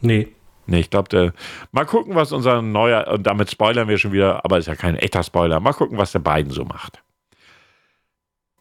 Nee. 0.00 0.26
Nee, 0.68 0.80
ich 0.80 0.90
glaube, 0.90 1.32
mal 1.72 1.86
gucken, 1.86 2.14
was 2.14 2.30
unser 2.30 2.60
neuer, 2.60 3.08
und 3.08 3.26
damit 3.26 3.50
spoilern 3.50 3.88
wir 3.88 3.96
schon 3.96 4.12
wieder, 4.12 4.44
aber 4.44 4.58
ist 4.58 4.66
ja 4.66 4.76
kein 4.76 4.96
echter 4.96 5.22
Spoiler. 5.22 5.60
Mal 5.60 5.72
gucken, 5.72 5.96
was 5.96 6.12
der 6.12 6.18
beiden 6.18 6.52
so 6.52 6.64
macht. 6.64 7.02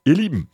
Ihr 0.06 0.14
Lieben, 0.14 0.50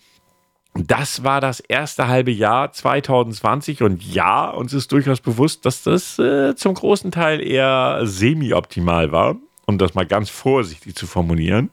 das 0.73 1.23
war 1.23 1.39
das 1.41 1.59
erste 1.59 2.07
halbe 2.07 2.31
Jahr 2.31 2.71
2020 2.71 3.83
und 3.83 4.03
ja, 4.03 4.49
uns 4.49 4.73
ist 4.73 4.91
durchaus 4.91 5.21
bewusst, 5.21 5.67
dass 5.67 5.83
das 5.83 6.17
äh, 6.17 6.55
zum 6.55 6.73
großen 6.73 7.11
Teil 7.11 7.39
eher 7.39 7.99
semi-optimal 8.01 9.11
war, 9.11 9.35
um 9.67 9.77
das 9.77 9.93
mal 9.93 10.07
ganz 10.07 10.31
vorsichtig 10.31 10.95
zu 10.95 11.05
formulieren. 11.05 11.69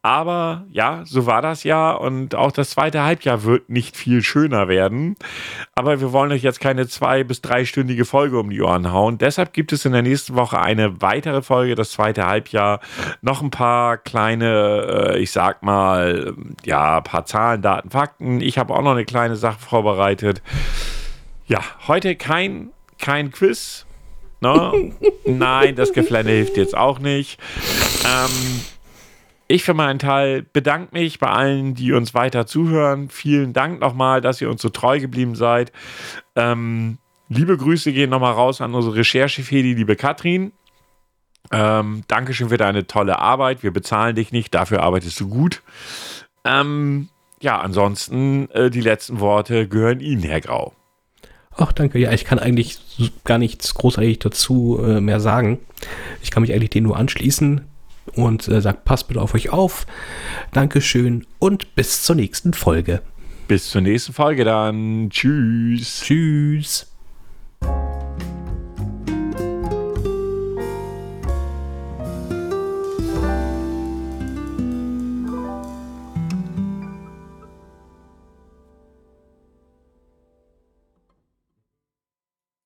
Aber 0.00 0.64
ja, 0.70 1.02
so 1.04 1.26
war 1.26 1.42
das 1.42 1.64
ja 1.64 1.90
und 1.92 2.36
auch 2.36 2.52
das 2.52 2.70
zweite 2.70 3.02
Halbjahr 3.02 3.42
wird 3.42 3.68
nicht 3.68 3.96
viel 3.96 4.22
schöner 4.22 4.68
werden. 4.68 5.16
Aber 5.74 6.00
wir 6.00 6.12
wollen 6.12 6.30
euch 6.30 6.42
jetzt 6.42 6.60
keine 6.60 6.86
zwei- 6.86 7.24
bis 7.24 7.42
dreistündige 7.42 8.04
Folge 8.04 8.38
um 8.38 8.48
die 8.48 8.62
Ohren 8.62 8.92
hauen. 8.92 9.18
Deshalb 9.18 9.52
gibt 9.52 9.72
es 9.72 9.84
in 9.84 9.92
der 9.92 10.02
nächsten 10.02 10.36
Woche 10.36 10.60
eine 10.60 11.02
weitere 11.02 11.42
Folge, 11.42 11.74
das 11.74 11.90
zweite 11.90 12.26
Halbjahr. 12.26 12.78
Noch 13.22 13.42
ein 13.42 13.50
paar 13.50 13.98
kleine, 13.98 15.14
äh, 15.14 15.18
ich 15.18 15.32
sag 15.32 15.64
mal, 15.64 16.32
ja, 16.64 16.98
ein 16.98 17.04
paar 17.04 17.26
Zahlen, 17.26 17.60
Daten, 17.60 17.90
Fakten. 17.90 18.40
Ich 18.40 18.56
habe 18.56 18.74
auch 18.74 18.82
noch 18.82 18.92
eine 18.92 19.04
kleine 19.04 19.34
Sache 19.34 19.58
vorbereitet. 19.58 20.42
Ja, 21.46 21.58
heute 21.88 22.14
kein, 22.14 22.70
kein 23.00 23.32
Quiz. 23.32 23.84
No? 24.40 24.70
Ne? 24.70 24.92
Nein, 25.26 25.74
das 25.74 25.92
Geflänne 25.92 26.30
hilft 26.30 26.56
jetzt 26.56 26.76
auch 26.76 27.00
nicht. 27.00 27.40
Ähm, 28.06 28.60
ich 29.48 29.64
für 29.64 29.74
meinen 29.74 29.98
Teil 29.98 30.42
bedanke 30.42 30.92
mich 30.92 31.18
bei 31.18 31.28
allen, 31.28 31.74
die 31.74 31.92
uns 31.92 32.12
weiter 32.12 32.46
zuhören. 32.46 33.08
Vielen 33.08 33.54
Dank 33.54 33.80
nochmal, 33.80 34.20
dass 34.20 34.42
ihr 34.42 34.50
uns 34.50 34.60
so 34.60 34.68
treu 34.68 35.00
geblieben 35.00 35.34
seid. 35.34 35.72
Ähm, 36.36 36.98
liebe 37.30 37.56
Grüße 37.56 37.92
gehen 37.92 38.10
nochmal 38.10 38.34
raus 38.34 38.60
an 38.60 38.74
unsere 38.74 38.96
Recherchefee, 38.96 39.62
die 39.62 39.74
liebe 39.74 39.96
Katrin. 39.96 40.52
Ähm, 41.50 42.02
Dankeschön 42.08 42.50
für 42.50 42.58
deine 42.58 42.86
tolle 42.86 43.18
Arbeit. 43.18 43.62
Wir 43.62 43.72
bezahlen 43.72 44.14
dich 44.14 44.32
nicht, 44.32 44.54
dafür 44.54 44.82
arbeitest 44.82 45.18
du 45.18 45.28
gut. 45.30 45.62
Ähm, 46.44 47.08
ja, 47.40 47.58
ansonsten 47.58 48.50
äh, 48.50 48.68
die 48.68 48.82
letzten 48.82 49.18
Worte 49.18 49.66
gehören 49.66 50.00
Ihnen, 50.00 50.22
Herr 50.24 50.42
Grau. 50.42 50.74
Ach, 51.56 51.72
danke. 51.72 51.98
Ja, 51.98 52.12
ich 52.12 52.26
kann 52.26 52.38
eigentlich 52.38 52.78
gar 53.24 53.38
nichts 53.38 53.74
großartig 53.74 54.18
dazu 54.18 54.78
äh, 54.84 55.00
mehr 55.00 55.20
sagen. 55.20 55.58
Ich 56.22 56.30
kann 56.30 56.42
mich 56.42 56.52
eigentlich 56.52 56.70
dem 56.70 56.84
nur 56.84 56.98
anschließen 56.98 57.67
und 58.08 58.48
äh, 58.48 58.60
sagt, 58.60 58.84
passt 58.84 59.08
bitte 59.08 59.20
auf 59.20 59.34
euch 59.34 59.50
auf. 59.50 59.86
Dankeschön 60.52 61.26
und 61.38 61.74
bis 61.74 62.02
zur 62.02 62.16
nächsten 62.16 62.52
Folge. 62.52 63.02
Bis 63.48 63.70
zur 63.70 63.80
nächsten 63.80 64.12
Folge 64.12 64.44
dann. 64.44 65.08
Tschüss. 65.10 66.02
Tschüss. 66.04 66.86